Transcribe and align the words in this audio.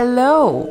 Hello, 0.00 0.62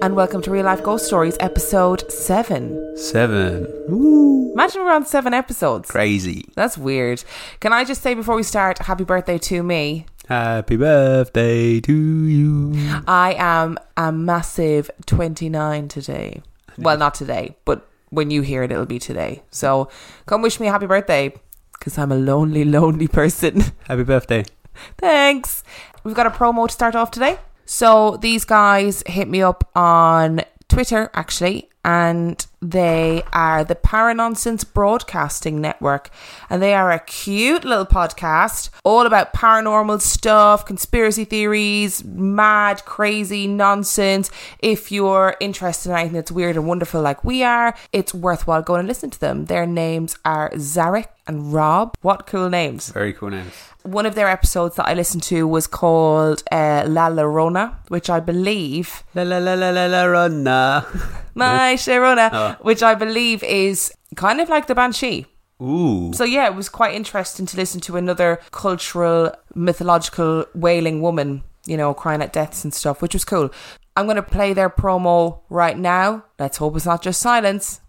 and 0.00 0.14
welcome 0.14 0.40
to 0.42 0.50
Real 0.52 0.64
Life 0.64 0.80
Ghost 0.84 1.06
Stories, 1.06 1.36
episode 1.40 2.08
seven. 2.08 2.96
Seven. 2.96 3.66
Ooh. 3.90 4.52
Imagine 4.52 4.84
we're 4.84 4.92
on 4.92 5.04
seven 5.04 5.34
episodes. 5.34 5.90
Crazy. 5.90 6.44
That's 6.54 6.78
weird. 6.78 7.24
Can 7.58 7.72
I 7.72 7.82
just 7.82 8.00
say 8.00 8.14
before 8.14 8.36
we 8.36 8.44
start, 8.44 8.78
happy 8.78 9.02
birthday 9.02 9.38
to 9.38 9.64
me? 9.64 10.06
Happy 10.28 10.76
birthday 10.76 11.80
to 11.80 11.92
you. 11.92 12.74
I 13.08 13.34
am 13.36 13.76
a 13.96 14.12
massive 14.12 14.88
29 15.06 15.88
today. 15.88 16.42
Well, 16.78 16.96
not 16.96 17.16
today, 17.16 17.56
but 17.64 17.88
when 18.10 18.30
you 18.30 18.42
hear 18.42 18.62
it, 18.62 18.70
it'll 18.70 18.86
be 18.86 19.00
today. 19.00 19.42
So 19.50 19.88
come 20.26 20.42
wish 20.42 20.60
me 20.60 20.68
a 20.68 20.70
happy 20.70 20.86
birthday 20.86 21.34
because 21.72 21.98
I'm 21.98 22.12
a 22.12 22.16
lonely, 22.16 22.64
lonely 22.64 23.08
person. 23.08 23.64
Happy 23.88 24.04
birthday. 24.04 24.44
Thanks. 24.96 25.64
We've 26.04 26.14
got 26.14 26.28
a 26.28 26.30
promo 26.30 26.68
to 26.68 26.72
start 26.72 26.94
off 26.94 27.10
today. 27.10 27.40
So 27.66 28.16
these 28.16 28.44
guys 28.44 29.02
hit 29.06 29.28
me 29.28 29.42
up 29.42 29.68
on 29.74 30.40
Twitter 30.68 31.10
actually, 31.14 31.68
and 31.86 32.44
they 32.60 33.22
are 33.32 33.62
the 33.62 33.76
Paranonsense 33.76 34.64
Broadcasting 34.64 35.60
Network, 35.60 36.10
and 36.50 36.60
they 36.60 36.74
are 36.74 36.90
a 36.90 36.98
cute 36.98 37.64
little 37.64 37.86
podcast 37.86 38.70
all 38.82 39.06
about 39.06 39.32
paranormal 39.32 40.00
stuff, 40.02 40.66
conspiracy 40.66 41.24
theories, 41.24 42.02
mad, 42.04 42.84
crazy 42.84 43.46
nonsense. 43.46 44.32
If 44.58 44.90
you're 44.90 45.36
interested 45.38 45.90
in 45.90 45.96
anything 45.96 46.14
that's 46.14 46.32
weird 46.32 46.56
and 46.56 46.66
wonderful 46.66 47.00
like 47.00 47.22
we 47.24 47.44
are, 47.44 47.76
it's 47.92 48.12
worthwhile 48.12 48.62
going 48.62 48.80
and 48.80 48.88
listen 48.88 49.10
to 49.10 49.20
them. 49.20 49.44
Their 49.44 49.64
names 49.64 50.16
are 50.24 50.50
Zarek 50.54 51.06
and 51.28 51.52
Rob. 51.52 51.94
What 52.02 52.26
cool 52.26 52.50
names! 52.50 52.90
Very 52.90 53.12
cool 53.12 53.30
names. 53.30 53.52
one 53.84 54.06
of 54.06 54.16
their 54.16 54.28
episodes 54.28 54.74
that 54.74 54.88
I 54.88 54.94
listened 54.94 55.22
to 55.24 55.46
was 55.46 55.68
called 55.68 56.42
uh, 56.50 56.84
La 56.88 57.08
Llorona, 57.08 57.76
which 57.88 58.10
I 58.10 58.18
believe 58.18 59.04
La 59.14 59.22
la 59.22 59.38
la 59.38 59.54
la 59.54 59.70
la 59.70 59.86
la 59.86 60.04
ronna. 60.04 61.22
my 61.36 61.75
Sharona, 61.76 62.30
Oh. 62.32 62.36
Uh. 62.36 62.54
which 62.60 62.82
I 62.82 62.94
believe 62.94 63.42
is 63.44 63.92
kind 64.16 64.40
of 64.40 64.48
like 64.48 64.66
the 64.66 64.74
Banshee. 64.74 65.26
Ooh. 65.62 66.12
So 66.12 66.24
yeah, 66.24 66.46
it 66.46 66.54
was 66.54 66.68
quite 66.68 66.94
interesting 66.94 67.46
to 67.46 67.56
listen 67.56 67.80
to 67.82 67.96
another 67.96 68.40
cultural, 68.50 69.32
mythological 69.54 70.44
wailing 70.54 71.00
woman, 71.00 71.42
you 71.66 71.76
know, 71.76 71.94
crying 71.94 72.22
at 72.22 72.32
deaths 72.32 72.62
and 72.64 72.72
stuff, 72.74 73.00
which 73.02 73.14
was 73.14 73.24
cool. 73.24 73.50
I'm 73.96 74.04
going 74.06 74.16
to 74.16 74.22
play 74.22 74.52
their 74.52 74.68
promo 74.68 75.40
right 75.48 75.78
now. 75.78 76.24
Let's 76.38 76.58
hope 76.58 76.76
it's 76.76 76.84
not 76.84 77.00
just 77.02 77.20
silence. 77.20 77.80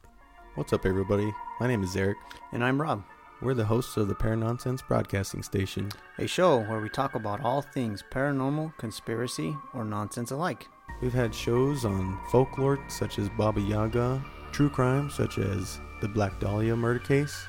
What's 0.55 0.71
up, 0.73 0.85
everybody? 0.85 1.33
My 1.59 1.67
name 1.67 1.83
is 1.83 1.95
Eric. 1.95 2.17
And 2.53 2.63
I'm 2.63 2.81
Rob, 2.81 3.03
We're 3.41 3.53
the 3.53 3.65
hosts 3.65 3.97
of 3.97 4.07
the 4.07 4.15
Paranonsense 4.15 4.81
Broadcasting 4.87 5.43
Station. 5.43 5.91
a 6.17 6.25
show 6.27 6.59
where 6.61 6.79
we 6.79 6.87
talk 6.89 7.13
about 7.15 7.43
all 7.43 7.61
things 7.61 8.01
paranormal, 8.11 8.77
conspiracy, 8.77 9.55
or 9.73 9.83
nonsense 9.83 10.31
alike. 10.31 10.65
We've 11.01 11.13
had 11.13 11.33
shows 11.33 11.85
on 11.85 12.19
folklore 12.31 12.79
such 12.87 13.19
as 13.19 13.29
Baba 13.29 13.61
Yaga, 13.61 14.23
true 14.51 14.69
crime 14.69 15.09
such 15.09 15.37
as 15.37 15.79
the 16.01 16.07
Black 16.07 16.39
Dahlia 16.39 16.75
murder 16.75 16.99
case, 16.99 17.45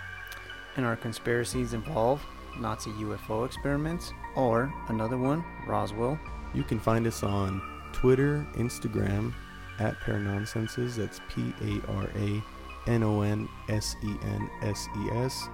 And 0.76 0.84
our 0.84 0.97
conspiracies 0.97 1.72
involve 1.72 2.25
Nazi 2.58 2.91
UFO 2.91 3.47
experiments, 3.47 4.12
or 4.37 4.72
another 4.88 5.16
one, 5.16 5.44
Roswell. 5.66 6.19
You 6.54 6.62
can 6.62 6.78
find 6.78 7.06
us 7.06 7.22
on 7.22 7.62
Twitter, 7.92 8.47
Instagram, 8.54 9.32
at 9.78 9.98
Paranonsenses. 10.00 10.97
That's 10.97 11.20
P 11.28 11.53
A 11.62 11.81
R 11.92 12.08
A 12.16 12.42
N 12.87 13.03
O 13.03 13.22
N 13.22 13.48
S 13.69 13.97
E 14.03 14.14
N 14.22 14.50
S 14.62 14.88
E 14.97 15.10
S. 15.10 15.48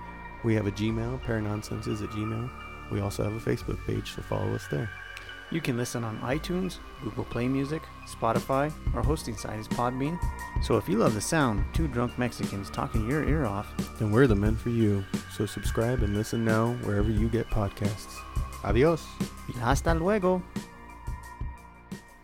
We 0.45 0.55
have 0.55 0.67
a 0.67 0.73
Gmail, 0.73 1.23
Paranonsenses 1.23 2.03
at 2.03 2.11
Gmail. 2.11 2.51
We 2.91 3.01
also 3.01 3.25
have 3.25 3.35
a 3.35 3.51
Facebook 3.51 3.85
page, 3.87 4.13
so 4.15 4.23
follow 4.23 4.55
us 4.55 4.67
there. 4.71 4.91
You 5.51 5.61
can 5.61 5.77
listen 5.77 6.03
on 6.05 6.19
iTunes, 6.21 6.79
Google 7.03 7.25
Play 7.25 7.47
Music, 7.47 7.83
Spotify, 8.07 8.73
our 8.95 9.03
hosting 9.03 9.37
site 9.37 9.59
is 9.59 9.69
Podbean. 9.69 10.19
So 10.63 10.77
if 10.77 10.89
you 10.89 10.97
love 10.99 11.15
the 11.15 11.21
sound 11.21 11.61
of 11.61 11.73
two 11.73 11.87
drunk 11.87 12.19
Mexicans 12.19 12.71
talking 12.71 13.09
your 13.09 13.29
ear 13.29 13.45
off, 13.45 13.73
then 13.99 14.11
we're 14.11 14.27
the 14.27 14.35
men 14.35 14.57
for 14.57 14.71
you. 14.71 15.05
So 15.37 15.47
subscribe 15.47 16.03
and 16.03 16.17
listen 16.17 16.45
now 16.45 16.73
wherever 16.83 17.11
you 17.11 17.29
get 17.29 17.47
podcasts. 17.49 18.19
Adios. 18.65 19.05
y 19.49 19.61
hasta 19.61 19.95
luego. 19.95 20.43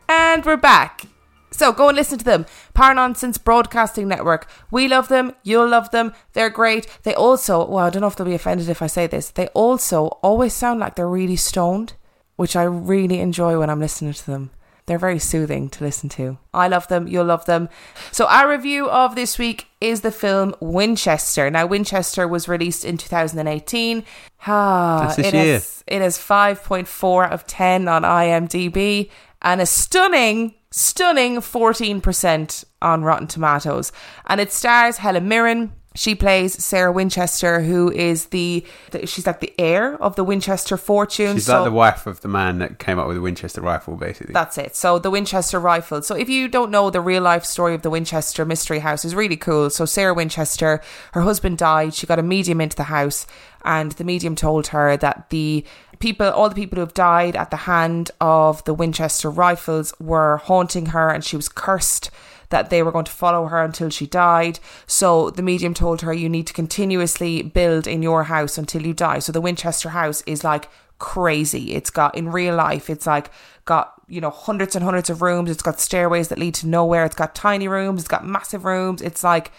And 0.09 0.45
we're 0.45 0.57
back. 0.57 1.07
So 1.51 1.73
go 1.73 1.89
and 1.89 1.97
listen 1.97 2.19
to 2.19 2.25
them. 2.25 2.47
Paranonsense 2.75 3.43
Broadcasting 3.43 4.09
Network. 4.09 4.49
We 4.71 4.89
love 4.89 5.09
them. 5.09 5.35
You'll 5.43 5.69
love 5.69 5.91
them. 5.91 6.15
They're 6.33 6.51
great. 6.51 6.87
They 7.03 7.15
also, 7.15 7.67
well, 7.67 7.87
I 7.87 7.91
don't 7.91 8.01
know 8.01 8.07
if 8.07 8.17
they'll 8.17 8.27
be 8.27 8.35
offended 8.35 8.69
if 8.69 8.81
I 8.81 8.87
say 8.87 9.07
this. 9.07 9.31
They 9.31 9.49
also 9.49 10.07
always 10.23 10.55
sound 10.55 10.81
like 10.81 10.97
they're 10.97 11.09
really 11.09 11.37
stoned, 11.37 11.95
which 12.41 12.57
I 12.57 12.63
really 12.63 13.21
enjoy 13.21 13.59
when 13.59 13.69
I'm 13.69 13.81
listening 13.81 14.15
to 14.15 14.27
them. 14.27 14.51
They're 14.87 14.97
very 14.97 15.19
soothing 15.19 15.69
to 15.69 15.85
listen 15.85 16.09
to. 16.09 16.39
I 16.55 16.69
love 16.69 16.89
them. 16.89 17.07
You'll 17.07 17.27
love 17.27 17.45
them. 17.45 17.69
So 18.13 18.25
our 18.29 18.49
review 18.49 18.89
of 18.89 19.15
this 19.15 19.39
week 19.39 19.67
is 19.79 20.01
the 20.01 20.11
film 20.11 20.55
Winchester. 20.59 21.51
Now, 21.51 21.67
Winchester 21.67 22.27
was 22.27 22.49
released 22.49 22.83
in 22.83 22.97
2018. 22.97 24.05
Ah, 24.47 25.15
it 25.19 25.35
year. 25.35 25.53
has 25.53 25.85
has 25.87 26.17
5.4 26.17 27.27
out 27.27 27.33
of 27.33 27.47
10 27.47 27.89
on 27.89 28.05
IMDb 28.05 29.11
and 29.43 29.61
a 29.61 29.67
stunning, 29.67 30.55
stunning 30.71 31.37
14% 31.41 32.65
on 32.81 33.03
Rotten 33.03 33.27
Tomatoes. 33.27 33.93
And 34.25 34.41
it 34.41 34.51
stars 34.51 34.97
Helen 34.97 35.29
Mirren. 35.29 35.73
She 35.97 36.15
plays 36.15 36.63
Sarah 36.65 36.93
Winchester, 36.93 37.63
who 37.63 37.91
is 37.91 38.27
the, 38.27 38.65
the- 38.93 39.07
she's 39.09 39.27
like 39.27 39.41
the 39.41 39.53
heir 39.59 40.01
of 40.01 40.15
the 40.15 40.23
Winchester 40.23 40.77
fortune. 40.77 41.35
She's 41.35 41.47
So- 41.47 41.57
like 41.57 41.65
the 41.65 41.73
wife 41.73 42.07
of 42.07 42.21
the 42.21 42.29
man 42.29 42.61
that 42.61 42.79
came 42.79 42.97
up 43.01 43.09
with 43.09 43.17
the 43.17 43.21
Winchester 43.23 43.61
rifle, 43.61 43.97
basically. 43.97 44.33
that's 44.33 44.57
it. 44.57 44.77
So 44.77 45.01
the 45.01 45.11
Winchester 45.11 45.59
rifle. 45.59 46.01
So 46.03 46.15
if 46.15 46.29
you 46.29 46.47
don't 46.47 46.71
know 46.71 46.91
the 46.91 47.01
real 47.01 47.23
life 47.25 47.45
story 47.45 47.75
of 47.75 47.83
the 47.83 47.91
Winchester 47.91 48.45
mystery 48.45 48.79
house 48.79 49.05
is 49.05 49.17
really 49.17 49.37
cool. 49.37 49.69
So 49.69 49.85
Sarah 49.85 50.15
Winchester, 50.15 50.81
her 51.13 51.23
husband 51.23 51.59
died. 51.59 51.93
She 51.93 52.07
got 52.07 52.21
a 52.21 52.23
medium 52.23 52.61
into 52.61 52.77
the 52.77 52.85
house 52.85 53.27
and 53.65 53.91
the 53.93 54.05
medium 54.05 54.37
told 54.37 54.69
her 54.69 54.97
that 54.97 55.29
the 55.31 55.65
people 55.99 56.27
all 56.31 56.49
the 56.49 56.55
people 56.55 56.77
who 56.77 56.81
have 56.81 56.95
died 56.95 57.35
at 57.37 57.51
the 57.51 57.57
hand 57.59 58.11
of 58.21 58.65
the 58.65 58.73
Winchester 58.73 59.29
rifles 59.29 59.93
were 60.01 60.37
haunting 60.39 60.87
her 60.87 61.11
and 61.11 61.23
she 61.25 61.37
was 61.37 61.49
cursed 61.49 62.11
that 62.51 62.71
they 62.71 62.83
were 62.83 62.93
going 62.93 63.05
to 63.05 63.13
follow 63.13 63.47
her 63.47 63.63
until 63.63 63.89
she 63.89 64.07
died. 64.07 64.61
So 64.87 65.31
the 65.31 65.43
medium 65.43 65.75
told 65.75 66.03
her 66.03 66.13
you 66.13 66.29
need 66.29 66.47
to 66.49 66.53
continuously 66.53 67.43
build 67.43 67.87
in 67.87 68.03
your 68.03 68.25
house 68.25 68.59
until 68.59 68.83
you 68.83 68.93
die. 68.93 69.21
So 69.21 69.33
the 69.33 69.41
Winchester 69.41 69.91
house 69.91 70.23
is 70.27 70.45
like 70.45 70.69
crazy. 70.99 71.75
It's 71.75 71.91
got 71.91 72.15
in 72.15 72.31
real 72.31 72.55
life, 72.55 72.91
it's 72.91 73.07
like 73.07 73.31
got, 73.65 73.95
you 74.09 74.21
know, 74.21 74.31
hundreds 74.31 74.75
and 74.77 74.85
hundreds 74.85 75.11
of 75.11 75.23
rooms. 75.23 75.51
It's 75.51 75.63
got 75.63 75.81
stairways 75.81 76.29
that 76.29 76.39
lead 76.39 76.55
to 76.55 76.67
nowhere. 76.67 77.05
It's 77.05 77.15
got 77.15 77.35
tiny 77.35 77.69
rooms, 77.69 78.01
it's 78.01 78.09
got 78.09 78.27
massive 78.27 78.65
rooms. 78.65 79.01
It's 79.01 79.25
like 79.25 79.53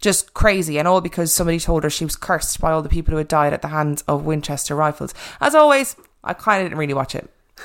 just 0.00 0.32
crazy 0.32 0.78
and 0.78 0.86
all 0.86 1.00
because 1.00 1.32
somebody 1.32 1.58
told 1.58 1.82
her 1.84 1.90
she 1.90 2.04
was 2.04 2.16
cursed 2.16 2.60
by 2.60 2.72
all 2.72 2.82
the 2.82 2.88
people 2.88 3.12
who 3.12 3.18
had 3.18 3.28
died 3.28 3.52
at 3.52 3.62
the 3.62 3.68
hands 3.68 4.02
of 4.08 4.24
Winchester 4.24 4.74
rifles. 4.74 5.12
As 5.40 5.54
always, 5.54 5.96
I 6.24 6.34
kind 6.34 6.62
of 6.62 6.66
didn't 6.66 6.78
really 6.78 6.94
watch 6.94 7.14
it. 7.14 7.30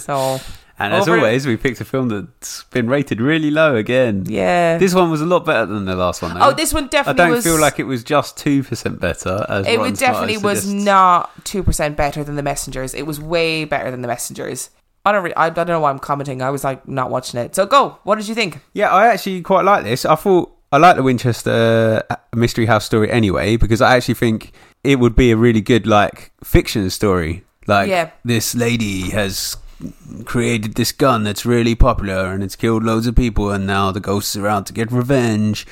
So, 0.00 0.40
and 0.80 0.94
as 0.94 1.08
over- 1.08 1.18
always, 1.18 1.46
we 1.46 1.56
picked 1.56 1.80
a 1.80 1.84
film 1.84 2.08
that's 2.08 2.64
been 2.64 2.88
rated 2.88 3.20
really 3.20 3.50
low 3.50 3.76
again. 3.76 4.24
yeah. 4.26 4.78
This 4.78 4.94
one 4.94 5.10
was 5.10 5.20
a 5.20 5.26
lot 5.26 5.44
better 5.44 5.66
than 5.66 5.84
the 5.84 5.94
last 5.94 6.22
one, 6.22 6.34
though. 6.34 6.40
oh, 6.48 6.52
this 6.52 6.72
one 6.74 6.88
definitely 6.88 7.22
I 7.22 7.26
don't 7.26 7.36
was 7.36 7.44
feel 7.44 7.60
like 7.60 7.78
it 7.78 7.84
was 7.84 8.02
just 8.02 8.36
2% 8.38 8.98
better. 8.98 9.46
As 9.48 9.66
it 9.66 9.76
Rotten 9.78 9.94
definitely 9.94 10.38
was 10.38 10.66
not 10.72 11.30
two 11.44 11.62
percent 11.62 11.96
better 11.96 12.24
than 12.24 12.36
the 12.36 12.42
messengers. 12.42 12.94
It 12.94 13.06
was 13.06 13.20
way 13.20 13.64
better 13.64 13.90
than 13.90 14.02
the 14.02 14.08
messengers. 14.08 14.70
I 15.04 15.12
don't. 15.12 15.24
Re- 15.24 15.34
I, 15.34 15.46
I 15.46 15.50
don't 15.50 15.66
know 15.68 15.80
why 15.80 15.90
I'm 15.90 15.98
commenting. 15.98 16.42
I 16.42 16.50
was 16.50 16.62
like 16.64 16.86
not 16.86 17.10
watching 17.10 17.40
it. 17.40 17.54
So 17.54 17.64
go. 17.66 17.98
What 18.04 18.16
did 18.16 18.28
you 18.28 18.34
think? 18.34 18.60
Yeah, 18.74 18.90
I 18.90 19.06
actually 19.06 19.40
quite 19.42 19.64
like 19.64 19.82
this. 19.84 20.04
I 20.04 20.14
thought 20.14 20.52
I 20.72 20.76
like 20.76 20.96
the 20.96 21.02
Winchester 21.02 22.02
uh, 22.10 22.16
Mystery 22.34 22.66
House 22.66 22.84
story 22.84 23.10
anyway 23.10 23.56
because 23.56 23.80
I 23.80 23.96
actually 23.96 24.14
think 24.14 24.52
it 24.84 24.98
would 24.98 25.16
be 25.16 25.30
a 25.30 25.36
really 25.36 25.60
good 25.62 25.86
like 25.86 26.32
fiction 26.44 26.88
story. 26.90 27.44
Like 27.66 27.88
Yeah. 27.88 28.10
this 28.24 28.54
lady 28.54 29.10
has 29.10 29.56
created 30.24 30.74
this 30.74 30.92
gun 30.92 31.24
that's 31.24 31.46
really 31.46 31.74
popular 31.74 32.26
and 32.32 32.42
it's 32.42 32.56
killed 32.56 32.84
loads 32.84 33.06
of 33.06 33.14
people 33.16 33.50
and 33.50 33.66
now 33.66 33.90
the 33.90 34.00
ghosts 34.00 34.36
are 34.36 34.46
out 34.46 34.66
to 34.66 34.72
get 34.72 34.90
revenge. 34.92 35.66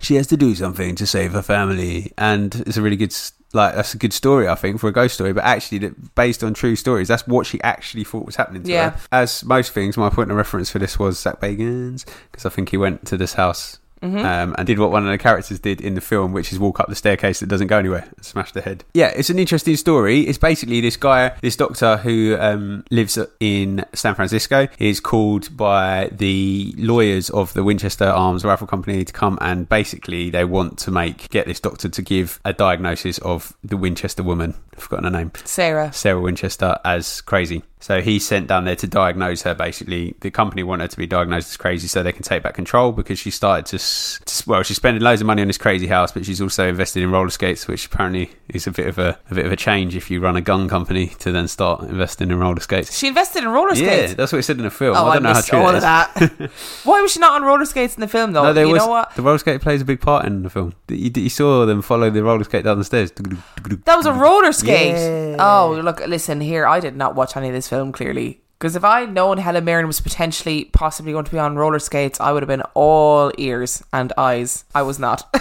She 0.00 0.14
has 0.14 0.26
to 0.28 0.36
do 0.36 0.54
something 0.54 0.94
to 0.94 1.06
save 1.06 1.32
her 1.32 1.42
family 1.42 2.12
and 2.16 2.54
it's 2.66 2.76
a 2.76 2.82
really 2.82 2.96
good 2.96 3.14
like 3.54 3.74
that's 3.74 3.94
a 3.94 3.98
good 3.98 4.12
story, 4.12 4.46
I 4.46 4.54
think, 4.54 4.78
for 4.78 4.88
a 4.88 4.92
ghost 4.92 5.14
story. 5.14 5.32
But 5.32 5.44
actually, 5.44 5.78
that 5.78 6.14
based 6.14 6.44
on 6.44 6.52
true 6.52 6.76
stories, 6.76 7.08
that's 7.08 7.26
what 7.26 7.46
she 7.46 7.58
actually 7.62 8.04
thought 8.04 8.26
was 8.26 8.36
happening 8.36 8.62
to 8.64 8.70
Yeah. 8.70 8.90
her. 8.90 9.00
As 9.10 9.42
most 9.42 9.72
things, 9.72 9.96
my 9.96 10.10
point 10.10 10.30
of 10.30 10.36
reference 10.36 10.70
for 10.70 10.78
this 10.78 10.98
was 10.98 11.18
Zak 11.18 11.40
Bagans 11.40 12.04
because 12.30 12.44
I 12.44 12.50
think 12.50 12.68
he 12.68 12.76
went 12.76 13.06
to 13.06 13.16
this 13.16 13.32
house. 13.34 13.78
Mm-hmm. 14.02 14.18
Um, 14.18 14.54
and 14.56 14.66
did 14.66 14.78
what 14.78 14.90
one 14.90 15.04
of 15.04 15.10
the 15.10 15.18
characters 15.18 15.58
did 15.58 15.80
in 15.80 15.94
the 15.94 16.00
film, 16.00 16.32
which 16.32 16.52
is 16.52 16.58
walk 16.58 16.80
up 16.80 16.88
the 16.88 16.94
staircase 16.94 17.40
that 17.40 17.48
doesn't 17.48 17.66
go 17.66 17.78
anywhere 17.78 18.08
and 18.16 18.24
smash 18.24 18.52
the 18.52 18.60
head. 18.60 18.84
Yeah, 18.94 19.12
it's 19.14 19.30
an 19.30 19.38
interesting 19.38 19.76
story. 19.76 20.20
It's 20.22 20.38
basically 20.38 20.80
this 20.80 20.96
guy, 20.96 21.32
this 21.40 21.56
doctor 21.56 21.96
who 21.98 22.36
um, 22.38 22.84
lives 22.90 23.18
in 23.40 23.84
San 23.94 24.14
Francisco, 24.14 24.68
is 24.78 25.00
called 25.00 25.56
by 25.56 26.10
the 26.12 26.74
lawyers 26.76 27.30
of 27.30 27.52
the 27.54 27.64
Winchester 27.64 28.04
Arms 28.06 28.44
Rifle 28.44 28.66
Company 28.66 29.04
to 29.04 29.12
come 29.12 29.38
and 29.40 29.68
basically 29.68 30.30
they 30.30 30.44
want 30.44 30.78
to 30.78 30.90
make 30.90 31.28
get 31.30 31.46
this 31.46 31.60
doctor 31.60 31.88
to 31.88 32.02
give 32.02 32.40
a 32.44 32.52
diagnosis 32.52 33.18
of 33.18 33.56
the 33.64 33.76
Winchester 33.76 34.22
woman. 34.22 34.54
I've 34.74 34.82
forgotten 34.82 35.04
her 35.04 35.10
name. 35.10 35.32
Sarah. 35.44 35.92
Sarah 35.92 36.20
Winchester 36.20 36.78
as 36.84 37.20
crazy. 37.22 37.62
So 37.80 38.00
he's 38.00 38.26
sent 38.26 38.48
down 38.48 38.64
there 38.64 38.76
to 38.76 38.86
diagnose 38.86 39.42
her. 39.42 39.54
Basically, 39.54 40.14
the 40.20 40.30
company 40.30 40.62
want 40.62 40.82
her 40.82 40.88
to 40.88 40.96
be 40.96 41.06
diagnosed 41.06 41.48
as 41.50 41.56
crazy 41.56 41.86
so 41.86 42.02
they 42.02 42.12
can 42.12 42.22
take 42.22 42.42
back 42.42 42.54
control 42.54 42.92
because 42.92 43.18
she 43.18 43.30
started 43.30 43.66
to, 43.66 43.78
to 44.24 44.50
well, 44.50 44.62
she's 44.62 44.76
spending 44.76 45.02
loads 45.02 45.20
of 45.20 45.26
money 45.26 45.42
on 45.42 45.48
this 45.48 45.58
crazy 45.58 45.86
house, 45.86 46.10
but 46.10 46.24
she's 46.24 46.40
also 46.40 46.68
invested 46.68 47.02
in 47.02 47.10
roller 47.10 47.30
skates, 47.30 47.68
which 47.68 47.86
apparently 47.86 48.30
is 48.48 48.66
a 48.66 48.72
bit 48.72 48.86
of 48.86 48.98
a, 48.98 49.18
a 49.30 49.34
bit 49.34 49.46
of 49.46 49.52
a 49.52 49.56
change 49.56 49.94
if 49.94 50.10
you 50.10 50.20
run 50.20 50.36
a 50.36 50.40
gun 50.40 50.68
company 50.68 51.08
to 51.20 51.30
then 51.30 51.46
start 51.46 51.82
investing 51.82 52.30
in 52.30 52.38
roller 52.38 52.60
skates. 52.60 52.96
She 52.98 53.06
invested 53.06 53.44
in 53.44 53.48
roller 53.50 53.74
skates. 53.74 54.10
Yeah, 54.10 54.14
that's 54.14 54.32
what 54.32 54.38
it 54.38 54.42
said 54.42 54.56
in 54.56 54.64
the 54.64 54.70
film. 54.70 54.96
Oh, 54.96 55.06
I 55.06 55.10
I, 55.10 55.14
don't 55.14 55.22
know 55.22 55.34
how 55.34 55.40
true 55.40 55.58
all 55.58 55.74
of 55.74 55.80
that. 55.82 56.50
Why 56.84 57.00
was 57.00 57.12
she 57.12 57.20
not 57.20 57.40
on 57.40 57.46
roller 57.46 57.64
skates 57.64 57.94
in 57.94 58.00
the 58.00 58.08
film, 58.08 58.32
though? 58.32 58.44
No, 58.44 58.52
there 58.52 58.66
you 58.66 58.72
was 58.72 58.82
know 58.82 58.88
what? 58.88 59.14
the 59.14 59.22
roller 59.22 59.38
skate 59.38 59.60
plays 59.60 59.82
a 59.82 59.84
big 59.84 60.00
part 60.00 60.26
in 60.26 60.42
the 60.42 60.50
film. 60.50 60.74
You, 60.88 61.10
you 61.14 61.28
saw 61.28 61.66
them 61.66 61.82
follow 61.82 62.10
the 62.10 62.22
roller 62.22 62.44
skate 62.44 62.64
down 62.64 62.78
the 62.78 62.84
stairs. 62.84 63.12
That 63.12 63.96
was 63.96 64.06
a 64.06 64.12
roller 64.12 64.52
skate. 64.52 64.94
Yeah. 64.94 65.36
Oh, 65.38 65.80
look, 65.82 66.04
listen 66.06 66.40
here. 66.40 66.66
I 66.66 66.80
did 66.80 66.96
not 66.96 67.14
watch 67.14 67.36
any 67.36 67.48
of 67.48 67.54
this 67.54 67.67
film 67.68 67.92
clearly. 67.92 68.40
Because 68.58 68.74
if 68.74 68.82
I 68.82 69.00
had 69.00 69.14
known 69.14 69.38
Helen 69.38 69.64
Mirren 69.64 69.86
was 69.86 70.00
potentially, 70.00 70.64
possibly 70.64 71.12
going 71.12 71.24
to 71.24 71.30
be 71.30 71.38
on 71.38 71.54
roller 71.54 71.78
skates, 71.78 72.18
I 72.18 72.32
would 72.32 72.42
have 72.42 72.48
been 72.48 72.62
all 72.74 73.30
ears 73.38 73.84
and 73.92 74.12
eyes. 74.18 74.64
I 74.74 74.82
was 74.82 74.98
not. 74.98 75.32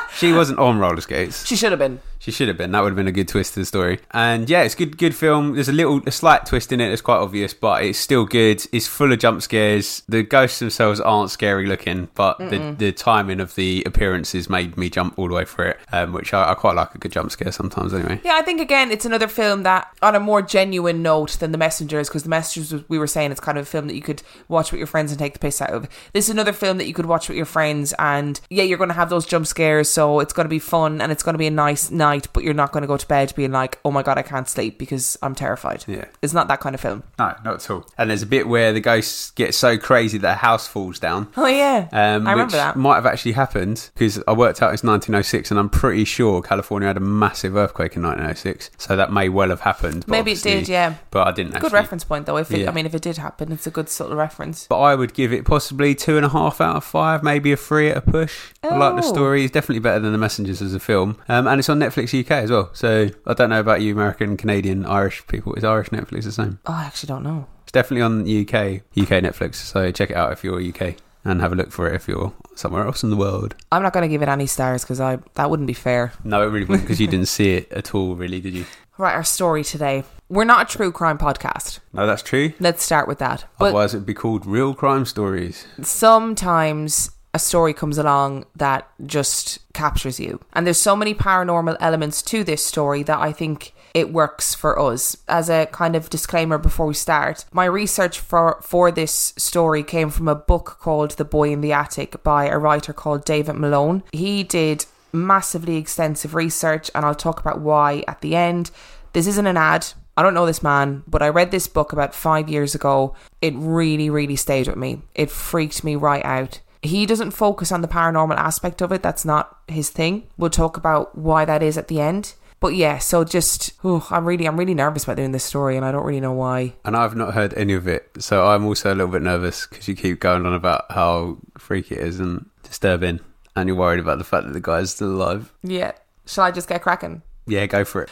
She 0.16 0.32
wasn't 0.32 0.58
on 0.58 0.78
roller 0.78 1.02
skates. 1.02 1.46
she 1.46 1.56
should 1.56 1.72
have 1.72 1.78
been. 1.78 2.00
She 2.18 2.30
should 2.30 2.48
have 2.48 2.56
been. 2.56 2.72
That 2.72 2.82
would 2.82 2.88
have 2.88 2.96
been 2.96 3.06
a 3.06 3.12
good 3.12 3.28
twist 3.28 3.52
to 3.54 3.60
the 3.60 3.66
story. 3.66 4.00
And 4.12 4.48
yeah, 4.48 4.62
it's 4.62 4.74
good. 4.74 4.96
Good 4.96 5.14
film. 5.14 5.54
There's 5.54 5.68
a 5.68 5.72
little, 5.72 6.00
a 6.06 6.10
slight 6.10 6.46
twist 6.46 6.72
in 6.72 6.80
it. 6.80 6.90
It's 6.90 7.02
quite 7.02 7.18
obvious, 7.18 7.52
but 7.52 7.84
it's 7.84 7.98
still 7.98 8.24
good. 8.24 8.66
It's 8.72 8.86
full 8.86 9.12
of 9.12 9.18
jump 9.18 9.42
scares. 9.42 10.02
The 10.08 10.22
ghosts 10.22 10.58
themselves 10.58 11.00
aren't 11.00 11.30
scary 11.30 11.66
looking, 11.66 12.08
but 12.14 12.38
the, 12.38 12.74
the 12.78 12.92
timing 12.92 13.38
of 13.40 13.54
the 13.54 13.82
appearances 13.84 14.48
made 14.48 14.78
me 14.78 14.88
jump 14.88 15.18
all 15.18 15.28
the 15.28 15.34
way 15.34 15.44
for 15.44 15.66
it. 15.66 15.78
Um, 15.92 16.14
which 16.14 16.32
I, 16.32 16.52
I 16.52 16.54
quite 16.54 16.74
like 16.74 16.94
a 16.94 16.98
good 16.98 17.12
jump 17.12 17.30
scare 17.30 17.52
sometimes. 17.52 17.92
Anyway. 17.92 18.18
Yeah, 18.24 18.36
I 18.36 18.42
think 18.42 18.60
again, 18.62 18.90
it's 18.90 19.04
another 19.04 19.28
film 19.28 19.62
that, 19.64 19.94
on 20.00 20.14
a 20.14 20.20
more 20.20 20.40
genuine 20.40 21.02
note 21.02 21.32
than 21.32 21.52
The 21.52 21.58
Messengers, 21.58 22.08
because 22.08 22.22
The 22.22 22.30
Messengers, 22.30 22.82
we 22.88 22.98
were 22.98 23.06
saying, 23.06 23.30
it's 23.32 23.40
kind 23.40 23.58
of 23.58 23.64
a 23.64 23.70
film 23.70 23.86
that 23.88 23.94
you 23.94 24.02
could 24.02 24.22
watch 24.48 24.72
with 24.72 24.78
your 24.78 24.86
friends 24.86 25.12
and 25.12 25.18
take 25.18 25.34
the 25.34 25.38
piss 25.38 25.60
out 25.60 25.70
of. 25.70 25.86
This 26.14 26.24
is 26.24 26.30
another 26.30 26.54
film 26.54 26.78
that 26.78 26.86
you 26.86 26.94
could 26.94 27.06
watch 27.06 27.28
with 27.28 27.36
your 27.36 27.46
friends, 27.46 27.92
and 27.98 28.40
yeah, 28.48 28.64
you're 28.64 28.78
going 28.78 28.88
to 28.88 28.94
have 28.94 29.10
those 29.10 29.26
jump 29.26 29.46
scares, 29.46 29.85
so 29.86 30.20
it's 30.20 30.32
going 30.32 30.44
to 30.44 30.48
be 30.50 30.58
fun 30.58 31.00
and 31.00 31.10
it's 31.12 31.22
going 31.22 31.34
to 31.34 31.38
be 31.38 31.46
a 31.46 31.50
nice 31.50 31.90
night, 31.90 32.26
but 32.32 32.44
you're 32.44 32.54
not 32.54 32.72
going 32.72 32.82
to 32.82 32.86
go 32.86 32.96
to 32.96 33.06
bed 33.06 33.32
being 33.36 33.52
like, 33.52 33.78
oh 33.84 33.90
my 33.90 34.02
god, 34.02 34.18
I 34.18 34.22
can't 34.22 34.48
sleep 34.48 34.78
because 34.78 35.16
I'm 35.22 35.34
terrified. 35.34 35.84
Yeah. 35.86 36.04
It's 36.22 36.32
not 36.32 36.48
that 36.48 36.60
kind 36.60 36.74
of 36.74 36.80
film. 36.80 37.02
No, 37.18 37.34
not 37.44 37.54
at 37.54 37.70
all. 37.70 37.86
And 37.98 38.10
there's 38.10 38.22
a 38.22 38.26
bit 38.26 38.48
where 38.48 38.72
the 38.72 38.80
ghosts 38.80 39.30
get 39.32 39.54
so 39.54 39.78
crazy 39.78 40.18
that 40.18 40.32
a 40.32 40.34
house 40.38 40.66
falls 40.66 40.98
down. 40.98 41.28
Oh 41.36 41.46
yeah, 41.46 41.88
Um, 41.92 42.26
I 42.26 42.32
remember 42.32 42.44
which 42.44 42.52
that. 42.52 42.76
might 42.76 42.96
have 42.96 43.06
actually 43.06 43.32
happened 43.32 43.90
because 43.94 44.22
I 44.26 44.32
worked 44.32 44.62
out 44.62 44.72
it's 44.74 44.82
1906, 44.84 45.50
and 45.50 45.58
I'm 45.60 45.68
pretty 45.70 46.04
sure 46.04 46.42
California 46.42 46.86
had 46.88 46.96
a 46.96 47.00
massive 47.00 47.56
earthquake 47.56 47.96
in 47.96 48.02
1906. 48.02 48.70
So 48.78 48.96
that 48.96 49.12
may 49.12 49.28
well 49.28 49.48
have 49.50 49.60
happened. 49.60 50.06
Maybe 50.08 50.32
it 50.32 50.42
did, 50.42 50.68
yeah. 50.68 50.94
But 51.10 51.26
I 51.28 51.32
didn't. 51.32 51.52
Good 51.52 51.64
actually. 51.64 51.72
reference 51.72 52.04
point 52.04 52.26
though. 52.26 52.36
If 52.36 52.50
it, 52.50 52.60
Yeah. 52.60 52.70
I 52.70 52.72
mean, 52.72 52.86
if 52.86 52.94
it 52.94 53.02
did 53.02 53.16
happen, 53.18 53.52
it's 53.52 53.66
a 53.66 53.70
good 53.70 53.88
sort 53.88 54.10
of 54.12 54.18
reference. 54.18 54.66
But 54.68 54.80
I 54.80 54.94
would 54.94 55.14
give 55.14 55.32
it 55.32 55.44
possibly 55.44 55.94
two 55.94 56.16
and 56.16 56.26
a 56.26 56.28
half 56.28 56.60
out 56.60 56.76
of 56.76 56.84
five, 56.84 57.22
maybe 57.22 57.52
a 57.52 57.56
three 57.56 57.90
at 57.90 57.96
a 57.96 58.00
push. 58.00 58.52
I 58.62 58.76
like 58.76 58.96
the 58.96 59.06
Oh. 59.06 59.12
story. 59.12 59.44
It's 59.44 59.52
definitely 59.52 59.75
better 59.82 59.98
than 60.00 60.12
The 60.12 60.18
Messengers 60.18 60.60
as 60.62 60.74
a 60.74 60.80
film. 60.80 61.18
Um, 61.28 61.46
and 61.46 61.58
it's 61.58 61.68
on 61.68 61.78
Netflix 61.78 62.18
UK 62.18 62.30
as 62.32 62.50
well. 62.50 62.70
So 62.72 63.08
I 63.26 63.34
don't 63.34 63.50
know 63.50 63.60
about 63.60 63.80
you, 63.80 63.92
American, 63.92 64.36
Canadian, 64.36 64.84
Irish 64.86 65.26
people. 65.26 65.54
Is 65.54 65.64
Irish 65.64 65.88
Netflix 65.90 66.24
the 66.24 66.32
same? 66.32 66.58
Oh, 66.66 66.72
I 66.72 66.84
actually 66.84 67.08
don't 67.08 67.22
know. 67.22 67.46
It's 67.64 67.72
definitely 67.72 68.02
on 68.02 68.20
UK 68.22 68.82
UK 68.96 69.22
Netflix. 69.22 69.56
So 69.56 69.90
check 69.90 70.10
it 70.10 70.16
out 70.16 70.32
if 70.32 70.44
you're 70.44 70.60
UK 70.60 70.96
and 71.24 71.40
have 71.40 71.52
a 71.52 71.56
look 71.56 71.72
for 71.72 71.88
it 71.88 71.94
if 71.96 72.06
you're 72.06 72.32
somewhere 72.54 72.86
else 72.86 73.02
in 73.02 73.10
the 73.10 73.16
world. 73.16 73.56
I'm 73.72 73.82
not 73.82 73.92
going 73.92 74.02
to 74.02 74.08
give 74.08 74.22
it 74.22 74.28
any 74.28 74.46
stars 74.46 74.82
because 74.84 75.00
I 75.00 75.18
that 75.34 75.50
wouldn't 75.50 75.66
be 75.66 75.72
fair. 75.72 76.12
No, 76.22 76.42
it 76.42 76.46
really 76.46 76.64
wouldn't 76.66 76.82
because 76.86 77.00
you 77.00 77.08
didn't 77.08 77.26
see 77.26 77.54
it 77.54 77.72
at 77.72 77.94
all, 77.94 78.14
really, 78.14 78.40
did 78.40 78.54
you? 78.54 78.64
Right, 78.98 79.14
our 79.14 79.24
story 79.24 79.62
today. 79.64 80.04
We're 80.28 80.44
not 80.44 80.72
a 80.72 80.76
true 80.76 80.90
crime 80.90 81.18
podcast. 81.18 81.80
No, 81.92 82.06
that's 82.06 82.22
true. 82.22 82.52
Let's 82.58 82.82
start 82.82 83.06
with 83.08 83.18
that. 83.18 83.44
But 83.58 83.66
Otherwise, 83.66 83.92
it'd 83.94 84.06
be 84.06 84.14
called 84.14 84.46
Real 84.46 84.72
Crime 84.74 85.04
Stories. 85.04 85.66
sometimes 85.82 87.10
a 87.36 87.38
story 87.38 87.74
comes 87.74 87.98
along 87.98 88.46
that 88.56 88.88
just 89.04 89.58
captures 89.74 90.18
you. 90.18 90.40
And 90.54 90.66
there's 90.66 90.80
so 90.80 90.96
many 90.96 91.12
paranormal 91.12 91.76
elements 91.80 92.22
to 92.22 92.42
this 92.42 92.64
story 92.64 93.02
that 93.02 93.18
I 93.18 93.30
think 93.30 93.74
it 93.92 94.10
works 94.10 94.54
for 94.54 94.78
us. 94.80 95.18
As 95.28 95.50
a 95.50 95.66
kind 95.66 95.94
of 95.94 96.08
disclaimer 96.08 96.56
before 96.56 96.86
we 96.86 96.94
start, 96.94 97.44
my 97.52 97.66
research 97.66 98.18
for 98.20 98.58
for 98.62 98.90
this 98.90 99.34
story 99.36 99.82
came 99.82 100.08
from 100.08 100.28
a 100.28 100.34
book 100.34 100.78
called 100.80 101.10
The 101.12 101.26
Boy 101.26 101.52
in 101.52 101.60
the 101.60 101.74
Attic 101.74 102.22
by 102.22 102.46
a 102.46 102.58
writer 102.58 102.94
called 102.94 103.26
David 103.26 103.56
Malone. 103.56 104.02
He 104.12 104.42
did 104.42 104.86
massively 105.12 105.76
extensive 105.76 106.34
research 106.34 106.90
and 106.94 107.04
I'll 107.04 107.14
talk 107.14 107.38
about 107.38 107.60
why 107.60 108.02
at 108.08 108.22
the 108.22 108.34
end. 108.34 108.70
This 109.12 109.26
isn't 109.26 109.46
an 109.46 109.58
ad. 109.58 109.88
I 110.16 110.22
don't 110.22 110.32
know 110.32 110.46
this 110.46 110.62
man, 110.62 111.02
but 111.06 111.20
I 111.22 111.28
read 111.28 111.50
this 111.50 111.68
book 111.68 111.92
about 111.92 112.14
five 112.14 112.48
years 112.48 112.74
ago. 112.74 113.14
It 113.42 113.52
really, 113.56 114.08
really 114.08 114.36
stayed 114.36 114.68
with 114.68 114.76
me. 114.76 115.02
It 115.14 115.30
freaked 115.30 115.84
me 115.84 115.96
right 115.96 116.24
out. 116.24 116.60
He 116.86 117.06
doesn't 117.06 117.32
focus 117.32 117.72
on 117.72 117.82
the 117.82 117.88
paranormal 117.88 118.36
aspect 118.36 118.80
of 118.80 118.92
it. 118.92 119.02
That's 119.02 119.24
not 119.24 119.58
his 119.68 119.90
thing. 119.90 120.26
We'll 120.36 120.50
talk 120.50 120.76
about 120.76 121.16
why 121.16 121.44
that 121.44 121.62
is 121.62 121.76
at 121.76 121.88
the 121.88 122.00
end. 122.00 122.34
But 122.58 122.74
yeah, 122.74 122.98
so 122.98 123.22
just, 123.22 123.72
oh, 123.84 124.06
I'm 124.10 124.24
really, 124.24 124.46
I'm 124.46 124.56
really 124.56 124.74
nervous 124.74 125.04
about 125.04 125.16
doing 125.16 125.32
this 125.32 125.44
story, 125.44 125.76
and 125.76 125.84
I 125.84 125.92
don't 125.92 126.06
really 126.06 126.20
know 126.20 126.32
why. 126.32 126.72
And 126.86 126.96
I've 126.96 127.14
not 127.14 127.34
heard 127.34 127.52
any 127.54 127.74
of 127.74 127.86
it, 127.86 128.10
so 128.18 128.46
I'm 128.46 128.64
also 128.64 128.92
a 128.92 128.94
little 128.94 129.12
bit 129.12 129.20
nervous 129.20 129.66
because 129.66 129.86
you 129.88 129.94
keep 129.94 130.20
going 130.20 130.46
on 130.46 130.54
about 130.54 130.86
how 130.90 131.36
freaky 131.58 131.96
it 131.96 132.00
is 132.00 132.18
and 132.18 132.48
disturbing, 132.62 133.20
and 133.54 133.68
you're 133.68 133.76
worried 133.76 134.00
about 134.00 134.16
the 134.16 134.24
fact 134.24 134.46
that 134.46 134.54
the 134.54 134.60
guy's 134.60 134.90
still 134.92 135.10
alive. 135.10 135.52
Yeah, 135.62 135.92
shall 136.24 136.44
I 136.44 136.50
just 136.50 136.68
get 136.68 136.80
cracking? 136.80 137.20
Yeah, 137.46 137.66
go 137.66 137.84
for 137.84 138.02
it. 138.02 138.10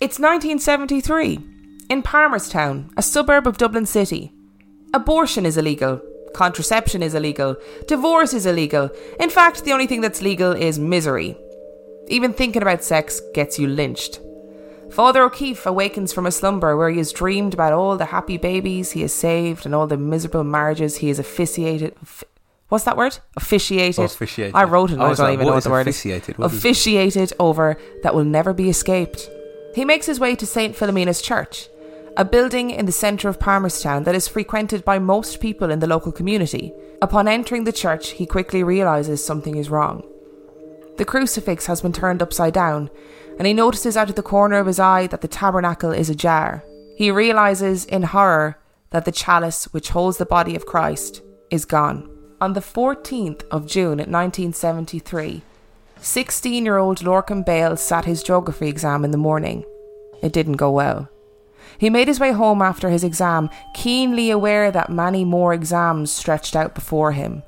It's 0.00 0.18
1973 0.18 1.38
in 1.90 2.02
Palmerstown, 2.02 2.90
a 2.96 3.02
suburb 3.02 3.46
of 3.46 3.58
Dublin 3.58 3.86
City. 3.86 4.32
Abortion 4.94 5.44
is 5.44 5.58
illegal. 5.58 6.00
Contraception 6.36 7.02
is 7.02 7.14
illegal. 7.14 7.56
Divorce 7.86 8.34
is 8.34 8.44
illegal. 8.44 8.90
In 9.18 9.30
fact, 9.30 9.64
the 9.64 9.72
only 9.72 9.86
thing 9.86 10.02
that's 10.02 10.20
legal 10.20 10.52
is 10.52 10.78
misery. 10.78 11.34
Even 12.08 12.32
thinking 12.34 12.60
about 12.60 12.84
sex 12.84 13.20
gets 13.32 13.58
you 13.58 13.66
lynched. 13.66 14.20
Father 14.90 15.22
O'Keefe 15.24 15.64
awakens 15.66 16.12
from 16.12 16.26
a 16.26 16.30
slumber 16.30 16.76
where 16.76 16.90
he 16.90 16.98
has 16.98 17.10
dreamed 17.10 17.54
about 17.54 17.72
all 17.72 17.96
the 17.96 18.04
happy 18.16 18.36
babies 18.36 18.92
he 18.92 19.00
has 19.00 19.14
saved 19.14 19.64
and 19.64 19.74
all 19.74 19.86
the 19.86 19.96
miserable 19.96 20.44
marriages 20.44 20.98
he 20.98 21.08
has 21.08 21.18
officiated. 21.18 21.94
Offi- 22.02 22.26
What's 22.68 22.84
that 22.84 22.96
word? 22.98 23.18
Officiated. 23.36 24.04
Officiated. 24.04 24.54
I 24.54 24.64
wrote 24.64 24.90
it. 24.90 24.94
and 24.94 25.02
I 25.02 25.06
I 25.06 25.14
don't 25.14 25.18
like, 25.26 25.32
even 25.34 25.46
what 25.46 25.50
know 25.52 25.54
what 25.56 25.64
the 25.64 25.70
word 25.70 25.88
is. 25.88 25.94
officiated? 25.96 26.36
What 26.38 26.52
is- 26.52 26.58
Officiated 26.58 27.32
over 27.40 27.78
that 28.02 28.14
will 28.14 28.24
never 28.24 28.52
be 28.52 28.68
escaped. 28.68 29.30
He 29.74 29.84
makes 29.86 30.04
his 30.06 30.20
way 30.20 30.34
to 30.36 30.46
St. 30.46 30.76
Philomena's 30.76 31.22
Church, 31.22 31.68
a 32.16 32.24
building 32.24 32.70
in 32.70 32.86
the 32.86 32.92
centre 32.92 33.28
of 33.28 33.38
Palmerstown 33.38 34.04
that 34.04 34.14
is 34.14 34.26
frequented 34.26 34.84
by 34.84 34.98
most 34.98 35.38
people 35.38 35.70
in 35.70 35.80
the 35.80 35.86
local 35.86 36.12
community. 36.12 36.72
Upon 37.02 37.28
entering 37.28 37.64
the 37.64 37.72
church, 37.72 38.12
he 38.12 38.24
quickly 38.24 38.62
realises 38.62 39.22
something 39.22 39.56
is 39.56 39.68
wrong. 39.68 40.02
The 40.96 41.04
crucifix 41.04 41.66
has 41.66 41.82
been 41.82 41.92
turned 41.92 42.22
upside 42.22 42.54
down, 42.54 42.88
and 43.38 43.46
he 43.46 43.52
notices 43.52 43.98
out 43.98 44.08
of 44.08 44.16
the 44.16 44.22
corner 44.22 44.58
of 44.58 44.66
his 44.66 44.80
eye 44.80 45.06
that 45.08 45.20
the 45.20 45.28
tabernacle 45.28 45.90
is 45.90 46.08
ajar. 46.08 46.64
He 46.96 47.10
realises 47.10 47.84
in 47.84 48.02
horror 48.02 48.58
that 48.90 49.04
the 49.04 49.12
chalice 49.12 49.66
which 49.74 49.90
holds 49.90 50.16
the 50.16 50.24
body 50.24 50.56
of 50.56 50.64
Christ 50.64 51.20
is 51.50 51.66
gone. 51.66 52.10
On 52.40 52.54
the 52.54 52.60
14th 52.60 53.42
of 53.50 53.66
June 53.66 53.98
1973, 53.98 55.42
16 56.00 56.64
year 56.64 56.78
old 56.78 57.00
Lorcan 57.00 57.44
Bale 57.44 57.76
sat 57.76 58.06
his 58.06 58.22
geography 58.22 58.68
exam 58.68 59.04
in 59.04 59.10
the 59.10 59.18
morning. 59.18 59.64
It 60.22 60.32
didn't 60.32 60.54
go 60.54 60.70
well. 60.70 61.10
He 61.78 61.90
made 61.90 62.08
his 62.08 62.20
way 62.20 62.32
home 62.32 62.62
after 62.62 62.90
his 62.90 63.04
exam, 63.04 63.50
keenly 63.74 64.30
aware 64.30 64.70
that 64.70 64.90
many 64.90 65.24
more 65.24 65.52
exams 65.52 66.10
stretched 66.10 66.56
out 66.56 66.74
before 66.74 67.12
him. 67.12 67.42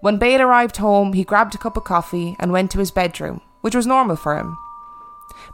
When 0.00 0.18
Bale 0.18 0.42
arrived 0.42 0.76
home, 0.76 1.12
he 1.12 1.24
grabbed 1.24 1.54
a 1.54 1.58
cup 1.58 1.76
of 1.76 1.84
coffee 1.84 2.36
and 2.38 2.52
went 2.52 2.70
to 2.72 2.78
his 2.78 2.90
bedroom, 2.90 3.40
which 3.60 3.74
was 3.74 3.86
normal 3.86 4.16
for 4.16 4.36
him. 4.36 4.56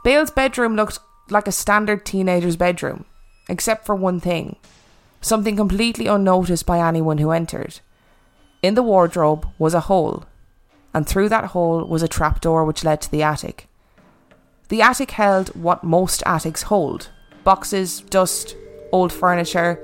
Bale's 0.03 0.31
bedroom 0.31 0.75
looked 0.75 0.99
like 1.29 1.47
a 1.47 1.51
standard 1.51 2.05
teenager's 2.05 2.55
bedroom, 2.55 3.05
except 3.49 3.85
for 3.85 3.95
one 3.95 4.19
thing 4.19 4.57
something 5.21 5.55
completely 5.55 6.05
unnoticed 6.05 6.65
by 6.65 6.85
anyone 6.85 7.17
who 7.17 7.31
entered. 7.31 7.79
In 8.61 8.75
the 8.75 8.83
wardrobe 8.83 9.47
was 9.57 9.73
a 9.73 9.81
hole, 9.81 10.25
and 10.93 11.07
through 11.07 11.29
that 11.29 11.45
hole 11.45 11.85
was 11.85 12.03
a 12.03 12.07
trapdoor 12.07 12.65
which 12.65 12.83
led 12.83 13.01
to 13.01 13.11
the 13.11 13.23
attic. 13.23 13.67
The 14.67 14.81
attic 14.81 15.11
held 15.11 15.49
what 15.55 15.83
most 15.83 16.23
attics 16.25 16.63
hold 16.63 17.09
boxes, 17.43 18.01
dust, 18.01 18.55
old 18.91 19.11
furniture. 19.11 19.83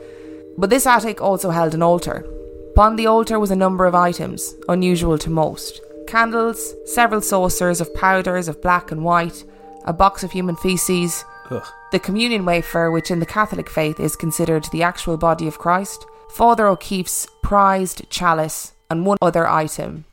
But 0.58 0.70
this 0.70 0.86
attic 0.86 1.22
also 1.22 1.50
held 1.50 1.74
an 1.74 1.84
altar. 1.84 2.26
Upon 2.72 2.96
the 2.96 3.08
altar 3.08 3.40
was 3.40 3.52
a 3.52 3.56
number 3.56 3.86
of 3.86 3.96
items, 3.96 4.56
unusual 4.68 5.18
to 5.20 5.30
most 5.30 5.82
candles, 6.08 6.74
several 6.86 7.22
saucers 7.22 7.80
of 7.80 7.94
powders 7.94 8.48
of 8.48 8.62
black 8.64 8.92
and 8.92 9.04
white, 9.04 9.44
a 9.86 9.94
box 9.94 10.24
of 10.24 10.32
human 10.32 10.56
feces, 10.56 11.24
Ugh. 11.52 11.64
the 11.92 12.00
communion 12.00 12.46
wafer, 12.46 12.90
which 12.90 13.12
in 13.12 13.20
the 13.20 13.28
Catholic 13.28 13.70
faith 13.70 14.00
is 14.00 14.16
considered 14.16 14.66
the 14.72 14.82
actual 14.82 15.18
body 15.18 15.48
of 15.48 15.60
Christ, 15.60 16.06
Father 16.32 16.68
O'Keefe's 16.68 17.28
prized 17.44 18.10
chalice, 18.10 18.74
and 18.90 19.06
one 19.06 19.18
other 19.22 19.48
item 19.48 20.06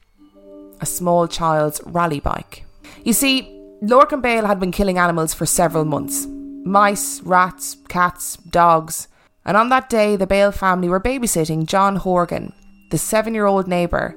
a 0.80 0.86
small 0.86 1.26
child's 1.26 1.80
rally 1.86 2.20
bike. 2.20 2.64
You 3.02 3.14
see, 3.14 3.48
Lorcan 3.82 4.20
Bale 4.20 4.46
had 4.46 4.60
been 4.60 4.72
killing 4.72 4.98
animals 4.98 5.32
for 5.32 5.46
several 5.46 5.86
months 5.86 6.26
mice, 6.66 7.22
rats, 7.22 7.76
cats, 7.88 8.36
dogs. 8.36 9.08
And 9.44 9.56
on 9.56 9.68
that 9.68 9.88
day, 9.88 10.16
the 10.16 10.26
Bale 10.26 10.52
family 10.52 10.88
were 10.88 11.00
babysitting 11.00 11.66
John 11.66 11.96
Horgan, 11.96 12.52
the 12.90 12.98
seven 12.98 13.34
year 13.34 13.46
old 13.46 13.68
neighbour, 13.68 14.16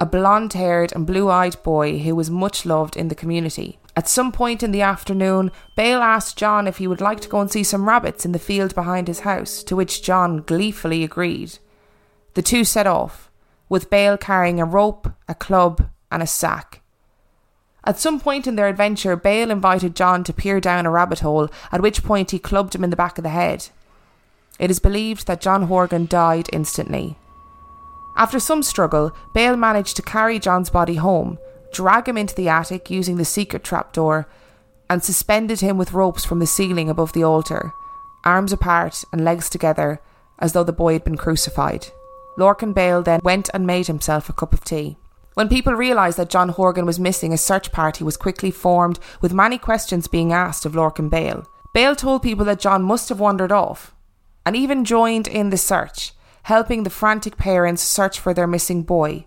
a 0.00 0.06
blonde 0.06 0.54
haired 0.54 0.92
and 0.94 1.06
blue 1.06 1.28
eyed 1.28 1.62
boy 1.62 1.98
who 1.98 2.16
was 2.16 2.30
much 2.30 2.64
loved 2.64 2.96
in 2.96 3.08
the 3.08 3.14
community. 3.14 3.78
At 3.94 4.08
some 4.08 4.32
point 4.32 4.62
in 4.62 4.72
the 4.72 4.80
afternoon, 4.80 5.50
Bale 5.76 6.00
asked 6.00 6.38
John 6.38 6.66
if 6.66 6.78
he 6.78 6.86
would 6.86 7.02
like 7.02 7.20
to 7.20 7.28
go 7.28 7.40
and 7.40 7.50
see 7.50 7.62
some 7.62 7.86
rabbits 7.86 8.24
in 8.24 8.32
the 8.32 8.38
field 8.38 8.74
behind 8.74 9.08
his 9.08 9.20
house, 9.20 9.62
to 9.64 9.76
which 9.76 10.02
John 10.02 10.38
gleefully 10.38 11.04
agreed. 11.04 11.58
The 12.32 12.42
two 12.42 12.64
set 12.64 12.86
off, 12.86 13.30
with 13.68 13.90
Bale 13.90 14.16
carrying 14.16 14.58
a 14.58 14.64
rope, 14.64 15.12
a 15.28 15.34
club, 15.34 15.90
and 16.10 16.22
a 16.22 16.26
sack. 16.26 16.79
At 17.84 17.98
some 17.98 18.20
point 18.20 18.46
in 18.46 18.56
their 18.56 18.68
adventure, 18.68 19.16
Bale 19.16 19.50
invited 19.50 19.96
John 19.96 20.22
to 20.24 20.32
peer 20.32 20.60
down 20.60 20.86
a 20.86 20.90
rabbit 20.90 21.20
hole, 21.20 21.48
at 21.72 21.80
which 21.80 22.04
point 22.04 22.30
he 22.30 22.38
clubbed 22.38 22.74
him 22.74 22.84
in 22.84 22.90
the 22.90 22.96
back 22.96 23.18
of 23.18 23.24
the 23.24 23.30
head. 23.30 23.68
It 24.58 24.70
is 24.70 24.78
believed 24.78 25.26
that 25.26 25.40
John 25.40 25.62
Horgan 25.62 26.06
died 26.06 26.48
instantly. 26.52 27.16
After 28.16 28.38
some 28.38 28.62
struggle, 28.62 29.12
Bale 29.32 29.56
managed 29.56 29.96
to 29.96 30.02
carry 30.02 30.38
John's 30.38 30.68
body 30.68 30.96
home, 30.96 31.38
drag 31.72 32.08
him 32.08 32.18
into 32.18 32.34
the 32.34 32.48
attic 32.48 32.90
using 32.90 33.16
the 33.16 33.24
secret 33.24 33.64
trapdoor, 33.64 34.28
and 34.90 35.02
suspended 35.02 35.60
him 35.60 35.78
with 35.78 35.92
ropes 35.92 36.24
from 36.24 36.40
the 36.40 36.46
ceiling 36.46 36.90
above 36.90 37.12
the 37.14 37.24
altar, 37.24 37.72
arms 38.24 38.52
apart 38.52 39.04
and 39.12 39.24
legs 39.24 39.48
together, 39.48 40.00
as 40.38 40.52
though 40.52 40.64
the 40.64 40.72
boy 40.72 40.92
had 40.92 41.04
been 41.04 41.16
crucified. 41.16 41.86
Lorcan 42.36 42.74
Bale 42.74 43.02
then 43.02 43.20
went 43.22 43.48
and 43.54 43.66
made 43.66 43.86
himself 43.86 44.28
a 44.28 44.32
cup 44.32 44.52
of 44.52 44.64
tea. 44.64 44.98
When 45.40 45.48
people 45.48 45.72
realised 45.72 46.18
that 46.18 46.28
John 46.28 46.50
Horgan 46.50 46.84
was 46.84 47.00
missing, 47.00 47.32
a 47.32 47.38
search 47.38 47.72
party 47.72 48.04
was 48.04 48.18
quickly 48.18 48.50
formed, 48.50 48.98
with 49.22 49.32
many 49.32 49.56
questions 49.56 50.06
being 50.06 50.34
asked 50.34 50.66
of 50.66 50.74
Lorcan 50.74 51.08
Bale. 51.08 51.46
Bale 51.72 51.96
told 51.96 52.22
people 52.22 52.44
that 52.44 52.60
John 52.60 52.82
must 52.82 53.08
have 53.08 53.20
wandered 53.20 53.50
off, 53.50 53.94
and 54.44 54.54
even 54.54 54.84
joined 54.84 55.26
in 55.26 55.48
the 55.48 55.56
search, 55.56 56.12
helping 56.42 56.82
the 56.82 56.90
frantic 56.90 57.38
parents 57.38 57.80
search 57.80 58.20
for 58.20 58.34
their 58.34 58.46
missing 58.46 58.82
boy. 58.82 59.24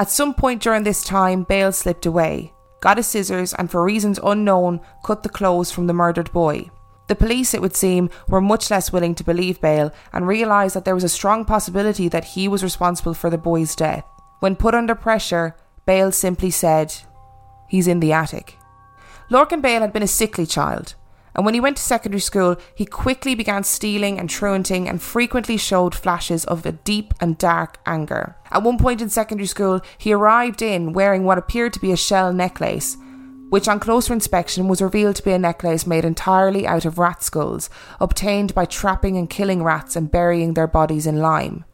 At 0.00 0.10
some 0.10 0.34
point 0.34 0.60
during 0.60 0.82
this 0.82 1.04
time, 1.04 1.44
Bale 1.44 1.70
slipped 1.70 2.04
away, 2.04 2.52
got 2.80 2.96
his 2.96 3.06
scissors, 3.06 3.54
and 3.54 3.70
for 3.70 3.84
reasons 3.84 4.18
unknown, 4.24 4.80
cut 5.04 5.22
the 5.22 5.28
clothes 5.28 5.70
from 5.70 5.86
the 5.86 5.94
murdered 5.94 6.32
boy. 6.32 6.68
The 7.06 7.14
police, 7.14 7.54
it 7.54 7.62
would 7.62 7.76
seem, 7.76 8.10
were 8.26 8.40
much 8.40 8.72
less 8.72 8.92
willing 8.92 9.14
to 9.14 9.22
believe 9.22 9.60
Bale 9.60 9.92
and 10.12 10.26
realised 10.26 10.74
that 10.74 10.84
there 10.84 10.96
was 10.96 11.04
a 11.04 11.08
strong 11.08 11.44
possibility 11.44 12.08
that 12.08 12.24
he 12.24 12.48
was 12.48 12.64
responsible 12.64 13.14
for 13.14 13.30
the 13.30 13.38
boy's 13.38 13.76
death. 13.76 14.04
When 14.40 14.56
put 14.56 14.74
under 14.74 14.94
pressure, 14.94 15.56
Bale 15.84 16.12
simply 16.12 16.50
said, 16.50 16.94
He's 17.68 17.88
in 17.88 18.00
the 18.00 18.12
attic. 18.12 18.56
Lorcan 19.30 19.60
Bale 19.60 19.80
had 19.82 19.92
been 19.92 20.02
a 20.02 20.06
sickly 20.06 20.46
child, 20.46 20.94
and 21.34 21.44
when 21.44 21.54
he 21.54 21.60
went 21.60 21.76
to 21.76 21.82
secondary 21.82 22.20
school, 22.20 22.56
he 22.74 22.86
quickly 22.86 23.34
began 23.34 23.62
stealing 23.62 24.18
and 24.18 24.30
truanting 24.30 24.88
and 24.88 25.02
frequently 25.02 25.56
showed 25.56 25.94
flashes 25.94 26.44
of 26.46 26.64
a 26.64 26.72
deep 26.72 27.14
and 27.20 27.36
dark 27.36 27.78
anger. 27.84 28.36
At 28.50 28.62
one 28.62 28.78
point 28.78 29.02
in 29.02 29.10
secondary 29.10 29.46
school, 29.46 29.80
he 29.98 30.12
arrived 30.12 30.62
in 30.62 30.92
wearing 30.92 31.24
what 31.24 31.38
appeared 31.38 31.72
to 31.74 31.80
be 31.80 31.92
a 31.92 31.96
shell 31.96 32.32
necklace, 32.32 32.96
which 33.50 33.68
on 33.68 33.80
closer 33.80 34.12
inspection 34.12 34.68
was 34.68 34.82
revealed 34.82 35.16
to 35.16 35.22
be 35.22 35.32
a 35.32 35.38
necklace 35.38 35.86
made 35.86 36.04
entirely 36.04 36.66
out 36.66 36.84
of 36.84 36.98
rat 36.98 37.22
skulls, 37.22 37.70
obtained 38.00 38.54
by 38.54 38.64
trapping 38.64 39.16
and 39.16 39.30
killing 39.30 39.62
rats 39.62 39.96
and 39.96 40.10
burying 40.10 40.54
their 40.54 40.66
bodies 40.66 41.06
in 41.06 41.18
lime. 41.18 41.64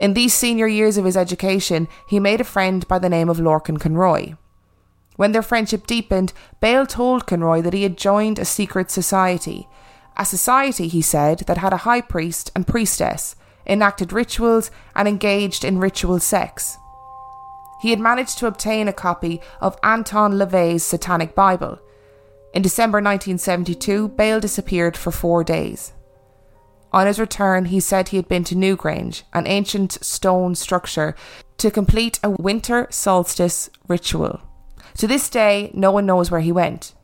In 0.00 0.14
these 0.14 0.34
senior 0.34 0.66
years 0.66 0.96
of 0.96 1.04
his 1.04 1.16
education, 1.16 1.88
he 2.08 2.18
made 2.18 2.40
a 2.40 2.44
friend 2.44 2.86
by 2.88 2.98
the 2.98 3.08
name 3.08 3.28
of 3.28 3.38
Lorcan 3.38 3.78
Conroy. 3.78 4.34
When 5.16 5.32
their 5.32 5.42
friendship 5.42 5.86
deepened, 5.86 6.32
Bale 6.60 6.86
told 6.86 7.26
Conroy 7.26 7.62
that 7.62 7.72
he 7.72 7.84
had 7.84 7.96
joined 7.96 8.38
a 8.38 8.44
secret 8.44 8.90
society. 8.90 9.68
A 10.16 10.24
society, 10.24 10.88
he 10.88 11.00
said, 11.02 11.40
that 11.40 11.58
had 11.58 11.72
a 11.72 11.78
high 11.78 12.00
priest 12.00 12.50
and 12.54 12.66
priestess, 12.66 13.36
enacted 13.66 14.12
rituals, 14.12 14.70
and 14.94 15.06
engaged 15.08 15.64
in 15.64 15.78
ritual 15.78 16.18
sex. 16.18 16.76
He 17.80 17.90
had 17.90 18.00
managed 18.00 18.38
to 18.38 18.46
obtain 18.46 18.88
a 18.88 18.92
copy 18.92 19.40
of 19.60 19.78
Anton 19.82 20.32
LaVey's 20.32 20.82
Satanic 20.82 21.34
Bible. 21.34 21.78
In 22.52 22.62
December 22.62 22.98
1972, 22.98 24.08
Bale 24.08 24.40
disappeared 24.40 24.96
for 24.96 25.10
four 25.10 25.42
days. 25.42 25.93
On 26.94 27.08
his 27.08 27.18
return, 27.18 27.64
he 27.64 27.80
said 27.80 28.08
he 28.08 28.18
had 28.18 28.28
been 28.28 28.44
to 28.44 28.54
Newgrange, 28.54 29.24
an 29.32 29.48
ancient 29.48 29.94
stone 30.04 30.54
structure, 30.54 31.16
to 31.58 31.68
complete 31.68 32.20
a 32.22 32.30
winter 32.30 32.86
solstice 32.88 33.68
ritual. 33.88 34.40
To 34.98 35.08
this 35.08 35.28
day, 35.28 35.72
no 35.74 35.90
one 35.90 36.06
knows 36.06 36.30
where 36.30 36.40
he 36.40 36.52
went. 36.52 36.94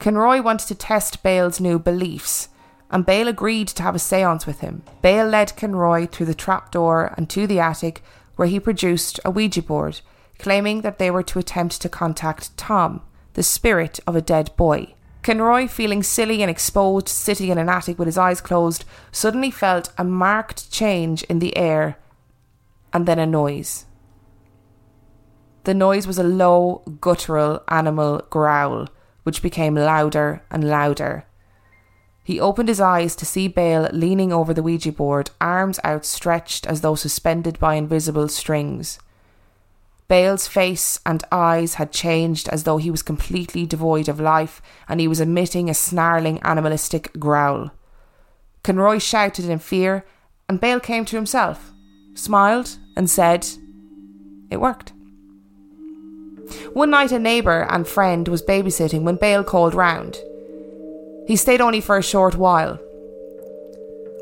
Conroy 0.00 0.42
wanted 0.42 0.66
to 0.66 0.74
test 0.74 1.22
Bale's 1.22 1.60
new 1.60 1.78
beliefs, 1.78 2.48
and 2.90 3.06
Bale 3.06 3.28
agreed 3.28 3.68
to 3.68 3.84
have 3.84 3.94
a 3.94 4.00
seance 4.00 4.48
with 4.48 4.62
him. 4.62 4.82
Bale 5.00 5.28
led 5.28 5.56
Conroy 5.56 6.08
through 6.08 6.26
the 6.26 6.34
trapdoor 6.34 7.14
and 7.16 7.30
to 7.30 7.46
the 7.46 7.60
attic, 7.60 8.02
where 8.34 8.48
he 8.48 8.58
produced 8.58 9.20
a 9.24 9.30
Ouija 9.30 9.62
board, 9.62 10.00
claiming 10.40 10.80
that 10.80 10.98
they 10.98 11.12
were 11.12 11.22
to 11.22 11.38
attempt 11.38 11.80
to 11.82 11.88
contact 11.88 12.56
Tom, 12.56 13.02
the 13.34 13.44
spirit 13.44 14.00
of 14.08 14.16
a 14.16 14.20
dead 14.20 14.50
boy. 14.56 14.96
Conroy, 15.22 15.66
feeling 15.66 16.02
silly 16.02 16.42
and 16.42 16.50
exposed, 16.50 17.08
sitting 17.08 17.48
in 17.48 17.58
an 17.58 17.68
attic 17.68 17.98
with 17.98 18.06
his 18.06 18.18
eyes 18.18 18.40
closed, 18.40 18.84
suddenly 19.12 19.50
felt 19.50 19.92
a 19.98 20.04
marked 20.04 20.70
change 20.70 21.22
in 21.24 21.38
the 21.38 21.56
air 21.56 21.98
and 22.92 23.06
then 23.06 23.18
a 23.18 23.26
noise. 23.26 23.86
The 25.64 25.74
noise 25.74 26.06
was 26.06 26.18
a 26.18 26.24
low, 26.24 26.82
guttural 27.00 27.62
animal 27.68 28.22
growl, 28.30 28.88
which 29.24 29.42
became 29.42 29.74
louder 29.74 30.42
and 30.50 30.64
louder. 30.64 31.26
He 32.24 32.40
opened 32.40 32.68
his 32.68 32.80
eyes 32.80 33.14
to 33.16 33.26
see 33.26 33.48
Bale 33.48 33.88
leaning 33.92 34.32
over 34.32 34.54
the 34.54 34.62
Ouija 34.62 34.92
board, 34.92 35.30
arms 35.40 35.80
outstretched 35.84 36.66
as 36.66 36.80
though 36.80 36.94
suspended 36.94 37.58
by 37.58 37.74
invisible 37.74 38.28
strings. 38.28 38.98
Bale's 40.08 40.46
face 40.46 40.98
and 41.04 41.22
eyes 41.30 41.74
had 41.74 41.92
changed 41.92 42.48
as 42.48 42.64
though 42.64 42.78
he 42.78 42.90
was 42.90 43.02
completely 43.02 43.66
devoid 43.66 44.08
of 44.08 44.18
life 44.18 44.62
and 44.88 45.00
he 45.00 45.08
was 45.08 45.20
emitting 45.20 45.68
a 45.68 45.74
snarling 45.74 46.40
animalistic 46.40 47.12
growl. 47.18 47.70
Conroy 48.62 48.98
shouted 48.98 49.44
in 49.44 49.58
fear, 49.58 50.04
and 50.48 50.60
Bale 50.60 50.80
came 50.80 51.04
to 51.04 51.16
himself, 51.16 51.72
smiled, 52.14 52.78
and 52.96 53.08
said, 53.08 53.46
It 54.50 54.60
worked. 54.60 54.92
One 56.72 56.90
night, 56.90 57.12
a 57.12 57.18
neighbour 57.18 57.66
and 57.68 57.86
friend 57.86 58.26
was 58.28 58.42
babysitting 58.42 59.02
when 59.02 59.16
Bale 59.16 59.44
called 59.44 59.74
round. 59.74 60.18
He 61.26 61.36
stayed 61.36 61.60
only 61.60 61.82
for 61.82 61.98
a 61.98 62.02
short 62.02 62.36
while. 62.36 62.80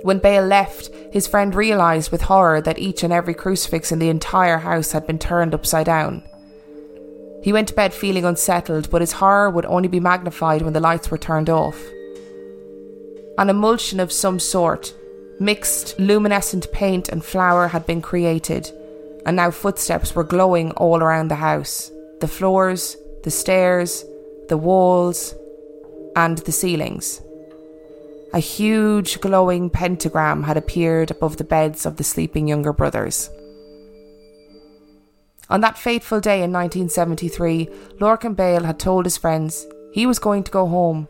When 0.02 0.18
Bale 0.18 0.44
left, 0.44 0.90
his 1.12 1.26
friend 1.26 1.54
realised 1.54 2.12
with 2.12 2.22
horror 2.22 2.60
that 2.60 2.78
each 2.78 3.02
and 3.02 3.12
every 3.12 3.34
crucifix 3.34 3.90
in 3.90 3.98
the 3.98 4.08
entire 4.08 4.58
house 4.58 4.92
had 4.92 5.06
been 5.06 5.18
turned 5.18 5.54
upside 5.54 5.86
down. 5.86 6.22
He 7.42 7.52
went 7.52 7.68
to 7.68 7.74
bed 7.74 7.94
feeling 7.94 8.24
unsettled, 8.24 8.90
but 8.90 9.00
his 9.00 9.12
horror 9.12 9.50
would 9.50 9.66
only 9.66 9.88
be 9.88 10.00
magnified 10.00 10.62
when 10.62 10.72
the 10.72 10.80
lights 10.80 11.10
were 11.10 11.18
turned 11.18 11.48
off. 11.48 11.80
An 13.38 13.50
emulsion 13.50 14.00
of 14.00 14.12
some 14.12 14.38
sort, 14.38 14.94
mixed 15.38 15.98
luminescent 15.98 16.72
paint 16.72 17.08
and 17.08 17.24
flour, 17.24 17.68
had 17.68 17.86
been 17.86 18.02
created, 18.02 18.70
and 19.24 19.36
now 19.36 19.50
footsteps 19.50 20.14
were 20.14 20.24
glowing 20.24 20.72
all 20.72 21.02
around 21.02 21.28
the 21.28 21.36
house 21.36 21.90
the 22.20 22.28
floors, 22.28 22.96
the 23.24 23.30
stairs, 23.30 24.04
the 24.48 24.56
walls, 24.56 25.34
and 26.16 26.38
the 26.38 26.52
ceilings. 26.52 27.20
A 28.36 28.38
huge 28.38 29.22
glowing 29.22 29.70
pentagram 29.70 30.42
had 30.42 30.58
appeared 30.58 31.10
above 31.10 31.38
the 31.38 31.42
beds 31.42 31.86
of 31.86 31.96
the 31.96 32.04
sleeping 32.04 32.46
younger 32.46 32.74
brothers. 32.74 33.30
On 35.48 35.62
that 35.62 35.78
fateful 35.78 36.20
day 36.20 36.42
in 36.42 36.52
1973, 36.52 37.64
Lorcan 37.98 38.36
Bale 38.36 38.64
had 38.64 38.78
told 38.78 39.06
his 39.06 39.16
friends 39.16 39.64
he 39.90 40.04
was 40.04 40.18
going 40.18 40.42
to 40.42 40.50
go 40.50 40.66
home, 40.66 41.08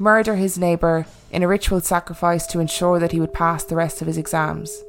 murder 0.00 0.34
his 0.34 0.58
neighbour 0.58 1.06
in 1.30 1.44
a 1.44 1.46
ritual 1.46 1.80
sacrifice 1.80 2.44
to 2.48 2.58
ensure 2.58 2.98
that 2.98 3.12
he 3.12 3.20
would 3.20 3.32
pass 3.32 3.62
the 3.62 3.76
rest 3.76 4.00
of 4.00 4.08
his 4.08 4.18
exams. 4.18 4.82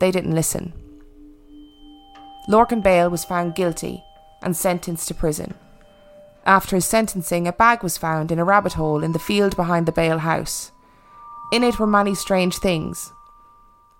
They 0.00 0.10
didn't 0.10 0.34
listen. 0.34 0.74
Lorcan 2.50 2.82
Bale 2.82 3.08
was 3.08 3.24
found 3.24 3.54
guilty 3.54 4.04
and 4.42 4.54
sentenced 4.54 5.08
to 5.08 5.14
prison. 5.14 5.54
After 6.44 6.76
his 6.76 6.84
sentencing, 6.84 7.46
a 7.46 7.52
bag 7.52 7.82
was 7.82 7.96
found 7.96 8.32
in 8.32 8.38
a 8.38 8.44
rabbit 8.44 8.72
hole 8.72 9.04
in 9.04 9.12
the 9.12 9.18
field 9.18 9.54
behind 9.54 9.86
the 9.86 9.92
Bale 9.92 10.18
house. 10.18 10.72
In 11.52 11.62
it 11.62 11.78
were 11.78 11.86
many 11.86 12.14
strange 12.14 12.58
things, 12.58 13.12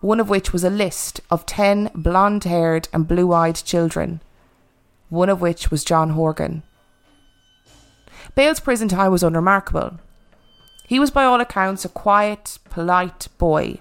one 0.00 0.18
of 0.18 0.28
which 0.28 0.52
was 0.52 0.64
a 0.64 0.70
list 0.70 1.20
of 1.30 1.46
ten 1.46 1.90
blonde 1.94 2.44
haired 2.44 2.88
and 2.92 3.06
blue 3.06 3.32
eyed 3.32 3.56
children, 3.56 4.20
one 5.08 5.28
of 5.28 5.40
which 5.40 5.70
was 5.70 5.84
John 5.84 6.10
Horgan. 6.10 6.64
Bale's 8.34 8.60
prison 8.60 8.88
time 8.88 9.12
was 9.12 9.22
unremarkable. 9.22 9.98
He 10.88 10.98
was, 10.98 11.10
by 11.10 11.24
all 11.24 11.40
accounts, 11.40 11.84
a 11.84 11.88
quiet, 11.88 12.58
polite 12.70 13.28
boy. 13.38 13.78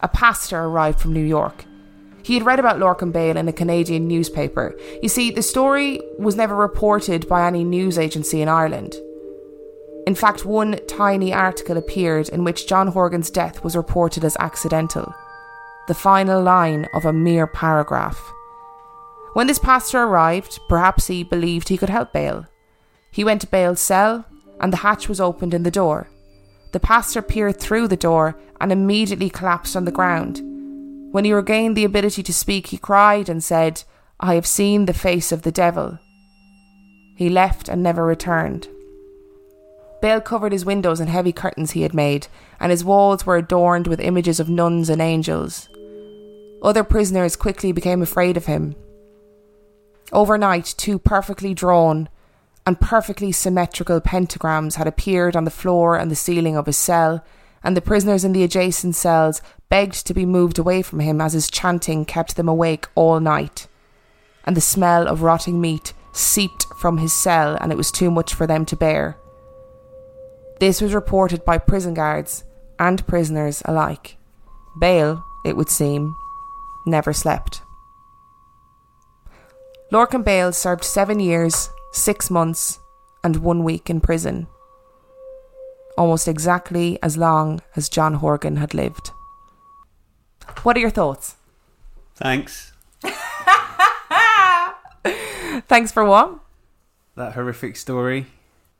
A 0.00 0.08
pastor 0.08 0.58
arrived 0.58 1.00
from 1.00 1.12
New 1.12 1.24
York. 1.24 1.64
He 2.28 2.34
had 2.34 2.44
read 2.44 2.60
about 2.60 2.76
Lorcan 2.76 3.10
Bale 3.10 3.38
in 3.38 3.48
a 3.48 3.54
Canadian 3.54 4.06
newspaper. 4.06 4.76
You 5.02 5.08
see, 5.08 5.30
the 5.30 5.40
story 5.40 5.98
was 6.18 6.36
never 6.36 6.54
reported 6.54 7.26
by 7.26 7.46
any 7.46 7.64
news 7.64 7.98
agency 7.98 8.42
in 8.42 8.48
Ireland. 8.50 8.96
In 10.06 10.14
fact, 10.14 10.44
one 10.44 10.78
tiny 10.86 11.32
article 11.32 11.78
appeared 11.78 12.28
in 12.28 12.44
which 12.44 12.66
John 12.66 12.88
Horgan's 12.88 13.30
death 13.30 13.64
was 13.64 13.74
reported 13.74 14.26
as 14.26 14.36
accidental, 14.40 15.10
the 15.86 15.94
final 15.94 16.42
line 16.42 16.86
of 16.92 17.06
a 17.06 17.14
mere 17.14 17.46
paragraph. 17.46 18.20
When 19.32 19.46
this 19.46 19.58
pastor 19.58 20.02
arrived, 20.02 20.60
perhaps 20.68 21.06
he 21.06 21.24
believed 21.24 21.70
he 21.70 21.78
could 21.78 21.88
help 21.88 22.12
Bale. 22.12 22.44
He 23.10 23.24
went 23.24 23.40
to 23.40 23.46
Bale's 23.46 23.80
cell, 23.80 24.26
and 24.60 24.70
the 24.70 24.84
hatch 24.84 25.08
was 25.08 25.18
opened 25.18 25.54
in 25.54 25.62
the 25.62 25.70
door. 25.70 26.10
The 26.72 26.80
pastor 26.80 27.22
peered 27.22 27.58
through 27.58 27.88
the 27.88 27.96
door 27.96 28.38
and 28.60 28.70
immediately 28.70 29.30
collapsed 29.30 29.74
on 29.74 29.86
the 29.86 29.90
ground. 29.90 30.42
When 31.10 31.24
he 31.24 31.32
regained 31.32 31.76
the 31.76 31.84
ability 31.84 32.22
to 32.22 32.34
speak, 32.34 32.68
he 32.68 32.78
cried 32.78 33.28
and 33.28 33.42
said, 33.42 33.82
I 34.20 34.34
have 34.34 34.46
seen 34.46 34.84
the 34.84 34.94
face 34.94 35.32
of 35.32 35.42
the 35.42 35.52
devil. 35.52 35.98
He 37.16 37.28
left 37.28 37.68
and 37.68 37.82
never 37.82 38.04
returned. 38.04 38.68
Bale 40.00 40.20
covered 40.20 40.52
his 40.52 40.64
windows 40.64 41.00
in 41.00 41.08
heavy 41.08 41.32
curtains 41.32 41.72
he 41.72 41.82
had 41.82 41.94
made, 41.94 42.28
and 42.60 42.70
his 42.70 42.84
walls 42.84 43.26
were 43.26 43.36
adorned 43.36 43.86
with 43.86 44.00
images 44.00 44.38
of 44.38 44.48
nuns 44.48 44.88
and 44.88 45.00
angels. 45.02 45.68
Other 46.62 46.84
prisoners 46.84 47.36
quickly 47.36 47.72
became 47.72 48.02
afraid 48.02 48.36
of 48.36 48.46
him. 48.46 48.76
Overnight, 50.12 50.74
two 50.76 50.98
perfectly 50.98 51.54
drawn 51.54 52.08
and 52.66 52.80
perfectly 52.80 53.32
symmetrical 53.32 54.00
pentagrams 54.00 54.76
had 54.76 54.86
appeared 54.86 55.34
on 55.34 55.44
the 55.44 55.50
floor 55.50 55.96
and 55.96 56.10
the 56.10 56.16
ceiling 56.16 56.56
of 56.56 56.66
his 56.66 56.76
cell, 56.76 57.24
and 57.68 57.76
the 57.76 57.82
prisoners 57.82 58.24
in 58.24 58.32
the 58.32 58.44
adjacent 58.44 58.94
cells 58.94 59.42
begged 59.68 60.06
to 60.06 60.14
be 60.14 60.24
moved 60.24 60.58
away 60.58 60.80
from 60.80 61.00
him 61.00 61.20
as 61.20 61.34
his 61.34 61.50
chanting 61.50 62.06
kept 62.06 62.34
them 62.34 62.48
awake 62.48 62.86
all 62.94 63.20
night. 63.20 63.68
And 64.44 64.56
the 64.56 64.62
smell 64.62 65.06
of 65.06 65.20
rotting 65.20 65.60
meat 65.60 65.92
seeped 66.12 66.64
from 66.80 66.96
his 66.96 67.12
cell, 67.12 67.58
and 67.60 67.70
it 67.70 67.76
was 67.76 67.92
too 67.92 68.10
much 68.10 68.32
for 68.32 68.46
them 68.46 68.64
to 68.64 68.74
bear. 68.74 69.18
This 70.60 70.80
was 70.80 70.94
reported 70.94 71.44
by 71.44 71.58
prison 71.58 71.92
guards 71.92 72.42
and 72.78 73.06
prisoners 73.06 73.60
alike. 73.66 74.16
Bale, 74.80 75.22
it 75.44 75.54
would 75.54 75.68
seem, 75.68 76.16
never 76.86 77.12
slept. 77.12 77.60
Lorcan 79.92 80.24
Bale 80.24 80.54
served 80.54 80.84
seven 80.84 81.20
years, 81.20 81.68
six 81.92 82.30
months, 82.30 82.78
and 83.22 83.36
one 83.36 83.62
week 83.62 83.90
in 83.90 84.00
prison. 84.00 84.46
Almost 85.98 86.28
exactly 86.28 86.96
as 87.02 87.16
long 87.16 87.60
as 87.74 87.88
John 87.88 88.14
Horgan 88.14 88.56
had 88.56 88.72
lived. 88.72 89.10
What 90.62 90.76
are 90.76 90.80
your 90.80 90.90
thoughts? 90.90 91.34
Thanks. 92.14 92.72
Thanks 95.66 95.90
for 95.90 96.04
what? 96.04 96.38
That 97.16 97.32
horrific 97.32 97.74
story. 97.74 98.26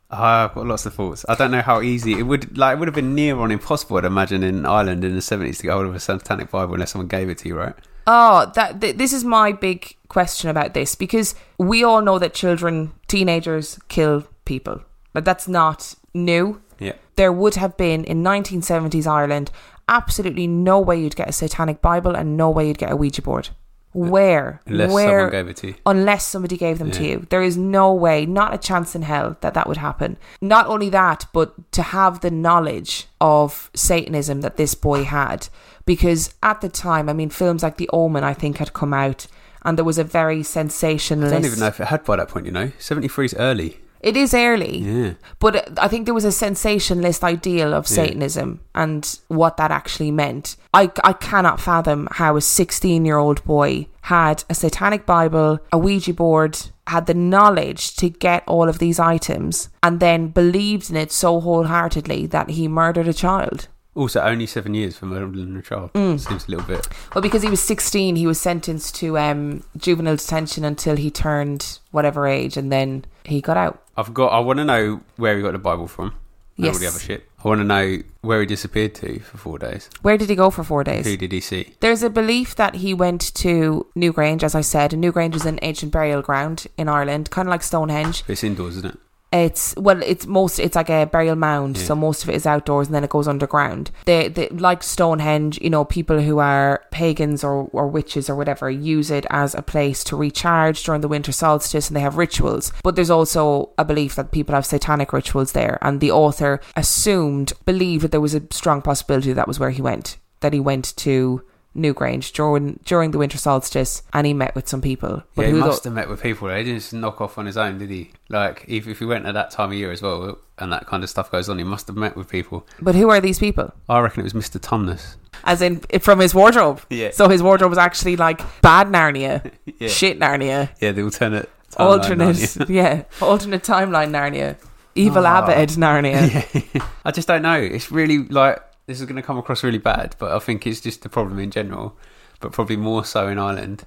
Ah, 0.09 0.45
I've 0.45 0.55
got 0.55 0.65
lots 0.65 0.85
of 0.85 0.93
thoughts. 0.93 1.25
I 1.27 1.35
don't 1.35 1.51
know 1.51 1.61
how 1.61 1.81
easy 1.81 2.13
it 2.13 2.23
would 2.23 2.57
like. 2.57 2.77
It 2.77 2.79
would 2.79 2.87
have 2.87 2.95
been 2.95 3.13
near 3.15 3.37
on 3.37 3.51
impossible. 3.51 3.97
I'd 3.97 4.05
imagine 4.05 4.41
in 4.41 4.65
Ireland 4.65 5.03
in 5.03 5.13
the 5.13 5.21
seventies 5.21 5.57
to 5.57 5.63
get 5.63 5.73
hold 5.73 5.87
of 5.87 5.95
a 5.95 5.99
Satanic 5.99 6.49
Bible 6.49 6.75
unless 6.75 6.91
someone 6.91 7.09
gave 7.09 7.27
it 7.29 7.39
to 7.39 7.49
you, 7.49 7.57
right? 7.57 7.75
Oh, 8.07 8.49
that 8.55 8.79
th- 8.79 8.95
this 8.95 9.11
is 9.11 9.25
my 9.25 9.51
big 9.51 9.97
question 10.07 10.49
about 10.49 10.73
this 10.73 10.95
because 10.95 11.35
we 11.57 11.83
all 11.83 12.01
know 12.01 12.17
that 12.17 12.33
children, 12.33 12.93
teenagers 13.07 13.77
kill 13.89 14.23
people. 14.45 14.81
But 15.11 15.25
that's 15.25 15.49
not 15.49 15.95
new. 16.13 16.61
Yeah. 16.79 16.93
There 17.15 17.31
would 17.31 17.55
have 17.55 17.77
been 17.77 18.03
in 18.05 18.23
1970s 18.23 19.05
Ireland 19.05 19.51
absolutely 19.87 20.47
no 20.47 20.79
way 20.79 21.01
you'd 21.01 21.15
get 21.15 21.27
a 21.27 21.33
satanic 21.33 21.81
Bible 21.81 22.15
and 22.15 22.37
no 22.37 22.49
way 22.49 22.67
you'd 22.67 22.77
get 22.77 22.91
a 22.91 22.95
Ouija 22.95 23.21
board. 23.21 23.49
Uh, 23.95 24.05
Where? 24.05 24.61
Unless 24.67 24.91
Where? 24.91 25.19
someone 25.19 25.31
gave 25.31 25.47
it 25.47 25.57
to 25.57 25.67
you. 25.69 25.75
unless 25.85 26.27
somebody 26.27 26.57
gave 26.57 26.77
them 26.77 26.91
to 26.91 27.03
you. 27.03 27.25
There 27.31 27.41
is 27.41 27.57
no 27.57 27.91
way, 27.91 28.25
not 28.27 28.53
a 28.53 28.57
chance 28.59 28.95
in 28.95 29.01
hell 29.01 29.35
that 29.41 29.55
that 29.55 29.67
would 29.67 29.77
happen. 29.77 30.17
Not 30.41 30.67
only 30.67 30.89
that, 30.91 31.25
but 31.33 31.71
to 31.71 31.81
have 31.81 32.21
the 32.21 32.29
knowledge 32.29 33.07
of 33.19 33.71
Satanism 33.73 34.41
that 34.41 34.57
this 34.57 34.75
boy 34.75 35.05
had. 35.05 35.49
Because 35.85 36.35
at 36.43 36.61
the 36.61 36.69
time, 36.69 37.09
I 37.09 37.13
mean, 37.13 37.31
films 37.31 37.63
like 37.63 37.77
The 37.77 37.89
Omen, 37.91 38.23
I 38.23 38.35
think, 38.35 38.57
had 38.57 38.73
come 38.73 38.93
out, 38.93 39.25
and 39.63 39.75
there 39.75 39.83
was 39.83 39.97
a 39.97 40.03
very 40.03 40.43
sensationalist. 40.43 41.33
I 41.33 41.37
don't 41.37 41.45
even 41.45 41.59
know 41.59 41.65
if 41.65 41.79
it 41.79 41.87
had 41.87 42.03
by 42.05 42.17
that 42.17 42.29
point. 42.29 42.45
You 42.45 42.51
know, 42.51 42.71
seventy 42.77 43.07
three 43.07 43.25
is 43.25 43.33
early. 43.33 43.79
It 44.01 44.15
is 44.15 44.33
early. 44.33 44.77
Yeah. 44.79 45.13
But 45.39 45.55
uh, 45.55 45.61
I 45.77 45.87
think 45.87 46.05
there 46.05 46.13
was 46.13 46.25
a 46.25 46.31
sensationalist 46.31 47.23
ideal 47.23 47.73
of 47.73 47.89
Yeah. 47.89 47.95
Satanism 47.95 48.61
and 48.73 49.19
what 49.27 49.57
that 49.57 49.71
actually 49.71 50.11
meant. 50.11 50.55
I, 50.73 50.91
I 51.03 51.13
cannot 51.13 51.59
fathom 51.59 52.07
how 52.11 52.35
a 52.35 52.41
16 52.41 53.05
year 53.05 53.17
old 53.17 53.43
boy 53.43 53.87
had 54.03 54.43
a 54.49 54.55
satanic 54.55 55.05
Bible, 55.05 55.59
a 55.71 55.77
Ouija 55.77 56.13
board, 56.13 56.57
had 56.87 57.05
the 57.05 57.13
knowledge 57.13 57.95
to 57.97 58.09
get 58.09 58.43
all 58.47 58.67
of 58.69 58.79
these 58.79 58.99
items, 58.99 59.69
and 59.83 59.99
then 59.99 60.29
believed 60.29 60.89
in 60.89 60.95
it 60.95 61.11
so 61.11 61.39
wholeheartedly 61.39 62.25
that 62.27 62.49
he 62.51 62.67
murdered 62.67 63.07
a 63.07 63.13
child. 63.13 63.67
Also, 63.95 64.21
only 64.21 64.45
seven 64.45 64.73
years 64.73 64.97
for 64.97 65.07
murdering 65.07 65.57
a 65.57 65.61
child. 65.61 65.91
Mm. 65.93 66.19
Seems 66.19 66.47
a 66.47 66.51
little 66.51 66.65
bit. 66.65 66.87
Well, 67.13 67.21
because 67.21 67.41
he 67.41 67.49
was 67.49 67.59
16, 67.59 68.15
he 68.15 68.27
was 68.27 68.39
sentenced 68.39 68.95
to 68.95 69.17
um, 69.17 69.63
juvenile 69.77 70.15
detention 70.15 70.63
until 70.63 70.95
he 70.95 71.09
turned 71.09 71.79
whatever 71.91 72.27
age, 72.27 72.55
and 72.55 72.71
then 72.71 73.05
he 73.25 73.41
got 73.41 73.57
out. 73.57 73.83
I've 73.97 74.13
got. 74.13 74.27
I 74.27 74.39
want 74.39 74.57
to 74.57 74.65
know 74.65 75.01
where 75.17 75.35
he 75.35 75.41
got 75.41 75.53
the 75.53 75.59
Bible 75.59 75.87
from. 75.87 76.13
Yes. 76.55 76.75
All 76.75 76.79
the 76.79 76.87
other 76.87 76.99
shit. 76.99 77.29
I 77.43 77.47
want 77.47 77.59
to 77.59 77.65
know 77.65 77.99
where 78.21 78.41
he 78.41 78.45
disappeared 78.45 78.93
to 78.95 79.19
for 79.19 79.37
four 79.37 79.57
days. 79.57 79.89
Where 80.01 80.17
did 80.17 80.29
he 80.29 80.35
go 80.35 80.49
for 80.49 80.63
four 80.63 80.83
days? 80.83 81.05
Who 81.05 81.15
did 81.15 81.31
he 81.31 81.39
see? 81.39 81.73
There's 81.79 82.03
a 82.03 82.09
belief 82.09 82.55
that 82.55 82.75
he 82.75 82.93
went 82.93 83.33
to 83.35 83.87
Newgrange, 83.95 84.43
as 84.43 84.55
I 84.55 84.61
said. 84.61 84.93
And 84.93 85.01
Newgrange 85.01 85.35
is 85.35 85.45
an 85.45 85.59
ancient 85.61 85.93
burial 85.93 86.21
ground 86.21 86.67
in 86.77 86.89
Ireland, 86.89 87.31
kind 87.31 87.47
of 87.47 87.51
like 87.51 87.63
Stonehenge. 87.63 88.23
It's 88.27 88.43
indoors, 88.43 88.75
isn't 88.77 88.93
it? 88.93 88.99
It's 89.31 89.75
well, 89.77 90.01
it's 90.01 90.25
most 90.25 90.57
it's 90.57 90.75
like 90.75 90.89
a 90.89 91.05
burial 91.05 91.35
mound, 91.35 91.77
Yeah. 91.77 91.83
so 91.83 91.95
most 91.95 92.23
of 92.23 92.29
it 92.29 92.35
is 92.35 92.47
outdoors, 92.47 92.87
and 92.87 92.95
then 92.95 93.03
it 93.03 93.11
goes 93.11 93.27
underground. 93.27 93.91
They, 94.05 94.27
they 94.27 94.49
like 94.49 94.81
Stonehenge, 94.81 95.59
you 95.61 95.69
know, 95.69 95.85
people 95.85 96.19
who 96.21 96.39
are 96.39 96.83
pagans 96.89 97.43
or 97.43 97.69
or 97.71 97.87
witches 97.87 98.27
or 98.27 98.35
whatever 98.35 98.71
use 98.71 99.11
it 99.11 99.27
as 99.29 99.53
a 99.53 99.61
place 99.61 100.03
to 100.05 100.15
recharge 100.15 100.83
during 100.83 101.01
the 101.01 101.07
winter 101.07 101.31
solstice, 101.31 101.87
and 101.89 101.95
they 101.95 102.01
have 102.01 102.17
rituals. 102.17 102.73
But 102.83 102.95
there's 102.95 103.11
also 103.11 103.69
a 103.77 103.85
belief 103.85 104.15
that 104.15 104.31
people 104.31 104.55
have 104.55 104.65
satanic 104.65 105.13
rituals 105.13 105.51
there, 105.51 105.77
and 105.83 105.99
the 105.99 106.11
author 106.11 106.59
assumed, 106.75 107.53
believed 107.65 108.03
that 108.03 108.11
there 108.11 108.21
was 108.21 108.33
a 108.33 108.41
strong 108.49 108.81
possibility 108.81 109.31
that 109.33 109.47
was 109.47 109.59
where 109.59 109.69
he 109.69 109.81
went, 109.81 110.17
that 110.39 110.53
he 110.53 110.59
went 110.59 110.95
to. 110.97 111.43
Newgrange 111.75 112.33
during 112.33 112.79
during 112.83 113.11
the 113.11 113.17
winter 113.19 113.37
solstice, 113.37 114.01
and 114.13 114.25
he 114.25 114.33
met 114.33 114.55
with 114.55 114.67
some 114.67 114.81
people. 114.81 115.23
Yeah, 115.37 115.47
he 115.47 115.53
must 115.53 115.83
have 115.83 115.93
met 115.93 116.09
with 116.09 116.21
people. 116.21 116.49
He 116.49 116.63
didn't 116.63 116.79
just 116.79 116.93
knock 116.93 117.21
off 117.21 117.37
on 117.37 117.45
his 117.45 117.57
own, 117.57 117.77
did 117.77 117.89
he? 117.89 118.11
Like, 118.27 118.65
if, 118.67 118.87
if 118.87 118.99
he 118.99 119.05
went 119.05 119.25
at 119.27 119.33
that 119.35 119.51
time 119.51 119.69
of 119.69 119.75
year 119.75 119.91
as 119.91 120.01
well, 120.01 120.39
and 120.57 120.73
that 120.73 120.87
kind 120.87 121.03
of 121.03 121.09
stuff 121.09 121.31
goes 121.31 121.47
on, 121.47 121.57
he 121.59 121.63
must 121.63 121.87
have 121.87 121.95
met 121.95 122.15
with 122.15 122.27
people. 122.27 122.67
but 122.81 122.95
who 122.95 123.09
are 123.09 123.21
these 123.21 123.39
people? 123.39 123.71
I 123.87 123.99
reckon 123.99 124.21
it 124.21 124.33
was 124.33 124.33
Mr. 124.33 124.59
Tumnus. 124.59 125.15
As 125.43 125.61
in 125.61 125.79
from 126.01 126.19
his 126.19 126.33
wardrobe. 126.35 126.81
Yeah. 126.89 127.11
So 127.11 127.29
his 127.29 127.41
wardrobe 127.41 127.69
was 127.69 127.77
actually 127.77 128.15
like 128.17 128.41
bad 128.61 128.87
Narnia, 128.87 129.51
Yeah. 129.79 129.87
shit 129.87 130.19
Narnia, 130.19 130.69
Yeah, 130.81 130.91
the 130.91 131.03
alternate. 131.03 131.49
alternate, 131.77 132.57
aren't 132.57 132.69
yeah, 132.71 133.03
alternate 133.21 133.63
timeline 133.63 134.09
Narnia, 134.09 134.57
evil 134.95 135.25
Ah. 135.25 135.43
Abed 135.45 135.69
Narnia. 135.77 136.83
I 137.05 137.11
just 137.11 137.27
don't 137.27 137.41
know. 137.43 137.55
It's 137.61 137.91
really 137.91 138.17
like 138.27 138.59
this 138.89 138.99
is 138.99 139.05
going 139.05 139.15
to 139.17 139.21
come 139.21 139.37
across 139.37 139.63
really 139.63 139.77
bad, 139.77 140.15
but 140.17 140.31
I 140.31 140.39
think 140.39 140.65
it's 140.65 140.81
just 140.81 141.03
the 141.03 141.09
problem 141.09 141.37
in 141.37 141.51
general, 141.51 141.95
but 142.39 142.51
probably 142.51 142.75
more 142.75 143.05
so 143.05 143.27
in 143.27 143.37
Ireland. 143.37 143.85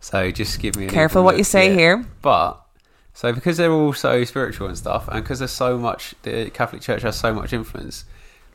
So 0.00 0.32
just 0.32 0.58
give 0.58 0.74
me 0.74 0.88
Careful 0.88 1.22
what 1.22 1.34
look, 1.34 1.38
you 1.38 1.44
say 1.44 1.68
yeah. 1.68 1.76
here. 1.76 2.06
But 2.20 2.60
so 3.12 3.32
because 3.32 3.56
they're 3.56 3.70
all 3.70 3.92
so 3.92 4.24
spiritual 4.24 4.66
and 4.66 4.76
stuff, 4.76 5.06
and 5.06 5.22
because 5.22 5.38
there's 5.38 5.52
so 5.52 5.78
much, 5.78 6.16
the 6.22 6.50
Catholic 6.50 6.82
Church 6.82 7.02
has 7.02 7.16
so 7.16 7.32
much 7.32 7.52
influence, 7.52 8.04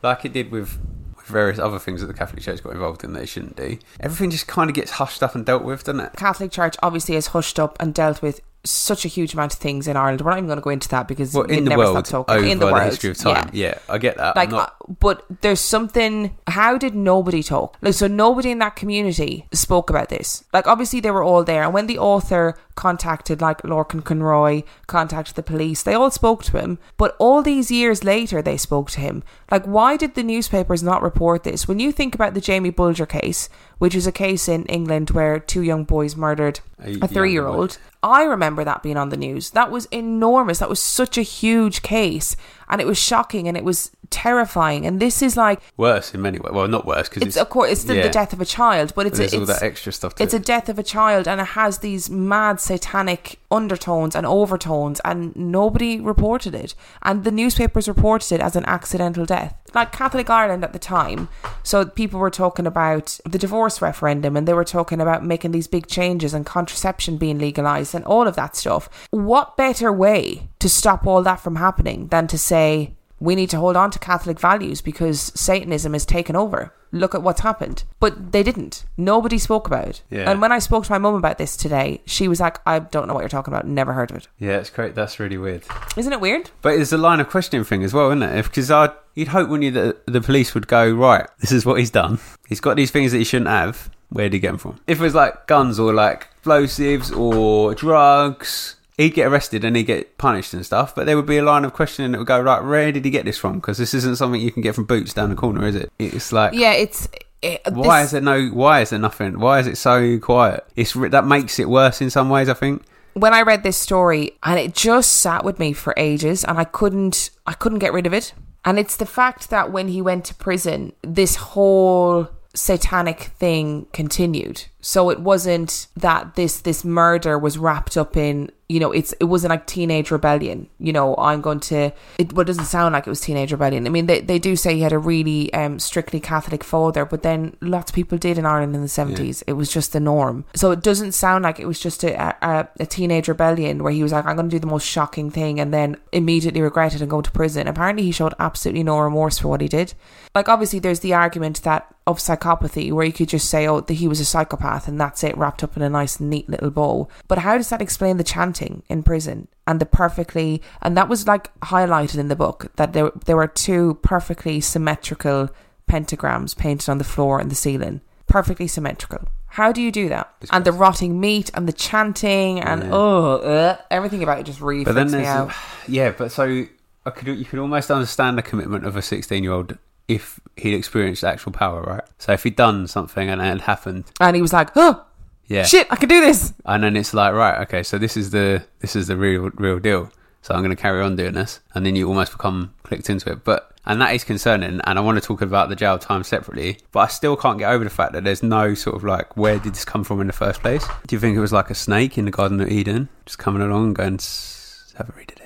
like 0.02 0.26
it 0.26 0.34
did 0.34 0.50
with, 0.50 0.78
with 1.16 1.24
various 1.24 1.58
other 1.58 1.78
things 1.78 2.02
that 2.02 2.08
the 2.08 2.14
Catholic 2.14 2.42
Church 2.42 2.62
got 2.62 2.74
involved 2.74 3.02
in 3.02 3.14
that 3.14 3.22
it 3.22 3.28
shouldn't 3.30 3.56
do. 3.56 3.78
Everything 3.98 4.30
just 4.30 4.46
kind 4.46 4.68
of 4.68 4.76
gets 4.76 4.90
hushed 4.90 5.22
up 5.22 5.34
and 5.34 5.46
dealt 5.46 5.64
with, 5.64 5.84
doesn't 5.84 6.00
it? 6.00 6.12
Catholic 6.16 6.52
Church 6.52 6.76
obviously 6.82 7.16
is 7.16 7.28
hushed 7.28 7.58
up 7.58 7.78
and 7.80 7.94
dealt 7.94 8.20
with 8.20 8.42
such 8.64 9.04
a 9.04 9.08
huge 9.08 9.32
amount 9.34 9.54
of 9.54 9.58
things 9.58 9.88
in 9.88 9.96
Ireland. 9.96 10.20
We're 10.20 10.30
not 10.30 10.38
even 10.38 10.46
going 10.48 10.58
to 10.58 10.62
go 10.62 10.70
into 10.70 10.88
that 10.90 11.08
because 11.08 11.34
Well, 11.34 11.44
in 11.44 11.64
the 11.64 11.70
never 11.70 11.82
world, 11.82 12.06
stop 12.06 12.26
talking. 12.26 12.50
in 12.50 12.58
the 12.58 12.66
the, 12.66 12.72
world, 12.72 12.84
history 12.84 13.10
of 13.10 13.16
time. 13.18 13.50
Yeah, 13.52 13.78
I 13.88 13.98
get 13.98 14.16
that. 14.18 14.36
like 14.36 14.50
not, 14.50 14.76
uh, 14.80 14.92
but 14.98 15.24
there's 15.40 15.60
something 15.60 16.36
how 16.46 16.76
did 16.76 16.94
nobody 16.94 17.42
talk 17.42 17.76
like 17.80 17.94
so 17.94 18.08
nobody 18.08 18.50
in 18.50 18.58
that 18.58 18.74
community 18.74 19.46
spoke 19.52 19.88
about 19.88 20.08
this 20.08 20.42
like 20.52 20.66
obviously 20.66 20.98
they 20.98 21.12
were 21.12 21.22
all 21.22 21.44
there 21.44 21.62
and 21.62 21.72
when 21.72 21.86
the 21.86 21.96
author 21.96 22.56
contacted 22.80 23.42
like 23.42 23.60
Lorcan 23.60 24.02
Conroy, 24.02 24.62
contacted 24.86 25.36
the 25.36 25.42
police. 25.42 25.82
They 25.82 25.92
all 25.92 26.10
spoke 26.10 26.42
to 26.44 26.58
him, 26.58 26.78
but 26.96 27.14
all 27.18 27.42
these 27.42 27.70
years 27.70 28.04
later 28.04 28.40
they 28.40 28.56
spoke 28.56 28.90
to 28.92 29.00
him. 29.00 29.22
Like, 29.50 29.66
why 29.66 29.98
did 29.98 30.14
the 30.14 30.22
newspapers 30.22 30.82
not 30.82 31.02
report 31.02 31.44
this? 31.44 31.68
When 31.68 31.78
you 31.78 31.92
think 31.92 32.14
about 32.14 32.32
the 32.32 32.40
Jamie 32.40 32.70
Bulger 32.70 33.04
case, 33.04 33.50
which 33.76 33.94
is 33.94 34.06
a 34.06 34.12
case 34.12 34.48
in 34.48 34.64
England 34.64 35.10
where 35.10 35.38
two 35.38 35.60
young 35.62 35.84
boys 35.84 36.16
murdered 36.16 36.60
A 36.82 36.98
a 37.02 37.06
three 37.08 37.32
year 37.32 37.46
old. 37.46 37.76
I 38.02 38.22
remember 38.22 38.64
that 38.64 38.82
being 38.82 38.96
on 38.96 39.10
the 39.10 39.16
news. 39.16 39.50
That 39.50 39.70
was 39.70 39.86
enormous. 39.86 40.58
That 40.58 40.68
was 40.68 40.80
such 40.80 41.18
a 41.18 41.22
huge 41.22 41.82
case. 41.82 42.36
And 42.68 42.80
it 42.80 42.86
was 42.86 42.98
shocking 42.98 43.48
and 43.48 43.56
it 43.56 43.64
was 43.64 43.90
terrifying. 44.10 44.86
And 44.86 45.00
this 45.00 45.22
is 45.22 45.36
like, 45.36 45.60
Worse 45.76 46.14
in 46.14 46.22
many 46.22 46.38
ways. 46.38 46.52
Well, 46.52 46.68
not 46.68 46.86
worse 46.86 47.08
because 47.08 47.22
it's, 47.22 47.36
of 47.36 47.50
course, 47.50 47.70
it's 47.70 47.80
still 47.82 47.96
yeah. 47.96 48.02
the 48.04 48.10
death 48.10 48.32
of 48.32 48.40
a 48.40 48.44
child, 48.44 48.92
but 48.94 49.06
it's, 49.06 49.18
a, 49.18 49.22
there's 49.22 49.34
all 49.34 49.42
it's, 49.42 49.60
that 49.60 49.62
extra 49.62 49.92
stuff 49.92 50.14
to 50.14 50.22
it's 50.22 50.34
a 50.34 50.38
death 50.38 50.68
of 50.68 50.78
a 50.78 50.82
child 50.82 51.28
and 51.28 51.40
it 51.40 51.48
has 51.48 51.78
these 51.78 52.08
mad 52.08 52.60
satanic 52.60 53.38
undertones 53.50 54.14
and 54.14 54.24
overtones 54.26 55.00
and 55.04 55.34
nobody 55.34 56.00
reported 56.00 56.54
it 56.54 56.74
and 57.02 57.24
the 57.24 57.32
newspapers 57.32 57.88
reported 57.88 58.32
it 58.32 58.40
as 58.40 58.54
an 58.54 58.64
accidental 58.66 59.26
death 59.26 59.54
like 59.74 59.90
catholic 59.90 60.30
ireland 60.30 60.62
at 60.62 60.72
the 60.72 60.78
time 60.78 61.28
so 61.64 61.84
people 61.84 62.20
were 62.20 62.30
talking 62.30 62.66
about 62.66 63.18
the 63.24 63.38
divorce 63.38 63.82
referendum 63.82 64.36
and 64.36 64.46
they 64.46 64.54
were 64.54 64.64
talking 64.64 65.00
about 65.00 65.24
making 65.24 65.50
these 65.50 65.66
big 65.66 65.88
changes 65.88 66.32
and 66.32 66.46
contraception 66.46 67.16
being 67.16 67.38
legalized 67.38 67.89
and 67.94 68.04
all 68.04 68.26
of 68.26 68.36
that 68.36 68.56
stuff 68.56 68.88
what 69.10 69.56
better 69.56 69.92
way 69.92 70.48
to 70.58 70.68
stop 70.68 71.06
all 71.06 71.22
that 71.22 71.40
from 71.40 71.56
happening 71.56 72.08
than 72.08 72.26
to 72.26 72.38
say 72.38 72.94
we 73.20 73.34
need 73.34 73.50
to 73.50 73.58
hold 73.58 73.76
on 73.76 73.90
to 73.90 73.98
Catholic 73.98 74.40
values 74.40 74.80
because 74.80 75.30
Satanism 75.34 75.92
has 75.92 76.06
taken 76.06 76.34
over. 76.34 76.72
Look 76.90 77.14
at 77.14 77.22
what's 77.22 77.42
happened. 77.42 77.84
But 78.00 78.32
they 78.32 78.42
didn't. 78.42 78.84
Nobody 78.96 79.38
spoke 79.38 79.66
about 79.66 79.88
it. 79.88 80.02
Yeah. 80.10 80.28
And 80.28 80.40
when 80.40 80.50
I 80.50 80.58
spoke 80.58 80.84
to 80.86 80.90
my 80.90 80.98
mum 80.98 81.14
about 81.14 81.38
this 81.38 81.56
today, 81.56 82.00
she 82.06 82.26
was 82.26 82.40
like, 82.40 82.58
I 82.66 82.80
don't 82.80 83.06
know 83.06 83.14
what 83.14 83.20
you're 83.20 83.28
talking 83.28 83.52
about. 83.52 83.66
Never 83.66 83.92
heard 83.92 84.10
of 84.10 84.16
it. 84.16 84.28
Yeah, 84.38 84.56
it's 84.56 84.70
great. 84.70 84.94
That's 84.94 85.20
really 85.20 85.36
weird. 85.36 85.62
Isn't 85.96 86.12
it 86.12 86.20
weird? 86.20 86.50
But 86.62 86.80
it's 86.80 86.92
a 86.92 86.98
line 86.98 87.20
of 87.20 87.28
questioning 87.28 87.62
thing 87.64 87.84
as 87.84 87.92
well, 87.92 88.08
isn't 88.10 88.22
it? 88.22 88.42
Because 88.42 88.70
I, 88.70 88.88
you'd 89.14 89.28
hope 89.28 89.50
when 89.50 89.62
you 89.62 89.70
that 89.72 90.06
the 90.06 90.20
police 90.20 90.54
would 90.54 90.66
go 90.66 90.90
right. 90.90 91.28
This 91.38 91.52
is 91.52 91.64
what 91.64 91.78
he's 91.78 91.90
done. 91.90 92.18
He's 92.48 92.60
got 92.60 92.76
these 92.76 92.90
things 92.90 93.12
that 93.12 93.18
he 93.18 93.24
shouldn't 93.24 93.50
have. 93.50 93.90
Where 94.10 94.26
did 94.28 94.34
he 94.34 94.38
get 94.40 94.48
them 94.48 94.58
from? 94.58 94.80
If 94.86 95.00
it 95.00 95.02
was 95.02 95.14
like 95.14 95.46
guns 95.46 95.78
or 95.78 95.92
like 95.94 96.28
explosives 96.32 97.10
or 97.12 97.74
drugs, 97.74 98.76
he'd 98.98 99.14
get 99.14 99.26
arrested 99.28 99.64
and 99.64 99.76
he'd 99.76 99.84
get 99.84 100.18
punished 100.18 100.52
and 100.52 100.64
stuff. 100.66 100.94
But 100.94 101.06
there 101.06 101.16
would 101.16 101.26
be 101.26 101.38
a 101.38 101.42
line 101.44 101.64
of 101.64 101.72
questioning 101.72 102.12
that 102.12 102.18
would 102.18 102.26
go 102.26 102.40
right. 102.40 102.62
Where 102.62 102.90
did 102.92 103.04
he 103.04 103.10
get 103.10 103.24
this 103.24 103.38
from? 103.38 103.54
Because 103.60 103.78
this 103.78 103.94
isn't 103.94 104.16
something 104.16 104.40
you 104.40 104.50
can 104.50 104.62
get 104.62 104.74
from 104.74 104.84
Boots 104.84 105.14
down 105.14 105.30
the 105.30 105.36
corner, 105.36 105.66
is 105.66 105.76
it? 105.76 105.90
It's 105.98 106.32
like 106.32 106.52
Yeah, 106.54 106.72
it's. 106.72 107.08
It, 107.42 107.62
why 107.72 108.00
this- 108.00 108.08
is 108.08 108.12
there 108.12 108.20
no? 108.20 108.48
Why 108.48 108.80
is 108.82 108.90
there 108.90 108.98
nothing? 108.98 109.38
Why 109.40 109.60
is 109.60 109.66
it 109.66 109.78
so 109.78 110.18
quiet? 110.18 110.66
It's 110.76 110.92
that 110.92 111.26
makes 111.26 111.58
it 111.58 111.70
worse 111.70 112.02
in 112.02 112.10
some 112.10 112.28
ways. 112.28 112.48
I 112.50 112.54
think. 112.54 112.82
when 113.14 113.32
I 113.32 113.42
read 113.42 113.62
this 113.62 113.76
story 113.78 114.32
and 114.42 114.58
it 114.58 114.74
just 114.74 115.20
sat 115.20 115.44
with 115.44 115.58
me 115.58 115.72
for 115.72 115.94
ages 115.96 116.44
and 116.44 116.58
I 116.58 116.64
couldn't 116.64 117.30
I 117.46 117.54
couldn't 117.54 117.78
get 117.78 117.92
rid 117.94 118.06
of 118.06 118.12
it. 118.12 118.34
And 118.64 118.78
it's 118.78 118.96
the 118.98 119.06
fact 119.06 119.48
that 119.48 119.72
when 119.72 119.88
he 119.88 120.02
went 120.02 120.26
to 120.26 120.34
prison, 120.34 120.92
this 121.02 121.36
whole 121.36 122.28
satanic 122.54 123.20
thing 123.38 123.86
continued. 123.92 124.64
So 124.80 125.10
it 125.10 125.20
wasn't 125.20 125.88
that 125.96 126.34
this 126.36 126.60
this 126.60 126.84
murder 126.84 127.38
was 127.38 127.58
wrapped 127.58 127.96
up 127.96 128.16
in 128.16 128.50
you 128.68 128.78
know 128.78 128.92
it's 128.92 129.12
it 129.14 129.24
wasn't 129.24 129.50
like 129.50 129.66
teenage 129.66 130.10
rebellion. 130.10 130.68
You 130.78 130.92
know 130.92 131.16
I'm 131.16 131.40
going 131.40 131.60
to 131.60 131.92
it. 132.18 132.32
Well, 132.32 132.42
it 132.42 132.46
doesn't 132.46 132.64
sound 132.64 132.92
like 132.92 133.06
it 133.06 133.10
was 133.10 133.20
teenage 133.20 133.52
rebellion. 133.52 133.86
I 133.86 133.90
mean 133.90 134.06
they 134.06 134.20
they 134.20 134.38
do 134.38 134.56
say 134.56 134.76
he 134.76 134.82
had 134.82 134.92
a 134.92 134.98
really 134.98 135.52
um, 135.52 135.78
strictly 135.78 136.20
Catholic 136.20 136.62
father, 136.64 137.04
but 137.04 137.22
then 137.22 137.56
lots 137.60 137.90
of 137.90 137.94
people 137.94 138.16
did 138.16 138.38
in 138.38 138.46
Ireland 138.46 138.74
in 138.74 138.82
the 138.82 138.88
seventies. 138.88 139.42
It 139.46 139.54
was 139.54 139.72
just 139.72 139.92
the 139.92 140.00
norm. 140.00 140.44
So 140.54 140.70
it 140.70 140.82
doesn't 140.82 141.12
sound 141.12 141.42
like 141.42 141.58
it 141.58 141.66
was 141.66 141.80
just 141.80 142.04
a 142.04 142.36
a, 142.46 142.68
a 142.78 142.86
teenage 142.86 143.28
rebellion 143.28 143.82
where 143.82 143.92
he 143.92 144.02
was 144.02 144.12
like 144.12 144.24
I'm 144.24 144.36
going 144.36 144.48
to 144.48 144.54
do 144.54 144.60
the 144.60 144.66
most 144.66 144.86
shocking 144.86 145.30
thing 145.30 145.58
and 145.58 145.74
then 145.74 145.96
immediately 146.12 146.62
regret 146.62 146.94
it 146.94 147.00
and 147.00 147.10
go 147.10 147.20
to 147.20 147.30
prison. 147.30 147.66
Apparently 147.66 148.04
he 148.04 148.12
showed 148.12 148.34
absolutely 148.38 148.84
no 148.84 148.98
remorse 149.00 149.38
for 149.38 149.48
what 149.48 149.60
he 149.60 149.68
did. 149.68 149.94
Like 150.34 150.48
obviously 150.48 150.78
there's 150.78 151.00
the 151.00 151.12
argument 151.12 151.62
that 151.64 151.92
of 152.06 152.18
psychopathy 152.18 152.92
where 152.92 153.04
you 153.04 153.12
could 153.12 153.28
just 153.28 153.48
say 153.48 153.66
oh 153.66 153.80
that 153.80 153.94
he 153.94 154.08
was 154.08 154.20
a 154.20 154.24
psychopath 154.24 154.69
and 154.88 155.00
that's 155.00 155.22
it 155.24 155.36
wrapped 155.36 155.62
up 155.64 155.76
in 155.76 155.82
a 155.82 155.88
nice 155.90 156.20
neat 156.20 156.48
little 156.48 156.70
bow. 156.70 157.08
But 157.28 157.38
how 157.38 157.56
does 157.56 157.68
that 157.70 157.82
explain 157.82 158.16
the 158.16 158.24
chanting 158.24 158.82
in 158.88 159.02
prison 159.02 159.48
and 159.66 159.80
the 159.80 159.86
perfectly 159.86 160.62
and 160.82 160.96
that 160.96 161.08
was 161.08 161.26
like 161.26 161.52
highlighted 161.60 162.18
in 162.18 162.28
the 162.28 162.36
book 162.36 162.72
that 162.76 162.92
there 162.92 163.10
there 163.26 163.36
were 163.36 163.46
two 163.46 163.98
perfectly 164.02 164.60
symmetrical 164.60 165.48
pentagrams 165.88 166.56
painted 166.56 166.88
on 166.88 166.98
the 166.98 167.04
floor 167.04 167.40
and 167.40 167.50
the 167.50 167.54
ceiling. 167.54 168.00
Perfectly 168.26 168.68
symmetrical. 168.68 169.26
How 169.48 169.72
do 169.72 169.82
you 169.82 169.90
do 169.90 170.08
that? 170.08 170.32
And 170.52 170.64
the 170.64 170.70
rotting 170.72 171.18
meat 171.20 171.50
and 171.54 171.66
the 171.66 171.72
chanting 171.72 172.60
and 172.60 172.84
Yeah. 172.84 172.90
oh, 172.92 173.36
uh, 173.38 173.76
everything 173.90 174.22
about 174.22 174.38
it 174.38 174.44
just 174.46 174.60
really 174.60 174.84
But 174.84 174.94
then 174.94 175.10
me 175.10 175.24
out. 175.26 175.50
yeah. 175.88 176.12
But 176.12 176.30
so 176.30 176.64
I 177.04 177.10
could 177.10 177.26
you 177.36 177.44
could 177.44 177.58
almost 177.58 177.90
understand 177.90 178.38
the 178.38 178.42
commitment 178.42 178.86
of 178.86 178.94
a 178.96 179.02
sixteen 179.02 179.42
year 179.42 179.52
old 179.52 179.76
if 180.10 180.40
he'd 180.56 180.74
experienced 180.74 181.22
actual 181.24 181.52
power, 181.52 181.80
right? 181.82 182.04
So 182.18 182.32
if 182.32 182.42
he'd 182.42 182.56
done 182.56 182.86
something 182.86 183.28
and 183.30 183.40
it 183.40 183.44
had 183.44 183.60
happened, 183.62 184.04
And 184.20 184.34
he 184.36 184.42
was 184.42 184.52
like, 184.52 184.70
oh, 184.76 185.04
yeah, 185.46 185.64
shit, 185.64 185.86
I 185.90 185.96
can 185.96 186.08
do 186.08 186.20
this. 186.20 186.52
and 186.64 186.82
then 186.84 186.96
it's 186.96 187.12
like 187.14 187.32
right, 187.34 187.60
okay, 187.62 187.82
so 187.82 187.98
this 187.98 188.16
is 188.16 188.30
the 188.30 188.62
this 188.80 188.94
is 188.96 189.06
the 189.06 189.16
real 189.16 189.50
real 189.56 189.78
deal. 189.78 190.10
So 190.42 190.54
I'm 190.54 190.60
going 190.64 190.74
to 190.74 190.82
carry 190.82 191.02
on 191.02 191.16
doing 191.16 191.34
this, 191.34 191.60
and 191.74 191.84
then 191.84 191.96
you 191.96 192.08
almost 192.08 192.32
become 192.32 192.72
clicked 192.82 193.10
into 193.10 193.30
it. 193.32 193.44
But 193.44 193.66
and 193.84 194.00
that 194.00 194.14
is 194.14 194.24
concerning. 194.24 194.80
And 194.84 194.98
I 194.98 195.00
want 195.02 195.16
to 195.20 195.26
talk 195.26 195.42
about 195.42 195.68
the 195.68 195.76
jail 195.76 195.98
time 195.98 196.22
separately. 196.22 196.78
But 196.92 197.00
I 197.00 197.06
still 197.08 197.36
can't 197.36 197.58
get 197.58 197.70
over 197.72 197.82
the 197.84 197.90
fact 197.90 198.12
that 198.12 198.24
there's 198.24 198.42
no 198.42 198.74
sort 198.74 198.96
of 198.96 199.04
like 199.04 199.36
where 199.36 199.58
did 199.58 199.74
this 199.74 199.84
come 199.84 200.04
from 200.04 200.20
in 200.20 200.26
the 200.26 200.32
first 200.32 200.60
place? 200.60 200.86
Do 201.06 201.16
you 201.16 201.20
think 201.20 201.36
it 201.36 201.40
was 201.40 201.52
like 201.52 201.70
a 201.70 201.74
snake 201.74 202.16
in 202.18 202.24
the 202.26 202.30
Garden 202.30 202.60
of 202.60 202.68
Eden 202.68 203.08
just 203.26 203.38
coming 203.38 203.62
along 203.62 203.84
and 203.86 203.94
going, 203.96 204.16
"Sss, 204.18 204.94
"Have 204.96 205.08
a 205.10 205.12
read 205.18 205.30
of 205.32 205.38
this"? 205.38 205.38
Sss." 205.38 205.39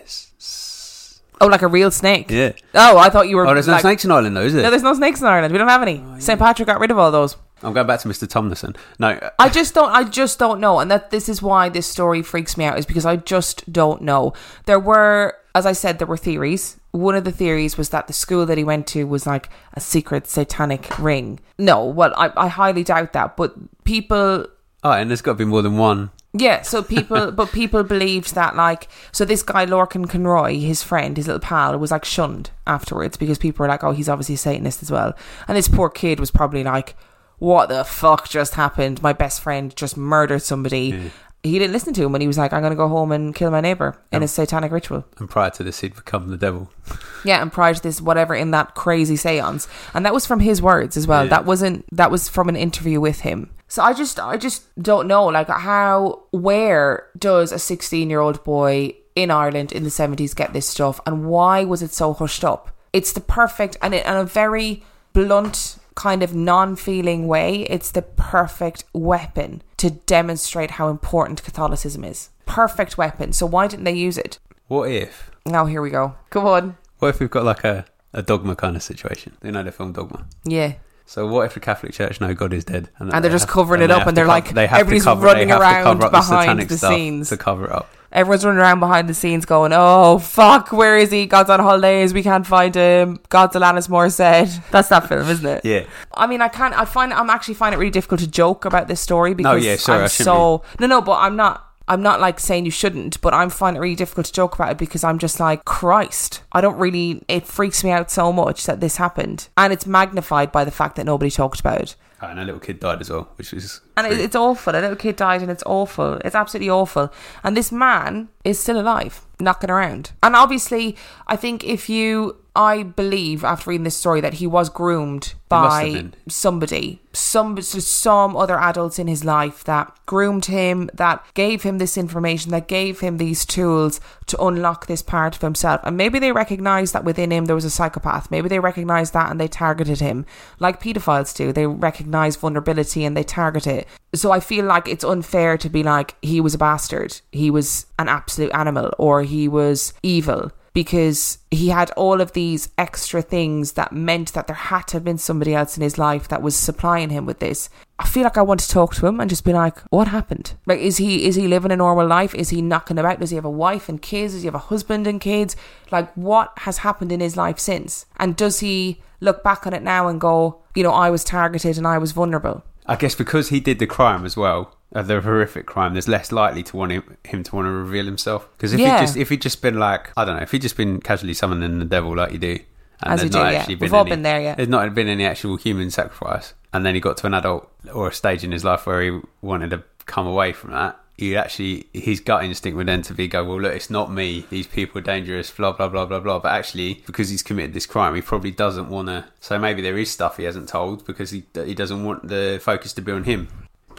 Oh, 1.41 1.47
like 1.47 1.63
a 1.63 1.69
real 1.69 1.91
snake. 1.91 2.31
Yeah. 2.31 2.53
Oh, 2.75 2.97
I 2.99 3.09
thought 3.11 3.29
you 3.29 3.37
were. 3.37 3.47
Oh, 3.47 3.55
there's 3.55 3.67
no 3.67 3.75
like- 3.75 3.83
snakes 3.83 4.05
in 4.05 4.11
Ireland 4.11 4.37
though, 4.37 4.43
is 4.43 4.55
it? 4.55 4.63
No, 4.63 4.71
there's 4.71 4.83
no 4.83 4.95
snakes 4.95 5.21
in 5.21 5.27
Ireland. 5.27 5.53
We 5.53 5.59
don't 5.59 5.69
have 5.69 5.83
any. 5.83 6.03
St. 6.19 6.39
Patrick 6.39 6.67
got 6.67 6.81
rid 6.81 6.91
of 6.91 6.99
all 6.99 7.11
those. 7.11 7.37
I'm 7.63 7.73
going 7.73 7.87
back 7.87 8.01
to 8.01 8.09
Mr. 8.09 8.29
Tomlinson. 8.29 8.77
No, 8.99 9.09
uh, 9.11 9.31
I 9.39 9.49
just 9.49 9.75
don't. 9.75 9.91
I 9.91 10.05
just 10.05 10.39
don't 10.39 10.61
know, 10.61 10.81
and 10.81 10.91
that 10.91 11.11
this 11.11 11.29
is 11.29 11.41
why 11.43 11.69
this 11.69 11.87
story 11.87 12.23
freaks 12.23 12.57
me 12.57 12.65
out 12.65 12.79
is 12.79 12.87
because 12.87 13.07
I 13.07 13.17
just 13.17 13.73
don't 13.73 14.03
know. 14.03 14.33
There 14.67 14.79
were, 14.81 15.37
as 15.55 15.65
I 15.65 15.73
said, 15.73 15.99
there 15.99 16.07
were 16.07 16.17
theories. 16.19 16.79
One 16.91 17.15
of 17.15 17.25
the 17.25 17.33
theories 17.33 17.77
was 17.77 17.89
that 17.89 18.07
the 18.07 18.13
school 18.13 18.47
that 18.47 18.59
he 18.59 18.65
went 18.65 18.87
to 18.89 19.05
was 19.07 19.27
like 19.27 19.49
a 19.73 19.81
secret 19.81 20.27
satanic 20.29 20.99
ring. 20.99 21.41
No, 21.59 21.85
well, 21.87 22.13
I, 22.17 22.31
I 22.37 22.49
highly 22.49 22.85
doubt 22.85 23.13
that. 23.15 23.37
But 23.37 23.55
people 23.85 24.47
oh, 24.85 24.93
and 24.93 25.11
there's 25.11 25.23
got 25.23 25.33
to 25.33 25.39
be 25.39 25.45
more 25.45 25.63
than 25.63 25.79
one. 25.79 26.11
Yeah, 26.37 26.63
so 26.63 26.83
people, 26.83 27.31
but 27.33 27.53
people 27.53 27.83
believed 27.85 28.35
that, 28.35 28.57
like, 28.57 28.89
so 29.13 29.25
this 29.25 29.43
guy, 29.43 29.65
Lorcan 29.65 30.09
Conroy, 30.09 30.59
his 30.59 30.83
friend, 30.83 31.17
his 31.17 31.29
little 31.29 31.41
pal, 31.41 31.79
was 31.79 31.93
like 31.93 32.05
shunned 32.05 32.51
afterwards 32.67 33.17
because 33.17 33.39
people 33.39 33.63
were 33.63 33.69
like, 33.69 33.85
oh, 33.85 33.93
he's 33.93 34.09
obviously 34.09 34.35
a 34.35 34.39
Satanist 34.39 34.83
as 34.83 34.91
well. 34.91 35.15
And 35.47 35.57
this 35.57 35.69
poor 35.69 35.89
kid 35.89 36.19
was 36.19 36.33
probably 36.33 36.65
like, 36.65 36.97
what 37.39 37.69
the 37.69 37.85
fuck 37.85 38.29
just 38.29 38.55
happened? 38.55 39.03
My 39.03 39.13
best 39.13 39.41
friend 39.43 39.75
just 39.75 39.97
murdered 39.97 40.43
somebody. 40.43 41.11
He 41.43 41.59
didn't 41.59 41.73
listen 41.73 41.93
to 41.95 42.05
him 42.05 42.13
when 42.13 42.23
he 42.23 42.27
was 42.27 42.39
like, 42.39 42.53
I'm 42.55 42.63
going 42.63 42.71
to 42.73 42.77
go 42.77 42.89
home 42.89 43.13
and 43.13 43.35
kill 43.35 43.51
my 43.51 43.61
neighbor 43.61 43.99
in 44.11 44.23
a 44.23 44.29
satanic 44.29 44.73
ritual. 44.73 45.05
And 45.19 45.29
prior 45.29 45.51
to 45.51 45.63
this, 45.63 45.81
he'd 45.81 45.95
become 45.95 46.29
the 46.31 46.37
devil. 46.37 46.71
Yeah, 47.27 47.41
and 47.41 47.51
prior 47.51 47.73
to 47.73 47.83
this, 47.83 48.03
whatever 48.03 48.35
in 48.35 48.51
that 48.51 48.75
crazy 48.75 49.17
seance, 49.17 49.67
and 49.95 50.05
that 50.05 50.13
was 50.13 50.27
from 50.27 50.41
his 50.41 50.61
words 50.61 50.95
as 50.95 51.07
well. 51.07 51.25
Yeah. 51.25 51.31
That 51.31 51.47
wasn't. 51.47 51.87
That 51.91 52.11
was 52.11 52.29
from 52.29 52.51
an 52.51 52.57
interview 52.57 53.01
with 53.01 53.21
him. 53.21 53.49
So 53.69 53.83
I 53.83 53.93
just, 53.93 54.21
I 54.21 54.37
just 54.37 54.65
don't 54.81 55.09
know, 55.09 55.27
like 55.27 55.49
how, 55.49 56.25
where 56.31 57.09
does 57.19 57.53
a 57.53 57.59
sixteen-year-old 57.59 58.45
boy 58.45 58.95
in 59.15 59.31
Ireland 59.31 59.73
in 59.73 59.85
the 59.85 59.91
seventies 59.91 60.35
get 60.35 60.53
this 60.53 60.69
stuff, 60.69 61.01
and 61.07 61.27
why 61.27 61.65
was 61.65 61.83
it 61.83 61.93
so 61.93 62.13
hushed 62.13 62.45
up? 62.45 62.71
It's 62.93 63.13
the 63.13 63.21
perfect 63.21 63.77
and 63.83 63.95
in 63.95 64.03
a 64.07 64.25
very 64.25 64.85
blunt 65.13 65.79
kind 65.95 66.23
of 66.23 66.35
non-feeling 66.35 67.27
way. 67.27 67.63
It's 67.63 67.91
the 67.91 68.03
perfect 68.03 68.85
weapon 68.93 69.63
to 69.79 69.91
demonstrate 69.91 70.73
how 70.73 70.89
important 70.89 71.43
Catholicism 71.43 72.05
is. 72.05 72.31
Perfect 72.47 72.99
weapon. 72.99 73.33
So 73.33 73.47
why 73.47 73.67
didn't 73.67 73.85
they 73.85 73.93
use 73.93 74.19
it? 74.19 74.39
What 74.69 74.91
if? 74.91 75.31
Now 75.47 75.67
here 75.67 75.81
we 75.83 75.91
go. 75.91 76.17
Come 76.31 76.47
on. 76.47 76.77
What 76.99 77.09
if 77.09 77.21
we've 77.21 77.31
got 77.31 77.45
like 77.45 77.65
a, 77.65 77.85
a 78.13 78.23
dogma 78.23 78.57
kind 78.57 78.77
of 78.77 78.83
situation? 78.83 79.37
You 79.43 79.53
know 79.53 79.63
the 79.63 79.73
film 79.73 79.93
Dogma. 79.93 80.27
Yeah. 80.45 80.75
So 81.07 81.27
what 81.27 81.45
if 81.47 81.55
the 81.55 81.61
Catholic 81.61 81.93
Church 81.93 82.21
know 82.21 82.33
God 82.35 82.53
is 82.55 82.65
dead, 82.65 82.85
that 82.85 82.93
And 82.99 83.11
they're 83.13 83.21
they 83.23 83.29
just 83.31 83.45
have- 83.45 83.53
covering 83.53 83.83
it 83.83 83.91
up 83.91 84.07
and 84.07 84.17
they're 84.17 84.25
co- 84.25 84.31
like, 84.31 84.55
they 84.55 84.67
have 84.67 84.81
everybody's 84.81 85.05
cover- 85.05 85.25
running 85.27 85.49
have 85.51 85.61
around 85.61 85.99
behind 86.01 86.25
satanic 86.25 86.69
the 86.69 86.79
scenes. 86.79 87.29
to 87.29 87.37
cover 87.37 87.67
it 87.67 87.73
up. 87.73 87.89
Everyone's 88.11 88.45
running 88.45 88.61
around 88.61 88.79
behind 88.81 89.09
the 89.09 89.15
scenes 89.15 89.45
going, 89.45 89.73
oh, 89.75 90.19
fuck, 90.19 90.71
where 90.73 90.97
is 90.97 91.11
he? 91.11 91.27
God's 91.27 91.51
on 91.51 91.59
holidays. 91.61 92.15
We 92.15 92.23
can't 92.23 92.47
find 92.47 92.73
him. 92.75 93.19
God's 93.29 93.57
Alanis 93.57 93.89
Morissette. 93.89 94.61
That's 94.71 94.89
that 94.89 95.09
film, 95.09 95.29
isn't 95.29 95.45
it? 95.45 95.65
Yeah, 95.65 95.83
I 96.15 96.27
mean, 96.29 96.41
I 96.41 96.47
can't, 96.49 96.73
I 96.79 96.85
find, 96.85 97.13
I'm 97.13 97.29
actually 97.29 97.55
find 97.55 97.75
it 97.75 97.79
really 97.79 97.91
difficult 97.91 98.21
to 98.21 98.29
joke 98.29 98.65
about 98.65 98.87
this 98.89 99.01
story 99.01 99.35
because 99.35 99.65
yeah, 99.65 99.75
sorry, 99.77 99.99
I 99.99 100.03
I'm 100.05 100.09
so, 100.09 100.63
no, 100.79 100.87
no, 100.87 101.01
but 101.03 101.19
I'm 101.19 101.35
not, 101.37 101.67
I'm 101.87 102.03
not 102.03 102.21
like 102.21 102.41
saying 102.41 102.65
you 102.65 102.71
shouldn't, 102.71 103.21
but 103.21 103.35
I'm 103.35 103.51
finding 103.51 103.79
it 103.79 103.83
really 103.83 103.95
difficult 103.95 104.27
to 104.27 104.33
joke 104.33 104.55
about 104.55 104.73
it 104.73 104.79
because 104.79 105.05
I'm 105.05 105.19
just 105.19 105.39
like, 105.39 105.65
Christ. 105.65 106.43
I 106.53 106.61
don't 106.61 106.79
really, 106.79 107.23
it 107.29 107.47
freaks 107.47 107.85
me 107.85 107.91
out 107.91 108.11
so 108.11 108.33
much 108.33 108.65
that 108.67 108.81
this 108.81 108.97
happened. 108.97 109.49
And 109.57 109.73
it's 109.73 109.87
magnified 109.87 110.51
by 110.51 110.65
the 110.65 110.71
fact 110.71 110.97
that 110.97 111.05
nobody 111.05 111.31
talked 111.31 111.61
about 111.61 111.81
it. 111.81 111.97
Oh, 112.23 112.29
and 112.29 112.41
a 112.41 112.45
little 112.45 112.61
kid 112.61 112.81
died 112.81 113.03
as 113.03 113.11
well, 113.11 113.29
which 113.37 113.53
is. 113.53 113.83
And 113.97 114.07
it, 114.07 114.19
it's 114.19 114.37
awful. 114.37 114.73
A 114.75 114.81
little 114.81 114.97
kid 114.97 115.17
died 115.17 115.43
and 115.43 115.51
it's 115.51 115.63
awful. 115.67 116.15
It's 116.25 116.35
absolutely 116.35 116.71
awful. 116.71 117.13
And 117.43 117.55
this 117.57 117.71
man 117.71 118.29
is 118.45 118.59
still 118.59 118.81
alive, 118.81 119.27
knocking 119.39 119.71
around. 119.71 120.13
And 120.23 120.35
obviously, 120.35 120.97
I 121.27 121.37
think 121.37 121.65
if 121.65 121.91
you, 121.91 122.39
I 122.57 122.85
believe 122.85 123.43
after 123.43 123.71
reading 123.71 123.83
this 123.83 123.97
story 123.97 124.21
that 124.21 124.35
he 124.35 124.47
was 124.47 124.69
groomed 124.69 125.35
by 125.49 126.07
somebody, 126.29 127.01
some, 127.13 127.61
so 127.61 127.81
some 127.81 128.37
other 128.37 128.57
adults 128.59 129.01
in 129.01 129.09
his 129.09 129.25
life 129.25 129.65
that 129.65 129.93
groomed 130.07 130.45
him, 130.45 130.89
that 130.95 131.25
gave 131.35 131.65
him 131.65 131.79
this 131.79 131.99
information, 131.99 132.53
that 132.53 132.69
gave 132.69 133.01
him 133.01 133.17
these 133.17 133.45
tools 133.45 134.01
to 134.27 134.41
unlock 134.41 134.87
this 134.87 135.03
part 135.03 135.35
of 135.35 135.43
himself. 135.43 135.81
And 135.83 135.97
maybe 135.97 136.21
they 136.21 136.31
recognized 136.31 136.93
that 136.93 137.05
within 137.05 137.33
him 137.33 137.47
there 137.47 137.57
was 137.57 137.65
a 137.65 137.71
psychopath. 137.71 138.31
Maybe 138.31 138.49
they 138.49 138.61
recognized 138.61 139.15
that 139.15 139.33
and 139.33 139.41
they 139.41 139.49
targeted 139.49 139.99
him 139.99 140.25
like 140.61 140.81
pedophiles 140.81 141.35
do. 141.35 141.53
They 141.53 141.67
recognize 141.67 142.37
vulnerability 142.37 143.05
and 143.05 143.17
they 143.17 143.25
target 143.25 143.67
it. 143.67 143.89
So 144.15 144.31
I 144.31 144.39
feel 144.39 144.65
like 144.65 144.87
it's 144.87 145.05
unfair 145.05 145.59
to 145.59 145.69
be 145.69 145.83
like, 145.83 146.15
he 146.23 146.41
was 146.41 146.55
a 146.55 146.59
bastard, 146.59 147.21
he 147.33 147.51
was 147.51 147.87
an 147.99 148.09
absolute 148.09 148.53
animal, 148.55 148.93
or 148.97 149.25
he 149.25 149.49
was 149.49 149.93
evil 150.05 150.53
because 150.75 151.39
he 151.53 151.69
had 151.69 151.93
all 151.93 152.21
of 152.21 152.33
these 152.33 152.69
extra 152.77 153.23
things 153.23 153.73
that 153.73 153.93
meant 153.93 154.33
that 154.33 154.49
there 154.49 154.57
had 154.57 154.83
to 154.89 154.97
have 154.97 155.05
been 155.05 155.17
somebody 155.17 155.55
else 155.55 155.77
in 155.77 155.83
his 155.83 155.99
life 155.99 156.27
that 156.29 156.43
was 156.43 156.57
supplying 156.57 157.11
him 157.11 157.25
with 157.25 157.39
this. 157.39 157.71
I 158.01 158.07
feel 158.07 158.25
like 158.25 158.37
I 158.37 158.43
want 158.43 158.59
to 158.59 158.69
talk 158.69 158.93
to 158.97 159.07
him 159.07 159.21
and 159.21 159.31
just 159.31 159.45
be 159.45 159.53
like, 159.53 159.79
what 159.91 160.09
happened? 160.09 160.55
Like, 160.67 160.81
is 160.81 160.97
he 160.97 161.27
is 161.27 161.37
he 161.37 161.47
living 161.47 161.71
a 161.71 161.77
normal 161.77 162.07
life? 162.09 162.35
Is 162.35 162.51
he 162.51 162.61
knocking 162.61 162.99
about? 162.99 163.21
Does 163.21 163.31
he 163.31 163.37
have 163.37 163.45
a 163.45 163.51
wife 163.51 163.89
and 163.89 164.03
kids? 164.03 164.35
Does 164.35 164.43
he 164.43 164.49
have 164.49 164.55
a 164.57 164.59
husband 164.59 165.07
and 165.07 165.21
kids? 165.21 165.55
Like, 165.93 166.13
what 166.15 166.53
has 166.59 166.79
happened 166.79 167.13
in 167.13 167.21
his 167.21 167.37
life 167.37 167.61
since? 167.61 168.07
And 168.17 168.35
does 168.35 168.59
he 168.59 169.01
look 169.21 169.45
back 169.45 169.69
on 169.69 169.75
it 169.75 169.83
now 169.83 170.09
and 170.09 170.21
go, 170.21 170.61
you 170.75 170.83
know, 170.83 170.91
I 170.91 171.09
was 171.11 171.23
targeted 171.23 171.79
and 171.79 171.87
I 171.87 171.99
was 171.99 172.11
vulnerable? 172.11 172.65
I 172.87 172.97
guess 172.97 173.15
because 173.15 173.49
he 173.49 173.61
did 173.61 173.79
the 173.79 173.87
crime 173.87 174.27
as 174.27 174.37
well, 174.37 174.77
uh, 174.95 175.03
the 175.03 175.21
horrific 175.21 175.67
crime, 175.67 175.93
there's 175.95 176.09
less 176.09 176.31
likely 176.33 176.63
to 176.63 176.77
want 176.77 176.93
him, 176.93 177.17
him 177.25 177.43
to 177.43 177.55
want 177.57 177.67
to 177.67 177.71
reveal 177.71 178.05
himself. 178.05 178.49
Because 178.57 178.73
if 178.73 178.81
Yeah. 178.81 178.99
he 179.01 179.07
just 179.07 179.17
if 179.17 179.29
he'd 179.29 179.43
just 179.43 179.61
been 179.63 179.79
like 179.79 180.11
I 180.17 180.25
don't 180.25 180.37
know, 180.37 180.43
if 180.43 180.51
he'd 180.53 180.63
just 180.63 180.77
been 180.77 181.01
casually 181.01 181.35
summoning 181.35 181.79
the 181.79 181.85
devil 181.85 182.15
like 182.17 182.33
you 182.33 182.39
do, 182.39 182.59
and 183.03 183.15
As 183.15 183.21
there's 183.21 183.35
you 183.35 183.41
not 183.41 183.49
do, 183.49 183.53
yeah. 183.55 183.61
actually 183.61 183.75
We've 183.77 183.93
all 183.95 184.01
any- 184.03 184.11
been 184.11 184.23
there, 184.23 184.41
yeah. 184.41 184.55
There's 184.55 184.69
not 184.69 184.95
been 184.95 185.09
any 185.09 185.25
actual 185.27 185.57
human 185.57 185.91
sacrifice, 185.91 186.55
and 186.73 186.87
then 186.87 186.95
he 186.95 187.01
got 187.01 187.17
to 187.19 187.27
an 187.27 187.35
adult 187.35 187.71
or 187.93 188.09
a 188.09 188.13
stage 188.13 188.45
in 188.45 188.53
his 188.53 188.65
life 188.65 188.87
where 188.87 189.03
he 189.03 189.21
wanted 189.43 189.71
to 189.71 189.83
come 190.07 190.27
away 190.27 190.53
from 190.53 190.71
that. 190.73 191.01
He 191.17 191.37
actually 191.37 191.87
his 191.93 192.19
gut 192.19 192.43
instinct 192.45 192.77
would 192.77 192.89
then 192.89 193.03
to 193.03 193.15
be 193.15 193.29
go 193.29 193.45
well 193.45 193.61
look 193.61 193.73
it's 193.73 193.89
not 193.89 194.13
me 194.13 194.47
these 194.51 194.67
people 194.67 194.99
are 194.99 195.01
dangerous 195.01 195.49
blah 195.49 195.71
blah 195.71 195.87
blah 195.89 196.07
blah 196.07 196.19
blah 196.19 196.41
but 196.41 196.51
actually 196.51 197.05
because 197.07 197.29
he's 197.29 197.41
committed 197.41 197.73
this 197.73 197.87
crime 197.87 198.17
he 198.17 198.21
probably 198.21 198.51
doesn't 198.51 198.89
want 198.89 199.07
to 199.07 199.25
so 199.39 199.57
maybe 199.57 199.81
there 199.81 199.97
is 199.97 200.11
stuff 200.11 200.39
he 200.39 200.43
hasn't 200.43 200.69
told 200.69 201.07
because 201.07 201.31
he 201.31 201.45
he 201.55 201.73
doesn't 201.73 202.03
want 202.03 202.27
the 202.27 202.59
focus 202.61 202.93
to 202.95 203.01
be 203.01 203.13
on 203.13 203.23
him 203.23 203.47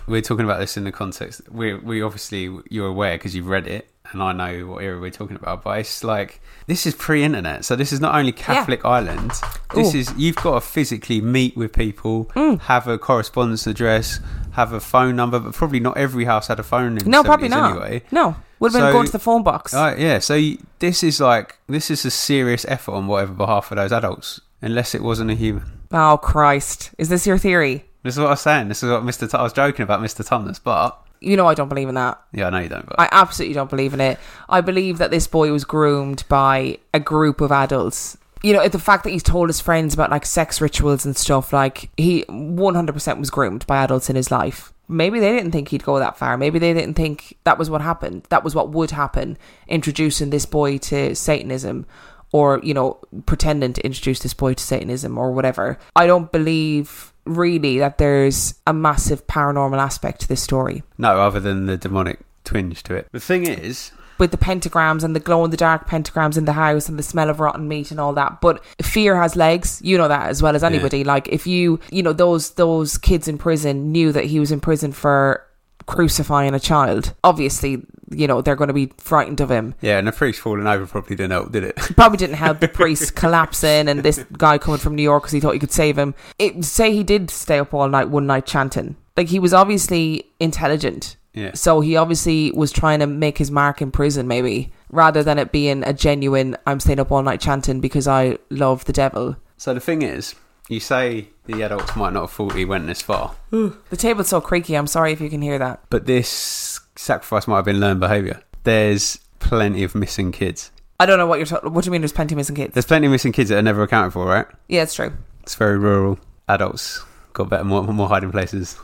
we're 0.08 0.22
talking 0.22 0.46
about 0.46 0.60
this 0.60 0.78
in 0.78 0.84
the 0.84 0.92
context. 0.92 1.42
We 1.52 1.74
we 1.76 2.02
obviously 2.02 2.56
you're 2.70 2.88
aware 2.88 3.18
because 3.18 3.36
you've 3.36 3.48
read 3.48 3.68
it, 3.68 3.88
and 4.12 4.22
I 4.22 4.32
know 4.34 4.68
what 4.68 4.84
era 4.84 5.00
we're 5.00 5.10
talking 5.12 5.36
about. 5.36 5.64
But 5.64 5.80
it's 5.80 6.04
like 6.04 6.42
this 6.68 6.86
is 6.86 6.94
pre-internet, 6.96 7.66
so 7.66 7.76
this 7.76 7.92
is 7.94 8.00
not 8.00 8.16
only 8.16 8.32
Catholic 8.32 8.86
Ireland. 8.86 9.32
This 9.74 9.94
Ooh. 9.94 9.98
is 10.00 10.14
you've 10.18 10.36
got 10.38 10.56
to 10.56 10.62
physically 10.62 11.22
meet 11.22 11.56
with 11.58 11.74
people, 11.74 12.30
have 12.62 12.88
a 12.88 12.98
correspondence 12.98 13.68
address, 13.68 14.20
have 14.52 14.74
a 14.74 14.80
phone 14.80 15.16
number. 15.16 15.40
But 15.40 15.54
probably 15.54 15.80
not 15.80 15.98
every 15.98 16.26
house 16.26 16.48
had 16.48 16.60
a 16.60 16.64
phone. 16.64 16.98
In 16.98 17.04
the 17.04 17.10
No, 17.10 17.24
probably 17.24 17.48
70s 17.48 17.52
not. 17.52 17.72
Anyway, 17.72 18.04
No, 18.12 18.36
would 18.60 18.72
have 18.72 18.82
been 18.82 18.90
So- 18.90 18.94
going 18.94 19.06
to 19.08 19.12
the 19.12 19.20
phone 19.20 19.44
box. 19.44 19.74
uh, 19.74 19.96
yeah. 19.98 20.20
So 20.20 20.36
you, 20.36 20.60
this 20.80 21.04
is 21.04 21.20
like 21.20 21.58
this 21.68 21.90
is 21.92 22.06
a 22.06 22.12
serious 22.12 22.66
effort 22.68 22.92
on 22.94 23.08
whatever 23.08 23.34
behalf 23.34 23.72
of 23.72 23.78
those 23.78 23.92
adults, 23.92 24.40
unless 24.62 24.94
it 24.96 25.02
wasn't 25.02 25.32
a 25.32 25.36
human. 25.36 25.64
oh 25.92 26.18
Christ, 26.18 26.92
is 26.98 27.10
this 27.10 27.26
your 27.28 27.38
theory? 27.38 27.86
This 28.06 28.14
is 28.16 28.20
what 28.20 28.28
I 28.28 28.32
was 28.32 28.42
saying. 28.42 28.68
This 28.70 28.84
is 28.84 28.90
what 28.92 29.04
Mr. 29.04 29.30
T- 29.30 29.36
I 29.38 29.42
was 29.42 29.52
joking 29.52 29.84
about 29.84 30.00
Mr. 30.00 30.24
Tumnus, 30.26 30.60
but 30.64 30.98
You 31.22 31.36
know 31.36 31.48
I 31.48 31.56
don't 31.56 31.70
believe 31.70 31.90
in 31.90 31.96
that. 31.96 32.22
yeah, 32.32 32.48
I 32.48 32.50
know 32.52 32.60
you 32.60 32.70
don't. 32.70 32.86
But 32.86 33.00
I 33.00 33.10
absolutely 33.12 33.56
don't 33.56 33.70
believe 33.70 33.94
in 33.96 34.00
it. 34.02 34.20
I 34.48 34.62
believe 34.62 35.00
that 35.00 35.10
this 35.12 35.26
boy 35.28 35.52
was 35.52 35.66
groomed 35.66 36.24
by 36.30 36.78
a 36.94 37.00
group 37.00 37.42
of 37.42 37.52
adults. 37.52 38.16
You 38.44 38.54
know, 38.54 38.68
the 38.68 38.78
fact 38.78 39.06
that 39.06 39.10
he's 39.10 39.24
told 39.24 39.50
his 39.50 39.60
friends 39.60 39.96
about 39.96 40.12
like 40.12 40.24
sex 40.26 40.62
rituals 40.62 41.04
and 41.04 41.18
stuff, 41.18 41.52
like 41.52 41.90
he 41.98 42.24
100% 42.30 43.18
was 43.18 43.30
groomed 43.32 43.66
by 43.66 43.84
adults 43.84 44.08
in 44.10 44.16
his 44.16 44.30
life. 44.30 44.72
Maybe 44.88 45.20
they 45.20 45.32
didn't 45.36 45.52
think 45.52 45.70
he'd 45.70 45.84
go 45.84 45.98
that 45.98 46.16
far. 46.16 46.38
Maybe 46.38 46.60
they 46.60 46.74
didn't 46.74 46.94
think 46.94 47.38
that 47.44 47.58
was 47.58 47.72
what 47.72 47.82
happened. 47.82 48.28
That 48.30 48.44
was 48.44 48.54
what 48.54 48.70
would 48.70 48.92
happen, 48.92 49.36
introducing 49.68 50.30
this 50.30 50.46
boy 50.46 50.78
to 50.78 51.16
Satanism 51.16 51.88
or, 52.32 52.60
you 52.62 52.76
know, 52.76 53.00
pretending 53.26 53.74
to 53.74 53.84
introduce 53.84 54.20
this 54.20 54.36
boy 54.36 54.54
to 54.54 54.64
Satanism 54.64 55.18
or 55.18 55.32
whatever. 55.32 55.80
I 55.96 56.06
don't 56.06 56.32
believe 56.32 57.14
really 57.26 57.80
that 57.80 57.98
there's 57.98 58.56
a 58.68 58.74
massive 58.74 59.26
paranormal 59.28 59.78
aspect 59.78 60.22
to 60.22 60.28
this 60.28 60.42
story. 60.42 60.84
No, 60.98 61.20
other 61.20 61.40
than 61.40 61.66
the 61.66 61.78
demonic 61.78 62.20
twinge 62.44 62.84
to 62.84 62.96
it. 62.96 63.08
The 63.12 63.20
thing 63.20 63.48
is, 63.48 63.92
with 64.18 64.32
the 64.32 64.38
pentagrams 64.38 65.04
and 65.04 65.16
the 65.16 65.20
glow 65.20 65.44
in 65.44 65.52
the 65.52 65.58
dark 65.58 65.88
pentagrams 65.88 66.38
in 66.38 66.46
the 66.46 66.54
house 66.54 66.88
and 66.88 66.98
the 66.98 67.04
smell 67.04 67.30
of 67.30 67.40
rotten 67.40 67.68
meat 67.68 67.92
and 67.92 68.00
all 68.00 68.14
that. 68.14 68.40
But 68.42 68.64
fear 68.82 69.20
has 69.22 69.36
legs. 69.36 69.82
You 69.84 69.98
know 69.98 70.08
that 70.08 70.30
as 70.30 70.42
well 70.42 70.56
as 70.56 70.64
anybody. 70.64 71.04
Like 71.04 71.28
if 71.28 71.46
you, 71.46 71.80
you 71.92 72.04
know, 72.04 72.14
those 72.14 72.52
those 72.52 72.98
kids 72.98 73.28
in 73.28 73.38
prison 73.38 73.92
knew 73.92 74.12
that 74.12 74.26
he 74.26 74.40
was 74.40 74.52
in 74.52 74.62
prison 74.62 74.92
for 74.92 75.46
crucifying 75.86 76.54
a 76.54 76.60
child. 76.60 77.14
Obviously, 77.24 77.86
you 78.12 78.28
know, 78.28 78.42
they're 78.42 78.56
going 78.56 78.68
to 78.68 78.74
be 78.74 78.92
frightened 78.98 79.42
of 79.42 79.50
him. 79.50 79.76
yeah, 79.82 79.98
and 79.98 80.08
the 80.08 80.12
priest 80.12 80.40
falling 80.40 80.68
over 80.68 80.86
probably 80.86 81.16
didn't 81.16 81.32
help, 81.32 81.52
did 81.52 81.64
it? 81.64 81.76
Probably 81.96 82.18
didn't 82.18 82.36
help 82.36 82.60
the 82.60 82.68
priest 82.82 83.16
collapsing 83.16 83.88
and 83.88 84.02
this 84.04 84.24
guy 84.38 84.58
coming 84.58 84.80
from 84.80 84.96
New 84.96 85.04
York 85.04 85.24
because 85.24 85.32
he 85.34 85.40
thought 85.40 85.54
he 85.54 85.60
could 85.60 85.72
save 85.72 85.98
him. 85.98 86.14
It, 86.40 86.64
say 86.66 86.92
he 86.94 87.04
did 87.04 87.30
stay 87.30 87.60
up 87.60 87.74
all 87.74 87.88
night 87.90 88.10
one 88.10 88.28
night 88.28 88.46
chanting. 88.46 88.96
Like 89.18 89.30
he 89.30 89.40
was 89.40 89.54
obviously 89.54 90.26
intelligent. 90.40 91.18
Yeah. 91.34 91.52
So 91.54 91.82
he 91.82 91.98
obviously 91.98 92.52
was 92.52 92.72
trying 92.72 93.00
to 93.00 93.08
make 93.08 93.38
his 93.38 93.52
mark 93.52 93.82
in 93.82 93.92
prison, 93.92 94.28
maybe, 94.28 94.72
rather 94.90 95.22
than 95.24 95.38
it 95.38 95.52
being 95.52 95.84
a 95.84 95.92
genuine, 95.94 96.56
I'm 96.66 96.80
staying 96.80 97.00
up 97.00 97.12
all 97.12 97.24
night 97.24 97.42
chanting 97.42 97.82
because 97.82 98.08
I 98.08 98.38
love 98.50 98.86
the 98.86 98.94
devil. 98.94 99.36
So 99.58 99.74
the 99.74 99.82
thing 99.82 100.02
is, 100.02 100.36
you 100.70 100.80
say 100.80 101.28
the 101.46 101.62
adults 101.62 101.96
might 101.96 102.14
not 102.14 102.22
have 102.22 102.32
thought 102.32 102.56
he 102.56 102.64
went 102.66 102.88
this 102.88 103.02
far, 103.02 103.36
The 103.52 103.98
table's 103.98 104.30
so 104.30 104.40
creaky, 104.42 104.76
I'm 104.76 104.88
sorry 104.88 105.12
if 105.12 105.20
you 105.22 105.30
can 105.30 105.42
hear 105.42 105.60
that. 105.60 105.82
but 105.90 106.06
this 106.06 106.75
sacrifice 106.96 107.48
might 107.48 107.58
have 107.58 107.66
been 107.66 107.80
learned 107.80 108.00
behaviour. 108.00 108.42
There's 108.64 109.18
plenty 109.40 109.84
of 109.84 109.96
missing 109.96 110.32
kids. 110.32 110.72
I 111.00 111.06
don't 111.06 111.18
know 111.18 111.28
what 111.28 111.40
you're 111.40 111.46
talking 111.46 111.74
What 111.74 111.84
do 111.84 111.88
you 111.90 111.92
mean 111.92 112.02
there's 112.02 112.14
plenty 112.14 112.34
of 112.36 112.38
missing 112.38 112.56
kids? 112.56 112.74
There's 112.74 112.86
plenty 112.86 113.08
of 113.08 113.12
missing 113.12 113.32
kids 113.34 113.50
that 113.50 113.58
are 113.58 113.62
never 113.62 113.84
accounted 113.84 114.14
for, 114.14 114.26
right? 114.26 114.46
yeah, 114.68 114.84
it's 114.84 114.94
true. 114.96 115.14
It's 115.44 115.56
very 115.56 115.78
rural. 115.78 116.18
Adults 116.48 117.04
got 117.34 117.50
better, 117.50 117.64
more, 117.64 117.84
more 117.84 118.08
hiding 118.08 118.32
places. 118.32 118.78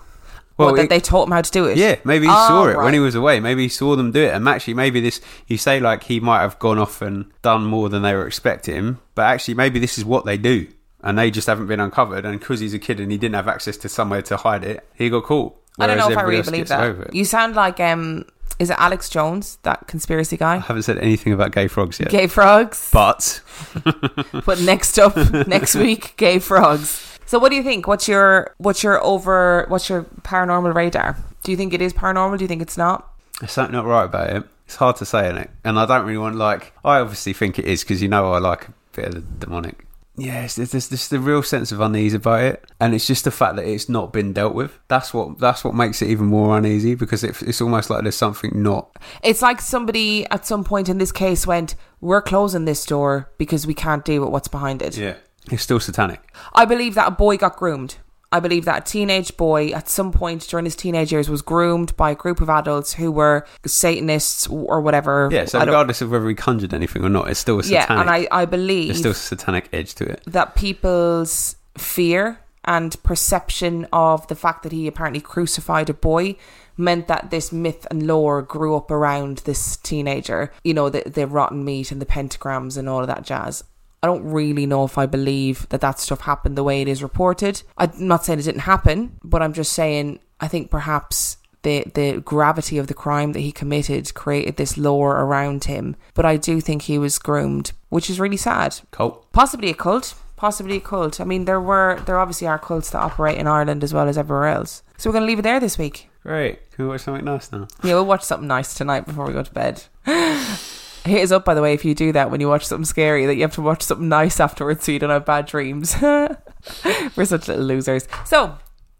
Well, 0.58 0.76
that 0.76 0.84
it- 0.84 0.90
they 0.90 1.00
taught 1.00 1.28
him 1.28 1.32
how 1.32 1.42
to 1.42 1.52
do 1.52 1.66
it. 1.66 1.78
Yeah, 1.78 1.96
maybe 2.04 2.26
he 2.28 2.32
Oh, 2.32 2.48
saw 2.48 2.68
it 2.68 2.76
right. 2.76 2.84
when 2.84 2.94
he 2.94 3.00
was 3.00 3.16
away. 3.16 3.40
Maybe 3.40 3.64
he 3.64 3.70
saw 3.70 3.96
them 3.96 4.12
do 4.12 4.22
it, 4.22 4.34
and 4.34 4.48
actually, 4.48 4.74
maybe 4.76 5.00
this 5.00 5.20
you 5.48 5.58
say 5.58 5.80
like 5.80 6.04
he 6.04 6.20
might 6.20 6.42
have 6.42 6.60
gone 6.60 6.78
off 6.78 7.02
and 7.02 7.26
done 7.42 7.66
more 7.66 7.90
than 7.90 8.04
they 8.04 8.14
were 8.14 8.28
expecting, 8.28 8.98
but 9.16 9.24
actually, 9.24 9.54
maybe 9.56 9.80
this 9.80 9.98
is 9.98 10.06
what 10.06 10.26
they 10.26 10.38
do, 10.38 10.68
and 11.02 11.18
they 11.18 11.32
just 11.32 11.48
haven't 11.48 11.66
been 11.68 11.80
uncovered. 11.80 12.26
And 12.26 12.40
because 12.40 12.60
he's 12.60 12.74
a 12.76 12.80
kid 12.80 13.00
and 13.00 13.12
he 13.12 13.18
didn't 13.18 13.36
have 13.36 13.48
access 13.48 13.78
to 13.78 13.90
somewhere 13.90 14.22
to 14.24 14.38
hide 14.38 14.64
it, 14.64 14.86
he 14.94 15.10
got 15.10 15.24
caught. 15.24 15.56
I 15.80 15.88
don't 15.88 15.98
know 15.98 16.10
if 16.12 16.18
I 16.18 16.22
really 16.22 16.44
believe 16.44 16.68
that. 16.68 17.14
You 17.14 17.26
sound 17.26 17.56
like, 17.56 17.80
um, 17.80 18.26
is 18.60 18.70
it 18.70 18.76
Alex 18.78 19.10
Jones, 19.10 19.58
that 19.64 19.88
conspiracy 19.88 20.38
guy? 20.38 20.56
I 20.56 20.60
haven't 20.60 20.84
said 20.84 20.98
anything 21.00 21.34
about 21.34 21.52
gay 21.52 21.68
frogs 21.68 22.00
yet, 22.00 22.10
Gay 22.10 22.28
frogs. 22.28 22.90
but 22.92 23.42
But 24.46 24.62
next 24.62 25.00
up, 25.00 25.16
next 25.48 25.76
week, 25.76 26.16
gay 26.18 26.40
frogs. 26.40 27.08
So 27.26 27.40
what 27.40 27.50
do 27.50 27.56
you 27.56 27.64
think? 27.64 27.88
What's 27.88 28.08
your 28.08 28.54
what's 28.58 28.84
your 28.84 29.02
over 29.04 29.66
what's 29.70 29.90
your 29.90 30.04
paranormal 30.24 30.74
radar? 30.76 31.18
Do 31.44 31.52
you 31.52 31.58
think 31.58 31.74
it 31.74 31.82
is 31.82 31.94
paranormal? 31.94 32.38
Do 32.38 32.44
you 32.44 32.48
think 32.48 32.62
it's 32.62 32.78
not? 32.78 33.08
there's 33.40 33.52
something 33.52 33.74
not 33.74 33.86
right 33.86 34.04
about 34.06 34.30
it. 34.30 34.44
It's 34.68 34.76
hard 34.76 34.98
to 34.98 35.06
say, 35.06 35.30
is 35.30 35.38
it? 35.38 35.50
And 35.64 35.80
I 35.80 35.86
don't 35.86 36.06
really 36.06 36.18
want 36.20 36.36
like. 36.36 36.74
I 36.86 37.00
obviously 37.00 37.34
think 37.34 37.58
it 37.58 37.66
is 37.66 37.84
because 37.84 38.02
you 38.02 38.08
know 38.08 38.32
I 38.34 38.38
like 38.38 38.68
a 38.68 38.74
bit 38.94 39.06
of 39.08 39.14
the 39.16 39.22
demonic. 39.46 39.86
Yes, 40.22 40.56
there's, 40.56 40.72
there's 40.72 40.88
there's 40.90 41.08
the 41.08 41.20
real 41.20 41.42
sense 41.42 41.72
of 41.72 41.80
unease 41.80 42.14
about 42.14 42.42
it, 42.42 42.72
and 42.80 42.94
it's 42.94 43.08
just 43.08 43.24
the 43.24 43.32
fact 43.32 43.56
that 43.56 43.66
it's 43.66 43.90
not 43.90 44.14
been 44.14 44.34
dealt 44.34 44.54
with. 44.54 44.78
That's 44.88 45.16
what 45.16 45.40
that's 45.40 45.64
what 45.64 45.74
makes 45.74 46.02
it 46.04 46.10
even 46.10 46.28
more 46.28 46.56
uneasy 46.56 46.94
because 46.94 47.24
it, 47.24 47.42
it's 47.42 47.60
almost 47.60 47.90
like 47.90 48.04
there's 48.04 48.18
something 48.18 48.52
not. 48.54 48.96
It's 49.24 49.42
like 49.42 49.60
somebody 49.60 50.28
at 50.28 50.46
some 50.46 50.64
point 50.64 50.90
in 50.90 51.00
this 51.00 51.12
case 51.12 51.48
went, 51.48 51.74
"We're 52.02 52.22
closing 52.22 52.66
this 52.66 52.86
door 52.86 53.32
because 53.40 53.66
we 53.66 53.74
can't 53.74 54.06
deal 54.06 54.22
with 54.22 54.30
what's 54.30 54.48
behind 54.48 54.84
it." 54.84 54.96
Yeah, 54.96 55.16
it's 55.52 55.64
still 55.64 55.80
satanic. 55.80 56.22
I 56.54 56.66
believe 56.66 56.94
that 56.94 57.08
a 57.08 57.12
boy 57.12 57.38
got 57.38 57.58
groomed. 57.58 57.98
I 58.32 58.40
believe 58.40 58.66
that 58.66 58.88
a 58.88 58.92
teenage 58.92 59.36
boy 59.36 59.70
at 59.70 59.90
some 59.90 60.12
point 60.12 60.48
during 60.48 60.66
his 60.66 60.76
teenage 60.76 61.12
years 61.12 61.30
was 61.30 61.42
groomed 61.42 61.96
by 61.98 62.12
a 62.12 62.16
group 62.16 62.40
of 62.40 62.50
adults 62.50 62.94
who 62.94 63.12
were 63.12 63.46
Satanists 63.66 64.48
or 64.48 64.80
whatever. 64.82 65.30
Yeah, 65.32 65.46
so 65.46 65.60
regardless 65.60 66.02
of 66.02 66.12
whether 66.12 66.28
he 66.30 66.36
conjured 66.36 66.74
anything 66.74 67.04
or 67.04 67.10
not, 67.10 67.30
it's 67.30 67.40
still 67.40 67.60
a 67.60 67.64
yeah, 67.64 67.86
and 67.90 68.10
I, 68.10 68.28
I 68.32 68.46
believe 68.46 68.88
there's 68.88 69.00
still 69.00 69.12
a 69.12 69.16
satanic 69.16 69.70
edge 69.74 69.96
to 69.96 70.06
it. 70.06 70.24
that 70.28 70.56
people's 70.56 71.56
fear 71.78 72.40
and 72.64 73.02
perception 73.04 73.88
of 73.92 74.28
the 74.28 74.36
fact 74.36 74.64
that 74.64 74.72
he 74.72 74.88
apparently 74.88 75.20
crucified 75.22 75.90
a 75.90 75.94
boy 75.94 76.36
meant 76.78 77.08
that 77.08 77.32
this 77.32 77.52
myth 77.52 77.86
and 77.92 78.06
lore 78.08 78.42
grew 78.42 78.76
up 78.76 78.92
around 78.92 79.40
this 79.40 79.78
teenager. 79.78 80.52
You 80.64 80.74
know, 80.74 80.90
the, 80.90 81.04
the 81.06 81.28
rotten 81.28 81.66
meat 81.66 81.92
and 81.92 82.02
the 82.02 82.06
pentagrams 82.06 82.78
and 82.78 82.88
all 82.88 83.02
of 83.02 83.08
that 83.08 83.24
jazz. 83.24 83.64
I 84.04 84.08
don't 84.08 84.24
really 84.24 84.66
know 84.66 84.84
if 84.84 84.98
I 84.98 85.06
believe 85.06 85.70
that 85.70 85.82
that 85.82 86.00
stuff 86.00 86.22
happened 86.22 86.58
the 86.58 86.64
way 86.64 86.82
it 86.82 86.88
is 86.88 87.04
reported. 87.04 87.62
I'm 87.78 87.92
not 87.96 88.26
saying 88.26 88.40
it 88.40 88.44
didn't 88.44 88.62
happen, 88.62 89.18
but 89.24 89.42
I'm 89.42 89.54
just 89.54 89.74
saying 89.74 90.20
I 90.40 90.48
think 90.48 90.72
perhaps 90.72 91.38
the 91.62 91.84
the 91.94 92.20
gravity 92.22 92.80
of 92.80 92.88
the 92.88 92.96
crime 92.96 93.34
that 93.34 93.42
he 93.42 93.52
committed 93.52 94.14
created 94.16 94.58
this 94.58 94.78
lore 94.78 95.18
around 95.18 95.66
him. 95.66 95.96
But 96.16 96.26
I 96.26 96.38
do 96.38 96.62
think 96.62 96.84
he 96.84 96.98
was 96.98 97.20
groomed, 97.20 97.74
which 97.90 98.10
is 98.10 98.20
really 98.20 98.38
sad. 98.38 98.80
Cult. 98.90 99.32
Possibly 99.32 99.70
a 99.70 99.76
cult. 99.76 100.16
Possibly 100.36 100.78
a 100.78 100.82
cult. 100.82 101.22
I 101.22 101.24
mean, 101.24 101.46
there 101.46 101.62
were 101.62 102.02
there 102.08 102.18
obviously 102.18 102.48
are 102.48 102.58
cults 102.58 102.90
that 102.90 103.00
operate 103.04 103.38
in 103.38 103.46
Ireland 103.46 103.84
as 103.84 103.94
well 103.94 104.10
as 104.10 104.18
everywhere 104.18 104.48
else. 104.48 104.82
So 104.98 105.10
we're 105.10 105.14
going 105.14 105.24
to 105.24 105.28
leave 105.28 105.40
it 105.40 105.44
there 105.44 105.60
this 105.60 105.78
week. 105.78 106.10
Great. 106.24 106.72
Can 106.72 106.86
we 106.86 106.92
watch 106.92 107.02
something 107.02 107.26
nice 107.26 107.52
now? 107.52 107.68
Yeah, 107.84 107.96
we'll 107.96 108.06
watch 108.06 108.24
something 108.24 108.48
nice 108.48 108.74
tonight 108.74 109.06
before 109.06 109.26
we 109.26 109.34
go 109.34 109.44
to 109.44 109.52
bed. 109.52 109.84
Hit 111.04 111.24
us 111.24 111.32
up, 111.32 111.46
by 111.46 111.56
the 111.56 111.62
way, 111.62 111.74
if 111.74 111.84
you 111.84 111.96
do 111.96 112.12
that 112.12 112.30
when 112.30 112.42
you 112.42 112.48
watch 112.48 112.66
something 112.66 112.86
scary, 112.86 113.26
that 113.26 113.36
you 113.36 113.42
have 113.42 113.56
to 113.56 113.62
watch 113.62 113.82
something 113.82 114.08
nice 114.08 114.40
afterwards 114.40 114.86
so 114.86 114.92
you 114.92 115.00
don't 115.00 115.10
have 115.10 115.26
bad 115.26 115.48
dreams. 115.48 115.96
We're 116.02 117.26
such 117.26 117.48
little 117.48 117.66
losers. 117.66 118.08
So, 118.26 118.58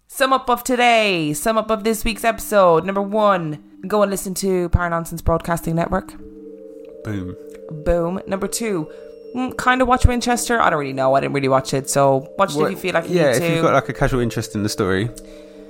sum 0.08 0.34
up 0.34 0.50
of 0.50 0.64
today, 0.64 1.34
sum 1.34 1.60
up 1.60 1.70
of 1.70 1.84
this 1.84 2.04
week's 2.04 2.24
episode. 2.24 2.86
Number 2.86 3.04
one, 3.04 3.64
go 3.88 4.02
and 4.02 4.10
listen 4.10 4.34
to 4.36 4.70
Paranonsense 4.70 5.24
Broadcasting 5.24 5.76
Network. 5.76 6.14
Boom. 7.04 7.36
Boom. 7.70 8.20
Number 8.26 8.48
two, 8.48 8.92
mm, 9.36 9.56
kind 9.58 9.84
of 9.84 9.88
watch 9.88 10.06
Winchester. 10.06 10.60
I 10.60 10.72
don't 10.72 10.80
really 10.80 10.94
know. 10.94 11.14
I 11.14 11.20
didn't 11.20 11.34
really 11.34 11.50
watch 11.50 11.74
it, 11.74 11.88
so 11.88 12.34
watch 12.40 12.56
it 12.56 12.62
if 12.62 12.72
you 12.72 12.78
feel 12.78 12.94
like 12.96 13.10
you 13.10 13.18
yeah, 13.18 13.36
if 13.36 13.44
you've 13.48 13.62
got 13.62 13.74
like 13.74 13.90
a 13.90 13.94
casual 13.94 14.22
interest 14.22 14.56
in 14.56 14.64
the 14.64 14.70
story, 14.70 15.10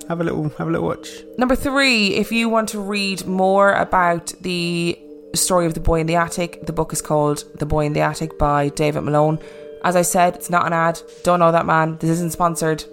have 0.08 0.22
a 0.22 0.24
little 0.24 0.48
have 0.58 0.68
a 0.68 0.72
little 0.72 0.88
watch. 0.88 1.10
Number 1.38 1.56
three, 1.56 2.16
if 2.16 2.32
you 2.32 2.48
want 2.48 2.70
to 2.70 2.80
read 2.80 3.26
more 3.28 3.74
about 3.74 4.34
the 4.42 4.98
story 5.34 5.66
of 5.66 5.74
the 5.74 5.80
boy 5.80 6.00
in 6.00 6.08
the 6.08 6.16
attic, 6.16 6.66
the 6.66 6.74
book 6.74 6.94
is 6.94 7.02
called 7.02 7.44
The 7.58 7.66
Boy 7.66 7.86
in 7.86 7.94
the 7.94 8.02
Attic 8.02 8.38
by 8.38 8.70
David 8.70 9.02
Malone. 9.02 9.40
As 9.84 9.96
I 9.96 10.02
said, 10.02 10.36
it's 10.36 10.50
not 10.50 10.68
an 10.68 10.74
ad. 10.74 11.02
Don't 11.24 11.40
know 11.40 11.52
that 11.52 11.66
man. 11.66 11.98
This 11.98 12.10
isn't 12.12 12.34
sponsored. 12.34 12.84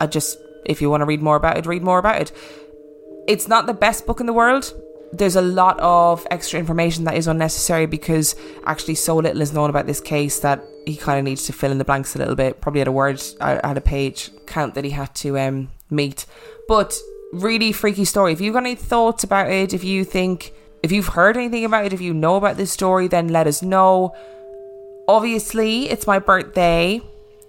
I 0.00 0.06
just, 0.06 0.38
if 0.64 0.80
you 0.80 0.90
want 0.90 1.02
to 1.02 1.06
read 1.06 1.22
more 1.22 1.36
about 1.36 1.58
it, 1.58 1.66
read 1.66 1.82
more 1.82 1.98
about 1.98 2.20
it. 2.20 2.32
It's 3.28 3.48
not 3.48 3.66
the 3.66 3.74
best 3.74 4.06
book 4.06 4.20
in 4.20 4.26
the 4.26 4.32
world. 4.32 4.72
There's 5.12 5.36
a 5.36 5.42
lot 5.42 5.78
of 5.78 6.26
extra 6.30 6.58
information 6.58 7.04
that 7.04 7.16
is 7.16 7.28
unnecessary 7.28 7.86
because 7.86 8.34
actually 8.64 8.94
so 8.94 9.16
little 9.16 9.42
is 9.42 9.52
known 9.52 9.70
about 9.70 9.86
this 9.86 10.00
case 10.00 10.40
that 10.40 10.64
he 10.86 10.96
kind 10.96 11.18
of 11.18 11.24
needs 11.24 11.44
to 11.46 11.52
fill 11.52 11.70
in 11.70 11.78
the 11.78 11.84
blanks 11.84 12.16
a 12.16 12.18
little 12.18 12.34
bit. 12.34 12.60
Probably 12.60 12.80
had 12.80 12.88
a 12.88 12.92
word, 12.92 13.22
uh, 13.40 13.60
had 13.62 13.76
a 13.76 13.82
page 13.82 14.30
count 14.46 14.74
that 14.74 14.84
he 14.84 14.90
had 14.90 15.14
to 15.16 15.38
um, 15.38 15.70
meet. 15.90 16.26
But 16.66 16.98
really 17.32 17.72
freaky 17.72 18.04
story. 18.04 18.32
If 18.32 18.40
you've 18.40 18.54
got 18.54 18.64
any 18.64 18.74
thoughts 18.74 19.22
about 19.22 19.50
it, 19.50 19.72
if 19.72 19.84
you 19.84 20.04
think, 20.04 20.52
if 20.82 20.92
you've 20.92 21.08
heard 21.08 21.36
anything 21.36 21.64
about 21.64 21.86
it, 21.86 21.92
if 21.92 22.00
you 22.00 22.12
know 22.12 22.36
about 22.36 22.56
this 22.56 22.72
story, 22.72 23.08
then 23.08 23.28
let 23.28 23.46
us 23.46 23.62
know. 23.62 24.14
Obviously, 25.08 25.88
it's 25.88 26.06
my 26.06 26.18
birthday. 26.18 27.00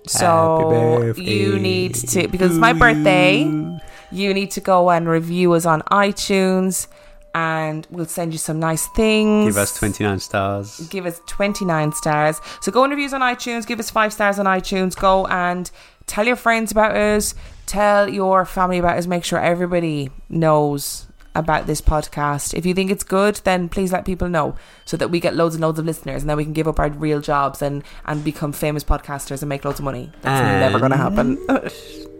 So 0.05 1.13
you 1.17 1.57
need 1.59 1.95
to, 1.95 2.27
because 2.27 2.51
it's 2.51 2.59
my 2.59 2.73
birthday, 2.73 3.43
you 4.11 4.33
need 4.33 4.51
to 4.51 4.61
go 4.61 4.89
and 4.89 5.07
review 5.07 5.53
us 5.53 5.65
on 5.65 5.81
iTunes 5.83 6.87
and 7.35 7.87
we'll 7.89 8.05
send 8.05 8.31
you 8.31 8.37
some 8.37 8.59
nice 8.59 8.87
things. 8.87 9.47
Give 9.47 9.57
us 9.57 9.75
29 9.77 10.19
stars. 10.19 10.87
Give 10.89 11.05
us 11.05 11.19
29 11.25 11.93
stars. 11.93 12.41
So 12.61 12.71
go 12.71 12.83
and 12.83 12.91
reviews 12.91 13.13
on 13.13 13.21
iTunes, 13.21 13.65
give 13.65 13.79
us 13.79 13.89
five 13.89 14.13
stars 14.13 14.39
on 14.39 14.45
iTunes, 14.45 14.95
go 14.95 15.25
and 15.27 15.71
tell 16.05 16.27
your 16.27 16.35
friends 16.35 16.71
about 16.71 16.95
us, 16.95 17.33
tell 17.65 18.09
your 18.09 18.45
family 18.45 18.77
about 18.77 18.97
us, 18.97 19.07
make 19.07 19.23
sure 19.23 19.39
everybody 19.39 20.11
knows 20.29 21.07
about 21.35 21.65
this 21.67 21.81
podcast. 21.81 22.53
If 22.53 22.65
you 22.65 22.73
think 22.73 22.91
it's 22.91 23.03
good, 23.03 23.35
then 23.43 23.69
please 23.69 23.91
let 23.91 24.05
people 24.05 24.29
know 24.29 24.55
so 24.85 24.97
that 24.97 25.09
we 25.09 25.19
get 25.19 25.35
loads 25.35 25.55
and 25.55 25.61
loads 25.61 25.79
of 25.79 25.85
listeners 25.85 26.21
and 26.21 26.29
then 26.29 26.37
we 26.37 26.43
can 26.43 26.53
give 26.53 26.67
up 26.67 26.79
our 26.79 26.89
real 26.89 27.21
jobs 27.21 27.61
and, 27.61 27.83
and 28.05 28.23
become 28.23 28.51
famous 28.51 28.83
podcasters 28.83 29.41
and 29.41 29.49
make 29.49 29.65
loads 29.65 29.79
of 29.79 29.85
money. 29.85 30.11
That's 30.21 30.41
And- 30.41 30.59
never 30.59 30.79
going 30.79 30.91
to 30.91 30.97
happen. 30.97 31.37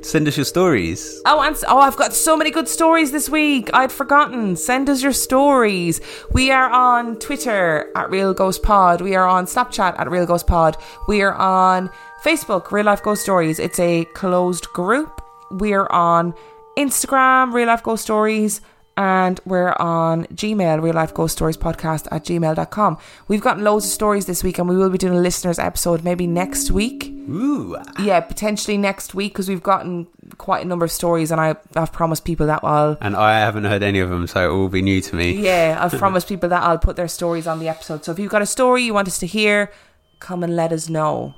Send 0.03 0.27
us 0.27 0.35
your 0.35 0.43
stories. 0.43 1.21
Oh, 1.25 1.41
and 1.41 1.55
oh, 1.69 1.79
I've 1.79 1.95
got 1.95 2.13
so 2.13 2.35
many 2.35 2.51
good 2.51 2.67
stories 2.67 3.13
this 3.13 3.29
week. 3.29 3.69
I'd 3.73 3.89
forgotten. 3.89 4.57
Send 4.57 4.89
us 4.89 5.01
your 5.01 5.13
stories. 5.13 6.01
We 6.33 6.51
are 6.51 6.69
on 6.69 7.17
Twitter 7.19 7.89
at 7.95 8.09
Real 8.09 8.33
Ghost 8.33 8.63
Pod. 8.63 8.99
We 8.99 9.15
are 9.15 9.25
on 9.25 9.45
Snapchat 9.45 9.97
at 9.97 10.11
Real 10.11 10.25
Ghost 10.25 10.45
Pod. 10.45 10.75
We 11.07 11.21
are 11.21 11.33
on 11.33 11.89
Facebook, 12.21 12.69
Real 12.73 12.85
Life 12.85 13.01
Ghost 13.01 13.21
Stories. 13.21 13.59
It's 13.59 13.79
a 13.79 14.03
closed 14.13 14.67
group. 14.73 15.21
We're 15.51 15.87
on 15.87 16.33
Instagram, 16.77 17.53
Real 17.53 17.67
Life 17.67 17.83
Ghost 17.83 18.03
Stories. 18.03 18.59
And 18.95 19.39
we're 19.43 19.73
on 19.79 20.25
Gmail, 20.27 20.81
Real 20.83 20.93
Life 20.93 21.15
Ghost 21.15 21.35
Stories 21.35 21.57
Podcast 21.57 22.07
at 22.11 22.23
gmail.com. 22.25 22.97
We've 23.27 23.41
gotten 23.41 23.63
loads 23.63 23.85
of 23.85 23.91
stories 23.91 24.27
this 24.27 24.43
week, 24.43 24.59
and 24.59 24.69
we 24.69 24.77
will 24.77 24.91
be 24.91 24.99
doing 24.99 25.15
a 25.17 25.19
listeners 25.19 25.57
episode 25.57 26.03
maybe 26.03 26.27
next 26.27 26.69
week. 26.69 27.05
Ooh. 27.27 27.75
Yeah, 27.99 28.19
potentially 28.19 28.77
next 28.77 29.15
week 29.15 29.33
because 29.33 29.49
we've 29.49 29.63
gotten 29.63 30.07
quite 30.37 30.63
a 30.63 30.67
number 30.67 30.85
of 30.85 30.91
stories, 30.91 31.31
and 31.31 31.41
I, 31.41 31.55
I've 31.75 31.91
promised 31.91 32.23
people 32.23 32.45
that 32.47 32.59
I'll. 32.63 32.95
And 33.01 33.15
I 33.15 33.39
haven't 33.39 33.63
heard 33.63 33.81
any 33.81 33.97
of 33.99 34.11
them, 34.11 34.27
so 34.27 34.47
it 34.47 34.53
will 34.53 34.69
be 34.69 34.83
new 34.83 35.01
to 35.01 35.15
me. 35.15 35.31
Yeah, 35.41 35.79
I've 35.81 35.97
promised 35.97 36.27
people 36.27 36.49
that 36.49 36.61
I'll 36.61 36.77
put 36.77 36.95
their 36.95 37.07
stories 37.07 37.47
on 37.47 37.57
the 37.59 37.69
episode. 37.69 38.05
So 38.05 38.11
if 38.11 38.19
you've 38.19 38.31
got 38.31 38.43
a 38.43 38.45
story 38.45 38.83
you 38.83 38.93
want 38.93 39.07
us 39.07 39.17
to 39.19 39.25
hear, 39.25 39.71
come 40.19 40.43
and 40.43 40.55
let 40.55 40.71
us 40.71 40.87
know. 40.87 41.33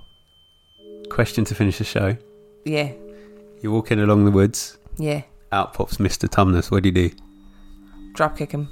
Question 1.10 1.46
to 1.46 1.56
finish 1.56 1.78
the 1.78 1.86
show. 1.86 2.18
Yeah, 2.66 2.92
You're 3.62 3.72
walking 3.72 4.00
along 4.02 4.26
the 4.26 4.32
woods. 4.32 4.78
yeah. 4.98 5.22
Out 5.52 5.74
pops 5.74 5.98
Mr. 5.98 6.28
Tumnus. 6.28 6.70
What 6.70 6.84
do 6.84 6.90
you 6.90 6.94
do? 7.10 7.16
Drop 8.16 8.38
kick 8.38 8.52
him. 8.52 8.70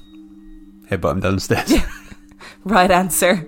Headbutt 0.89 1.12
him 1.12 1.19
downstairs. 1.19 1.73
Right 2.65 2.91
answer. 2.91 3.45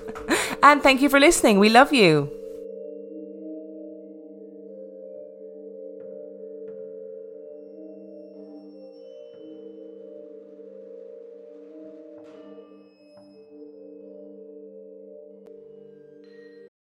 and 0.62 0.82
thank 0.82 1.00
you 1.00 1.08
for 1.08 1.20
listening. 1.20 1.60
We 1.60 1.68
love 1.68 1.92
you. 1.92 2.30